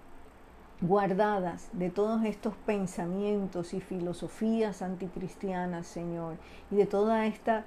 guardadas 0.82 1.70
de 1.74 1.90
todos 1.90 2.24
estos 2.24 2.56
pensamientos 2.66 3.74
y 3.74 3.82
filosofías 3.82 4.82
anticristianas, 4.82 5.88
Señor, 5.88 6.36
y 6.70 6.76
de 6.76 6.86
toda 6.86 7.26
esta 7.26 7.66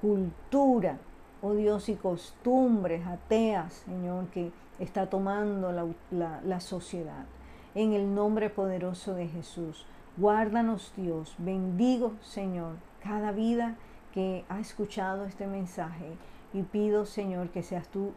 cultura, 0.00 0.98
oh 1.42 1.54
Dios, 1.54 1.88
y 1.88 1.94
costumbres 1.94 3.04
ateas, 3.06 3.84
Señor, 3.84 4.26
que 4.28 4.52
está 4.78 5.10
tomando 5.10 5.72
la, 5.72 6.40
la 6.44 6.60
sociedad. 6.60 7.24
En 7.74 7.92
el 7.92 8.14
nombre 8.14 8.50
poderoso 8.50 9.14
de 9.14 9.26
Jesús, 9.26 9.84
guárdanos 10.16 10.92
Dios, 10.96 11.34
bendigo, 11.38 12.12
Señor, 12.20 12.76
cada 13.02 13.32
vida 13.32 13.76
que 14.12 14.44
ha 14.48 14.60
escuchado 14.60 15.24
este 15.24 15.46
mensaje 15.46 16.16
y 16.52 16.62
pido, 16.62 17.04
Señor, 17.04 17.48
que 17.48 17.62
seas 17.62 17.88
tú 17.88 18.12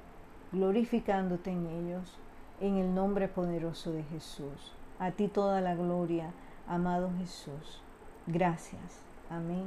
glorificándote 0.52 1.52
en 1.52 1.66
ellos, 1.66 2.18
en 2.62 2.78
el 2.78 2.94
nombre 2.94 3.28
poderoso 3.28 3.92
de 3.92 4.04
Jesús. 4.04 4.74
A 5.00 5.12
ti 5.12 5.28
toda 5.28 5.62
la 5.62 5.76
gloria, 5.76 6.32
amado 6.68 7.10
Jesús. 7.20 7.82
Gracias. 8.28 9.02
Amén 9.30 9.66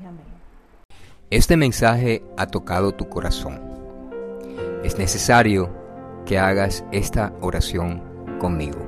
y 0.00 0.04
amén. 0.04 0.46
Este 1.30 1.56
mensaje 1.56 2.22
ha 2.36 2.46
tocado 2.46 2.92
tu 2.92 3.08
corazón. 3.08 3.60
Es 4.82 4.98
necesario 4.98 5.70
que 6.24 6.38
hagas 6.38 6.84
esta 6.92 7.32
oración 7.40 8.02
conmigo. 8.38 8.78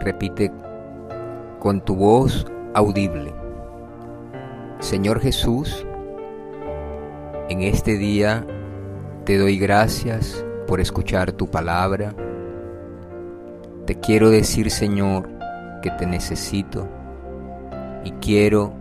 Repite 0.00 0.50
con 1.60 1.82
tu 1.82 1.94
voz 1.94 2.46
audible. 2.74 3.34
Señor 4.80 5.20
Jesús, 5.20 5.86
en 7.50 7.60
este 7.60 7.98
día 7.98 8.46
te 9.24 9.36
doy 9.36 9.58
gracias 9.58 10.44
por 10.66 10.80
escuchar 10.80 11.32
tu 11.32 11.48
palabra. 11.48 12.14
Te 13.84 13.94
quiero 13.96 14.30
decir, 14.30 14.70
Señor, 14.70 15.28
que 15.82 15.90
te 15.90 16.06
necesito 16.06 16.88
y 18.04 18.12
quiero 18.12 18.72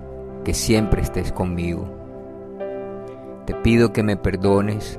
que 0.45 0.53
siempre 0.53 1.01
estés 1.01 1.33
conmigo. 1.33 1.85
Te 3.45 3.55
pido 3.55 3.91
que 3.91 4.03
me 4.03 4.15
perdones 4.15 4.97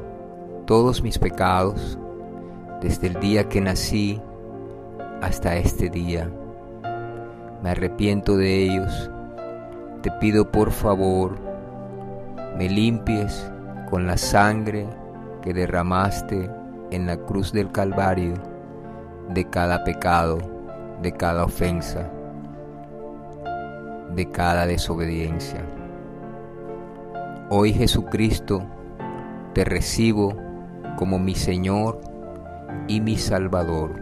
todos 0.67 1.03
mis 1.03 1.19
pecados 1.19 1.99
desde 2.83 3.07
el 3.07 3.15
día 3.21 3.49
que 3.49 3.63
nací 3.63 4.21
hasta 5.23 5.57
este 5.57 5.89
día. 5.89 6.31
Me 7.63 7.71
arrepiento 7.71 8.37
de 8.37 8.65
ellos. 8.65 9.11
Te 10.03 10.11
pido 10.13 10.51
por 10.51 10.71
favor, 10.71 11.39
me 12.57 12.69
limpies 12.69 13.51
con 13.91 14.07
la 14.07 14.17
sangre 14.17 14.87
que 15.43 15.53
derramaste 15.53 16.51
en 16.91 17.07
la 17.07 17.17
cruz 17.17 17.53
del 17.53 17.71
Calvario 17.71 18.35
de 19.29 19.45
cada 19.49 19.85
pecado, 19.85 20.39
de 21.03 21.13
cada 21.13 21.45
ofensa, 21.45 22.11
de 24.15 24.31
cada 24.31 24.67
desobediencia. 24.67 25.65
Hoy 27.49 27.73
Jesucristo 27.73 28.63
te 29.55 29.65
recibo 29.65 30.35
como 30.97 31.19
mi 31.19 31.35
Señor 31.35 32.01
y 32.89 33.01
mi 33.01 33.17
Salvador. 33.17 33.95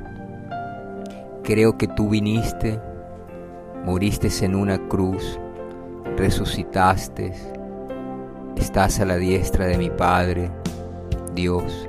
Creo 1.42 1.76
que 1.76 1.88
tú 1.88 2.08
viniste, 2.08 2.80
moriste 3.84 4.28
en 4.44 4.54
una 4.54 4.78
cruz, 4.88 5.38
resucitaste, 6.16 7.32
estás 8.56 9.00
a 9.00 9.04
la 9.04 9.16
diestra 9.16 9.66
de 9.66 9.78
mi 9.78 9.90
Padre, 9.90 10.50
Dios, 11.34 11.88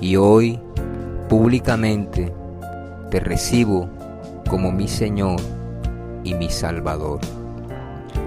y 0.00 0.16
hoy 0.16 0.58
públicamente 1.28 2.32
te 3.10 3.20
recibo 3.20 3.88
como 4.48 4.72
mi 4.72 4.88
Señor 4.88 5.40
y 6.24 6.34
mi 6.34 6.50
Salvador. 6.50 7.20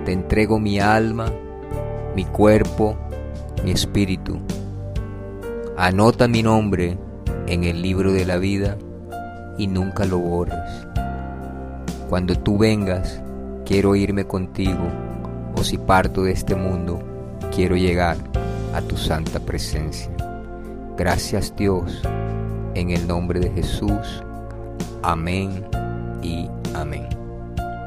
Te 0.06 0.12
entrego 0.12 0.60
mi 0.60 0.80
alma, 0.80 1.32
mi 2.16 2.26
cuerpo, 2.26 2.96
mi 3.64 3.72
espíritu. 3.72 4.40
Anota 5.78 6.28
mi 6.28 6.44
nombre 6.44 6.98
en 7.48 7.64
el 7.64 7.82
libro 7.82 8.14
de 8.14 8.26
la 8.26 8.38
vida 8.38 8.78
y 9.58 9.68
nunca 9.68 10.06
lo 10.06 10.20
borres. 10.20 10.85
Cuando 12.16 12.34
tú 12.34 12.58
vengas, 12.58 13.22
quiero 13.66 13.94
irme 13.94 14.24
contigo, 14.24 14.88
o 15.54 15.66
si 15.66 15.78
parto 15.78 16.24
de 16.24 16.32
este 16.32 16.56
mundo, 16.56 17.04
quiero 17.54 17.76
llegar 17.76 18.16
a 18.74 18.82
tu 18.82 18.96
santa 18.96 19.42
presencia. 19.42 20.10
Gracias 20.96 21.54
Dios, 21.58 22.02
en 22.74 22.92
el 22.92 23.06
nombre 23.06 23.42
de 23.42 23.52
Jesús. 23.52 24.24
Amén 25.04 25.66
y 26.22 26.50
amén. 26.74 27.25